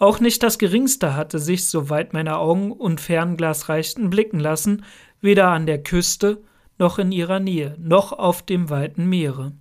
Auch 0.02 0.20
nicht 0.20 0.42
das 0.42 0.58
geringste 0.58 1.16
hatte 1.16 1.38
sich, 1.38 1.66
soweit 1.66 2.12
meine 2.12 2.40
Augen 2.40 2.72
und 2.72 3.00
Fernglas 3.00 3.70
reichten, 3.70 4.10
blicken 4.10 4.40
lassen, 4.40 4.84
weder 5.22 5.50
an 5.50 5.68
der 5.68 5.84
Küste 5.84 6.42
noch 6.80 6.98
in 6.98 7.12
ihrer 7.12 7.40
Nähe, 7.40 7.76
noch 7.78 8.12
auf 8.12 8.44
dem 8.44 8.72
weiten 8.72 9.06
Meere. 9.08 9.52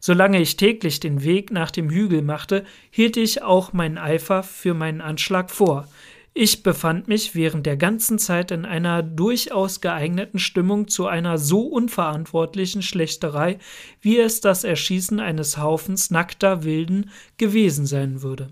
Solange 0.00 0.40
ich 0.40 0.56
täglich 0.56 0.98
den 0.98 1.22
Weg 1.22 1.52
nach 1.52 1.70
dem 1.70 1.88
Hügel 1.88 2.22
machte, 2.22 2.64
hielt 2.90 3.16
ich 3.16 3.44
auch 3.44 3.72
meinen 3.72 3.96
Eifer 3.96 4.42
für 4.42 4.74
meinen 4.74 5.00
Anschlag 5.00 5.52
vor. 5.52 5.86
Ich 6.34 6.64
befand 6.64 7.06
mich 7.06 7.36
während 7.36 7.64
der 7.64 7.76
ganzen 7.76 8.18
Zeit 8.18 8.50
in 8.50 8.64
einer 8.64 9.04
durchaus 9.04 9.80
geeigneten 9.80 10.40
Stimmung 10.40 10.88
zu 10.88 11.06
einer 11.06 11.38
so 11.38 11.60
unverantwortlichen 11.60 12.82
Schlächterei, 12.82 13.60
wie 14.00 14.18
es 14.18 14.40
das 14.40 14.64
Erschießen 14.64 15.20
eines 15.20 15.58
Haufens 15.58 16.10
nackter 16.10 16.64
Wilden 16.64 17.10
gewesen 17.36 17.86
sein 17.86 18.22
würde. 18.22 18.48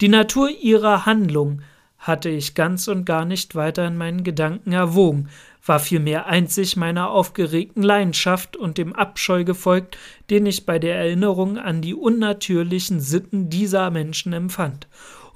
Die 0.00 0.08
Natur 0.08 0.50
ihrer 0.50 1.06
Handlung 1.06 1.62
hatte 1.98 2.28
ich 2.28 2.54
ganz 2.54 2.88
und 2.88 3.04
gar 3.04 3.24
nicht 3.24 3.54
weiter 3.54 3.86
in 3.86 3.96
meinen 3.96 4.22
Gedanken 4.22 4.72
erwogen, 4.72 5.28
war 5.64 5.80
vielmehr 5.80 6.26
einzig 6.26 6.76
meiner 6.76 7.10
aufgeregten 7.10 7.82
Leidenschaft 7.82 8.56
und 8.56 8.78
dem 8.78 8.92
Abscheu 8.92 9.44
gefolgt, 9.44 9.98
den 10.30 10.46
ich 10.46 10.66
bei 10.66 10.78
der 10.78 10.96
Erinnerung 10.96 11.58
an 11.58 11.80
die 11.82 11.94
unnatürlichen 11.94 13.00
Sitten 13.00 13.50
dieser 13.50 13.90
Menschen 13.90 14.32
empfand. 14.32 14.86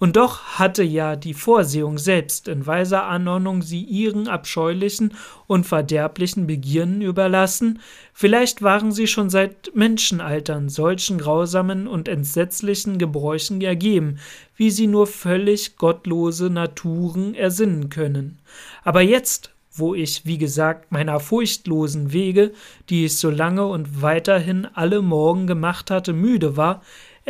Und 0.00 0.16
doch 0.16 0.58
hatte 0.58 0.82
ja 0.82 1.14
die 1.14 1.34
Vorsehung 1.34 1.98
selbst 1.98 2.48
in 2.48 2.66
weiser 2.66 3.04
Anordnung 3.04 3.60
sie 3.60 3.82
ihren 3.82 4.28
abscheulichen 4.28 5.12
und 5.46 5.66
verderblichen 5.66 6.46
Begierden 6.46 7.02
überlassen, 7.02 7.80
vielleicht 8.14 8.62
waren 8.62 8.92
sie 8.92 9.06
schon 9.06 9.28
seit 9.28 9.72
Menschenaltern 9.74 10.70
solchen 10.70 11.18
grausamen 11.18 11.86
und 11.86 12.08
entsetzlichen 12.08 12.96
Gebräuchen 12.96 13.60
ergeben, 13.60 14.18
wie 14.56 14.70
sie 14.70 14.86
nur 14.86 15.06
völlig 15.06 15.76
gottlose 15.76 16.48
Naturen 16.48 17.34
ersinnen 17.34 17.90
können. 17.90 18.38
Aber 18.82 19.02
jetzt, 19.02 19.50
wo 19.70 19.94
ich, 19.94 20.24
wie 20.24 20.38
gesagt, 20.38 20.92
meiner 20.92 21.20
furchtlosen 21.20 22.10
Wege, 22.14 22.52
die 22.88 23.04
ich 23.04 23.18
so 23.18 23.28
lange 23.28 23.66
und 23.66 24.00
weiterhin 24.00 24.66
alle 24.72 25.02
Morgen 25.02 25.46
gemacht 25.46 25.90
hatte, 25.90 26.14
müde 26.14 26.56
war, 26.56 26.80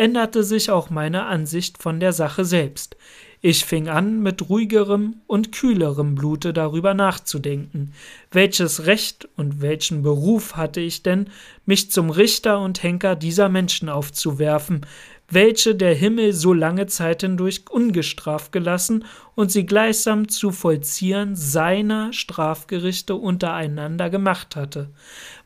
änderte 0.01 0.44
sich 0.44 0.70
auch 0.70 0.88
meine 0.88 1.26
Ansicht 1.26 1.76
von 1.76 2.01
der 2.01 2.14
Sache 2.14 2.46
selbst. 2.46 2.96
Ich 3.42 3.66
fing 3.66 3.88
an, 3.88 4.22
mit 4.22 4.48
ruhigerem 4.48 5.16
und 5.26 5.53
kühlerem 5.53 6.14
Blute 6.14 6.55
darüber 6.55 6.94
nachzudenken, 6.94 7.92
welches 8.30 8.86
Recht 8.86 9.28
und 9.36 9.61
welchen 9.61 10.03
Beruf 10.03 10.57
hatte 10.57 10.80
ich 10.80 11.03
denn, 11.03 11.28
mich 11.66 11.90
zum 11.90 12.09
Richter 12.09 12.61
und 12.61 12.82
Henker 12.82 13.14
dieser 13.14 13.51
Menschen 13.51 13.90
aufzuwerfen, 13.90 14.86
welche 15.28 15.74
der 15.74 15.94
Himmel 15.94 16.32
so 16.32 16.55
lange 16.55 16.86
Zeit 16.86 17.20
hindurch 17.20 17.64
ungestraft 17.68 18.53
gelassen 18.53 19.05
und 19.34 19.53
sie 19.53 19.66
gleichsam 19.66 20.28
zu 20.28 20.51
vollziehen 20.51 21.36
seiner 21.36 22.14
Strafgerichte 22.14 23.14
untereinander 23.16 24.09
gemacht 24.09 24.57
hatte. 24.57 24.88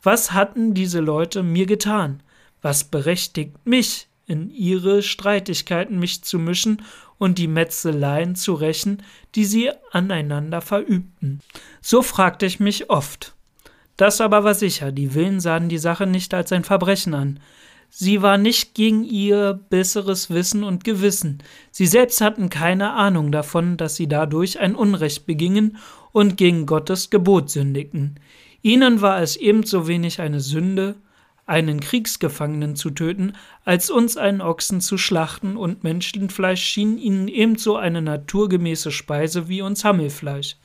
Was 0.00 0.30
hatten 0.32 0.74
diese 0.74 1.00
Leute 1.00 1.42
mir 1.42 1.66
getan? 1.66 2.22
Was 2.62 2.84
berechtigt 2.84 3.54
mich, 3.64 4.08
in 4.26 4.50
ihre 4.50 5.02
Streitigkeiten 5.02 5.98
mich 5.98 6.22
zu 6.22 6.38
mischen 6.38 6.82
und 7.18 7.38
die 7.38 7.48
Metzeleien 7.48 8.36
zu 8.36 8.54
rächen, 8.54 9.02
die 9.34 9.44
sie 9.44 9.70
aneinander 9.92 10.60
verübten? 10.60 11.40
So 11.80 12.02
fragte 12.02 12.46
ich 12.46 12.60
mich 12.60 12.90
oft. 12.90 13.34
Das 13.96 14.20
aber 14.20 14.44
war 14.44 14.54
sicher, 14.54 14.92
die 14.92 15.14
Willen 15.14 15.40
sahen 15.40 15.68
die 15.68 15.78
Sache 15.78 16.06
nicht 16.06 16.34
als 16.34 16.52
ein 16.52 16.64
Verbrechen 16.64 17.14
an. 17.14 17.40
Sie 17.90 18.22
war 18.22 18.38
nicht 18.38 18.74
gegen 18.74 19.04
ihr 19.04 19.54
besseres 19.70 20.28
Wissen 20.28 20.64
und 20.64 20.82
Gewissen. 20.82 21.38
Sie 21.70 21.86
selbst 21.86 22.20
hatten 22.20 22.50
keine 22.50 22.92
Ahnung 22.92 23.30
davon, 23.30 23.76
dass 23.76 23.94
sie 23.94 24.08
dadurch 24.08 24.58
ein 24.58 24.74
Unrecht 24.74 25.26
begingen 25.26 25.78
und 26.10 26.36
gegen 26.36 26.66
Gottes 26.66 27.10
Gebot 27.10 27.50
sündigten. 27.50 28.18
Ihnen 28.62 29.00
war 29.00 29.22
es 29.22 29.36
ebenso 29.36 29.86
wenig 29.86 30.20
eine 30.20 30.40
Sünde, 30.40 30.96
einen 31.46 31.80
Kriegsgefangenen 31.80 32.76
zu 32.76 32.90
töten, 32.90 33.34
als 33.64 33.90
uns 33.90 34.16
einen 34.16 34.40
Ochsen 34.40 34.80
zu 34.80 34.96
schlachten, 34.96 35.56
und 35.56 35.84
Menschenfleisch 35.84 36.62
schien 36.62 36.98
ihnen 36.98 37.28
ebenso 37.28 37.76
eine 37.76 38.02
naturgemäße 38.02 38.90
Speise 38.90 39.48
wie 39.48 39.62
uns 39.62 39.84
Hammelfleisch. 39.84 40.56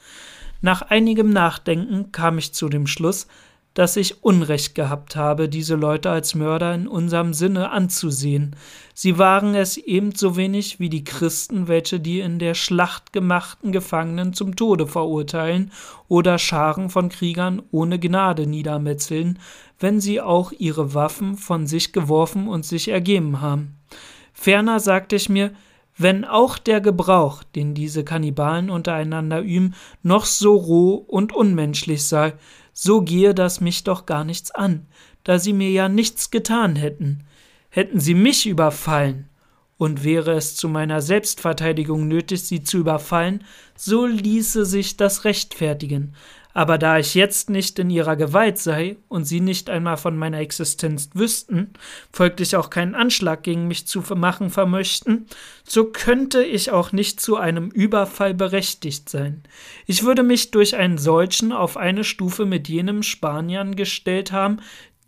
Nach 0.62 0.82
einigem 0.82 1.30
Nachdenken 1.30 2.12
kam 2.12 2.38
ich 2.38 2.54
zu 2.54 2.70
dem 2.70 2.88
Schluss, 2.88 3.28
dass 3.80 3.96
ich 3.96 4.26
Unrecht 4.26 4.76
gehabt 4.76 5.16
habe, 5.16 5.48
diese 5.48 5.76
Leute 5.76 6.10
als 6.10 6.36
Mörder 6.36 6.76
in 6.76 6.86
unserem 6.86 7.34
Sinne 7.34 7.72
anzusehen. 7.72 8.58
Sie 8.94 9.18
waren 9.18 9.56
es 9.56 9.78
ebenso 9.78 10.36
wenig 10.36 10.82
wie 10.82 10.90
die 10.90 11.06
Christen, 11.06 11.70
welche 11.70 12.02
die 12.02 12.20
in 12.20 12.40
der 12.40 12.56
Schlacht 12.56 13.14
gemachten 13.14 13.72
Gefangenen 13.72 14.34
zum 14.34 14.58
Tode 14.58 14.86
verurteilen 14.86 15.72
oder 16.10 16.40
Scharen 16.40 16.90
von 16.90 17.08
Kriegern 17.08 17.62
ohne 17.72 18.00
Gnade 18.00 18.48
niedermetzeln, 18.48 19.40
wenn 19.80 20.02
sie 20.02 20.20
auch 20.20 20.52
ihre 20.52 20.94
Waffen 20.94 21.38
von 21.38 21.66
sich 21.66 21.94
geworfen 21.94 22.50
und 22.50 22.66
sich 22.66 22.90
ergeben 22.90 23.40
haben. 23.40 23.78
Ferner 24.34 24.82
sagte 24.82 25.16
ich 25.16 25.30
mir, 25.30 25.52
wenn 25.98 26.26
auch 26.26 26.58
der 26.58 26.82
Gebrauch, 26.82 27.44
den 27.44 27.76
diese 27.76 28.04
Kannibalen 28.04 28.70
untereinander 28.70 29.40
üben, 29.40 29.74
noch 30.04 30.26
so 30.26 30.58
roh 30.58 30.96
und 30.96 31.34
unmenschlich 31.34 32.06
sei, 32.06 32.34
so 32.74 33.02
gehe 33.02 33.34
das 33.34 33.62
mich 33.62 33.84
doch 33.84 34.06
gar 34.06 34.24
nichts 34.24 34.52
an, 34.52 34.88
da 35.24 35.40
sie 35.40 35.54
mir 35.54 35.72
ja 35.72 35.90
nichts 35.90 36.32
getan 36.32 36.76
hätten. 36.76 37.24
Hätten 37.70 38.00
sie 38.00 38.16
mich 38.16 38.48
überfallen, 38.48 39.30
und 39.80 40.04
wäre 40.04 40.34
es 40.34 40.58
zu 40.58 40.68
meiner 40.68 41.02
Selbstverteidigung 41.02 42.08
nötig, 42.08 42.44
sie 42.44 42.62
zu 42.64 42.80
überfallen, 42.80 43.46
so 43.76 44.06
ließe 44.06 44.66
sich 44.66 44.98
das 44.98 45.24
rechtfertigen, 45.24 46.16
aber 46.54 46.78
da 46.78 46.98
ich 46.98 47.14
jetzt 47.14 47.50
nicht 47.50 47.78
in 47.78 47.90
ihrer 47.90 48.16
Gewalt 48.16 48.58
sei 48.58 48.98
und 49.08 49.26
sie 49.26 49.40
nicht 49.40 49.70
einmal 49.70 49.98
von 49.98 50.18
meiner 50.18 50.40
Existenz 50.40 51.10
wüssten, 51.14 51.74
folglich 52.12 52.56
auch 52.56 52.70
keinen 52.70 52.96
Anschlag 52.96 53.44
gegen 53.44 53.68
mich 53.68 53.86
zu 53.86 54.02
machen 54.16 54.50
vermöchten, 54.50 55.28
so 55.64 55.86
könnte 55.86 56.44
ich 56.44 56.72
auch 56.72 56.92
nicht 56.92 57.22
zu 57.22 57.38
einem 57.38 57.70
Überfall 57.70 58.34
berechtigt 58.34 59.10
sein. 59.10 59.44
Ich 59.86 60.04
würde 60.04 60.24
mich 60.24 60.50
durch 60.50 60.76
einen 60.76 60.98
solchen 60.98 61.52
auf 61.52 61.78
eine 61.78 62.04
Stufe 62.04 62.46
mit 62.46 62.68
jenem 62.68 63.04
Spaniern 63.04 63.76
gestellt 63.76 64.32
haben, 64.32 64.58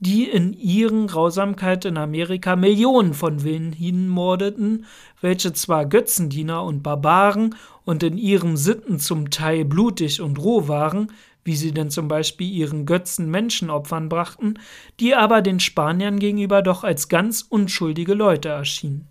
die 0.01 0.23
in 0.23 0.53
ihren 0.53 1.05
Grausamkeit 1.05 1.85
in 1.85 1.95
Amerika 1.95 2.55
Millionen 2.55 3.13
von 3.13 3.43
Willen 3.43 3.71
hinmordeten, 3.71 4.85
welche 5.21 5.53
zwar 5.53 5.85
Götzendiener 5.85 6.63
und 6.63 6.81
Barbaren 6.81 7.55
und 7.85 8.01
in 8.01 8.17
ihren 8.17 8.57
Sitten 8.57 8.99
zum 8.99 9.29
Teil 9.29 9.63
blutig 9.63 10.19
und 10.19 10.39
roh 10.39 10.67
waren, 10.67 11.11
wie 11.43 11.55
sie 11.55 11.71
denn 11.71 11.89
zum 11.89 12.07
Beispiel 12.07 12.49
ihren 12.49 12.85
Götzen 12.85 13.29
Menschenopfern 13.29 14.09
brachten, 14.09 14.55
die 14.99 15.15
aber 15.15 15.41
den 15.41 15.59
Spaniern 15.59 16.19
gegenüber 16.19 16.61
doch 16.61 16.83
als 16.83 17.09
ganz 17.09 17.45
unschuldige 17.47 18.13
Leute 18.13 18.49
erschienen. 18.49 19.07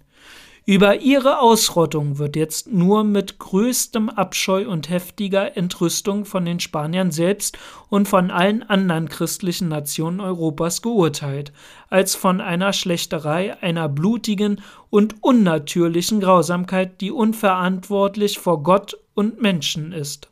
Über 0.67 1.01
ihre 1.01 1.41
Ausrottung 1.41 2.19
wird 2.19 2.37
jetzt 2.37 2.71
nur 2.71 3.03
mit 3.03 3.39
größtem 3.39 4.09
Abscheu 4.09 4.69
und 4.69 4.89
heftiger 4.91 5.57
Entrüstung 5.57 6.25
von 6.25 6.45
den 6.45 6.61
Spaniern 6.61 7.11
selbst 7.11 7.59
und 7.89 8.07
von 8.07 8.31
allen 8.31 8.63
anderen 8.63 9.09
christlichen 9.09 9.69
Nationen 9.69 10.21
Europas 10.21 10.81
geurteilt, 10.81 11.53
als 11.89 12.15
von 12.15 12.41
einer 12.41 12.73
Schlächterei, 12.73 13.61
einer 13.63 13.89
blutigen 13.89 14.61
und 14.91 15.17
unnatürlichen 15.23 16.21
Grausamkeit, 16.21 17.01
die 17.01 17.11
unverantwortlich 17.11 18.39
vor 18.39 18.63
Gott 18.63 18.97
und 19.15 19.43
Menschen 19.43 19.93
ist 19.93 20.30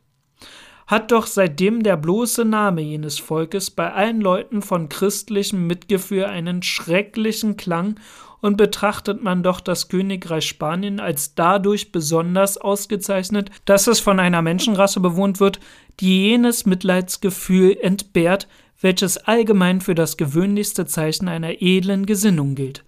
hat 0.88 1.12
doch 1.12 1.26
seitdem 1.26 1.82
der 1.82 1.98
bloße 1.98 2.46
Name 2.46 2.80
jenes 2.80 3.18
Volkes 3.18 3.70
bei 3.70 3.92
allen 3.92 4.22
Leuten 4.22 4.62
von 4.62 4.88
christlichem 4.88 5.66
Mitgefühl 5.66 6.24
einen 6.24 6.62
schrecklichen 6.62 7.58
Klang 7.58 8.00
und 8.40 8.56
betrachtet 8.56 9.22
man 9.22 9.42
doch 9.42 9.60
das 9.60 9.88
Königreich 9.88 10.46
Spanien 10.46 10.98
als 10.98 11.34
dadurch 11.34 11.92
besonders 11.92 12.56
ausgezeichnet, 12.56 13.50
dass 13.66 13.86
es 13.86 14.00
von 14.00 14.18
einer 14.18 14.40
Menschenrasse 14.40 15.00
bewohnt 15.00 15.40
wird, 15.40 15.60
die 16.00 16.28
jenes 16.28 16.64
Mitleidsgefühl 16.64 17.76
entbehrt, 17.80 18.48
welches 18.80 19.18
allgemein 19.18 19.80
für 19.80 19.94
das 19.94 20.16
gewöhnlichste 20.16 20.86
Zeichen 20.86 21.28
einer 21.28 21.60
edlen 21.60 22.06
Gesinnung 22.06 22.54
gilt. 22.54 22.84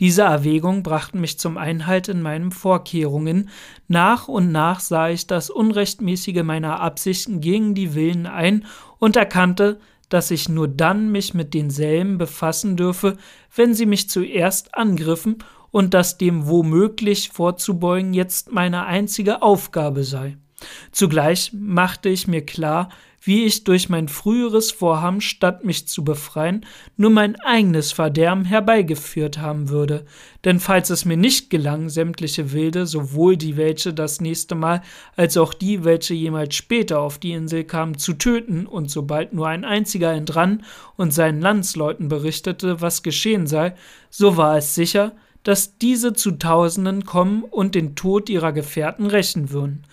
Diese 0.00 0.22
Erwägungen 0.22 0.82
brachten 0.82 1.20
mich 1.20 1.38
zum 1.38 1.56
Einhalt 1.56 2.08
in 2.08 2.22
meinen 2.22 2.52
Vorkehrungen. 2.52 3.48
Nach 3.88 4.28
und 4.28 4.52
nach 4.52 4.80
sah 4.80 5.08
ich 5.08 5.26
das 5.26 5.50
Unrechtmäßige 5.50 6.42
meiner 6.44 6.80
Absichten 6.80 7.40
gegen 7.40 7.74
die 7.74 7.94
Willen 7.94 8.26
ein 8.26 8.64
und 8.98 9.16
erkannte, 9.16 9.80
dass 10.08 10.30
ich 10.30 10.48
nur 10.48 10.68
dann 10.68 11.10
mich 11.10 11.34
mit 11.34 11.54
denselben 11.54 12.18
befassen 12.18 12.76
dürfe, 12.76 13.16
wenn 13.54 13.74
sie 13.74 13.86
mich 13.86 14.10
zuerst 14.10 14.74
angriffen 14.74 15.38
und 15.70 15.94
dass 15.94 16.18
dem 16.18 16.46
womöglich 16.46 17.30
vorzubeugen 17.30 18.12
jetzt 18.12 18.52
meine 18.52 18.84
einzige 18.84 19.42
Aufgabe 19.42 20.04
sei. 20.04 20.36
Zugleich 20.90 21.52
machte 21.52 22.08
ich 22.08 22.26
mir 22.28 22.44
klar, 22.44 22.88
wie 23.24 23.44
ich 23.44 23.64
durch 23.64 23.88
mein 23.88 24.08
früheres 24.08 24.72
Vorhaben, 24.72 25.20
statt 25.20 25.64
mich 25.64 25.86
zu 25.86 26.02
befreien, 26.02 26.66
nur 26.96 27.10
mein 27.10 27.36
eigenes 27.40 27.92
Verderben 27.92 28.44
herbeigeführt 28.44 29.38
haben 29.38 29.68
würde. 29.68 30.04
Denn 30.44 30.58
falls 30.58 30.90
es 30.90 31.04
mir 31.04 31.16
nicht 31.16 31.48
gelang, 31.48 31.88
sämtliche 31.88 32.52
Wilde, 32.52 32.84
sowohl 32.84 33.36
die, 33.36 33.56
welche 33.56 33.94
das 33.94 34.20
nächste 34.20 34.56
Mal, 34.56 34.82
als 35.16 35.36
auch 35.36 35.54
die, 35.54 35.84
welche 35.84 36.14
jemals 36.14 36.56
später 36.56 36.98
auf 36.98 37.18
die 37.18 37.32
Insel 37.32 37.62
kamen, 37.62 37.96
zu 37.96 38.14
töten, 38.14 38.66
und 38.66 38.90
sobald 38.90 39.32
nur 39.32 39.46
ein 39.46 39.64
einziger 39.64 40.12
entrann 40.12 40.64
und 40.96 41.14
seinen 41.14 41.40
Landsleuten 41.40 42.08
berichtete, 42.08 42.80
was 42.80 43.04
geschehen 43.04 43.46
sei, 43.46 43.74
so 44.10 44.36
war 44.36 44.56
es 44.56 44.74
sicher, 44.74 45.12
dass 45.42 45.78
diese 45.78 46.12
zu 46.12 46.32
Tausenden 46.32 47.04
kommen 47.04 47.42
und 47.44 47.74
den 47.74 47.94
Tod 47.94 48.28
ihrer 48.28 48.52
Gefährten 48.52 49.06
rächen 49.06 49.50
würden. 49.50 49.84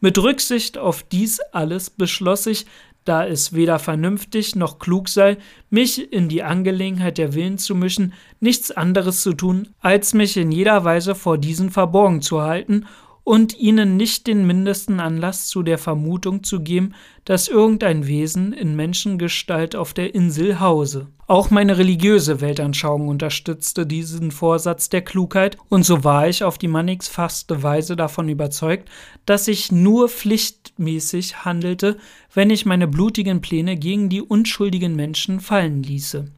Mit 0.00 0.18
Rücksicht 0.18 0.78
auf 0.78 1.02
dies 1.02 1.40
alles 1.52 1.90
beschloss 1.90 2.46
ich, 2.46 2.66
da 3.04 3.26
es 3.26 3.54
weder 3.54 3.78
vernünftig 3.78 4.54
noch 4.54 4.78
klug 4.78 5.08
sei, 5.08 5.38
mich 5.70 6.12
in 6.12 6.28
die 6.28 6.42
Angelegenheit 6.42 7.16
der 7.16 7.32
Willen 7.34 7.56
zu 7.56 7.74
mischen, 7.74 8.12
nichts 8.38 8.70
anderes 8.70 9.22
zu 9.22 9.32
tun, 9.32 9.68
als 9.80 10.12
mich 10.12 10.36
in 10.36 10.52
jeder 10.52 10.84
Weise 10.84 11.14
vor 11.14 11.38
diesen 11.38 11.70
verborgen 11.70 12.20
zu 12.20 12.42
halten 12.42 12.86
und 13.28 13.58
ihnen 13.58 13.98
nicht 13.98 14.26
den 14.26 14.46
mindesten 14.46 15.00
Anlass 15.00 15.48
zu 15.48 15.62
der 15.62 15.76
Vermutung 15.76 16.44
zu 16.44 16.60
geben, 16.60 16.94
dass 17.26 17.46
irgendein 17.46 18.06
Wesen 18.06 18.54
in 18.54 18.74
Menschengestalt 18.74 19.76
auf 19.76 19.92
der 19.92 20.14
Insel 20.14 20.60
hause. 20.60 21.08
Auch 21.26 21.50
meine 21.50 21.76
religiöse 21.76 22.40
Weltanschauung 22.40 23.06
unterstützte 23.06 23.86
diesen 23.86 24.30
Vorsatz 24.30 24.88
der 24.88 25.02
Klugheit, 25.02 25.58
und 25.68 25.84
so 25.84 26.04
war 26.04 26.26
ich 26.26 26.42
auf 26.42 26.56
die 26.56 26.68
mannigfachste 26.68 27.62
Weise 27.62 27.96
davon 27.96 28.30
überzeugt, 28.30 28.88
dass 29.26 29.46
ich 29.46 29.70
nur 29.70 30.08
pflichtmäßig 30.08 31.44
handelte, 31.44 31.98
wenn 32.32 32.48
ich 32.48 32.64
meine 32.64 32.88
blutigen 32.88 33.42
Pläne 33.42 33.76
gegen 33.76 34.08
die 34.08 34.22
unschuldigen 34.22 34.96
Menschen 34.96 35.40
fallen 35.40 35.82
ließe. 35.82 36.32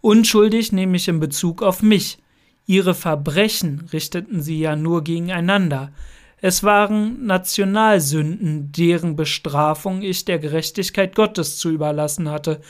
Unschuldig 0.00 0.72
nehme 0.72 0.96
ich 0.96 1.08
in 1.08 1.20
Bezug 1.20 1.62
auf 1.62 1.82
mich. 1.82 2.16
Ihre 2.64 2.94
Verbrechen 2.94 3.86
richteten 3.92 4.40
sie 4.40 4.60
ja 4.60 4.76
nur 4.76 5.04
gegeneinander. 5.04 5.92
Es 6.44 6.64
waren 6.64 7.24
Nationalsünden, 7.24 8.72
deren 8.72 9.14
Bestrafung 9.14 10.02
ich 10.02 10.24
der 10.24 10.40
Gerechtigkeit 10.40 11.14
Gottes 11.14 11.56
zu 11.56 11.70
überlassen 11.70 12.28
hatte, 12.28 12.60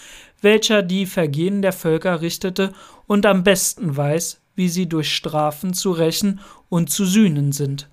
welcher 0.42 0.82
die 0.82 1.06
Vergehen 1.06 1.62
der 1.62 1.72
Völker 1.72 2.20
richtete 2.20 2.74
und 3.06 3.24
am 3.24 3.44
besten 3.44 3.96
weiß, 3.96 4.42
wie 4.54 4.68
sie 4.68 4.90
durch 4.90 5.14
Strafen 5.14 5.72
zu 5.72 5.90
rächen 5.90 6.40
und 6.68 6.90
zu 6.90 7.06
sühnen 7.06 7.52
sind. 7.52 7.88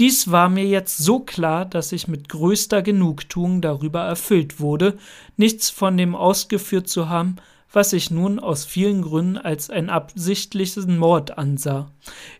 Dies 0.00 0.32
war 0.32 0.48
mir 0.48 0.66
jetzt 0.66 0.98
so 0.98 1.20
klar, 1.20 1.66
dass 1.66 1.92
ich 1.92 2.08
mit 2.08 2.28
größter 2.28 2.82
Genugtuung 2.82 3.60
darüber 3.60 4.00
erfüllt 4.00 4.58
wurde, 4.58 4.98
nichts 5.36 5.70
von 5.70 5.96
dem 5.96 6.16
ausgeführt 6.16 6.88
zu 6.88 7.08
haben, 7.08 7.36
was 7.72 7.92
ich 7.92 8.10
nun 8.10 8.38
aus 8.38 8.64
vielen 8.64 9.02
Gründen 9.02 9.38
als 9.38 9.70
einen 9.70 9.90
absichtlichen 9.90 10.98
Mord 10.98 11.38
ansah. 11.38 11.90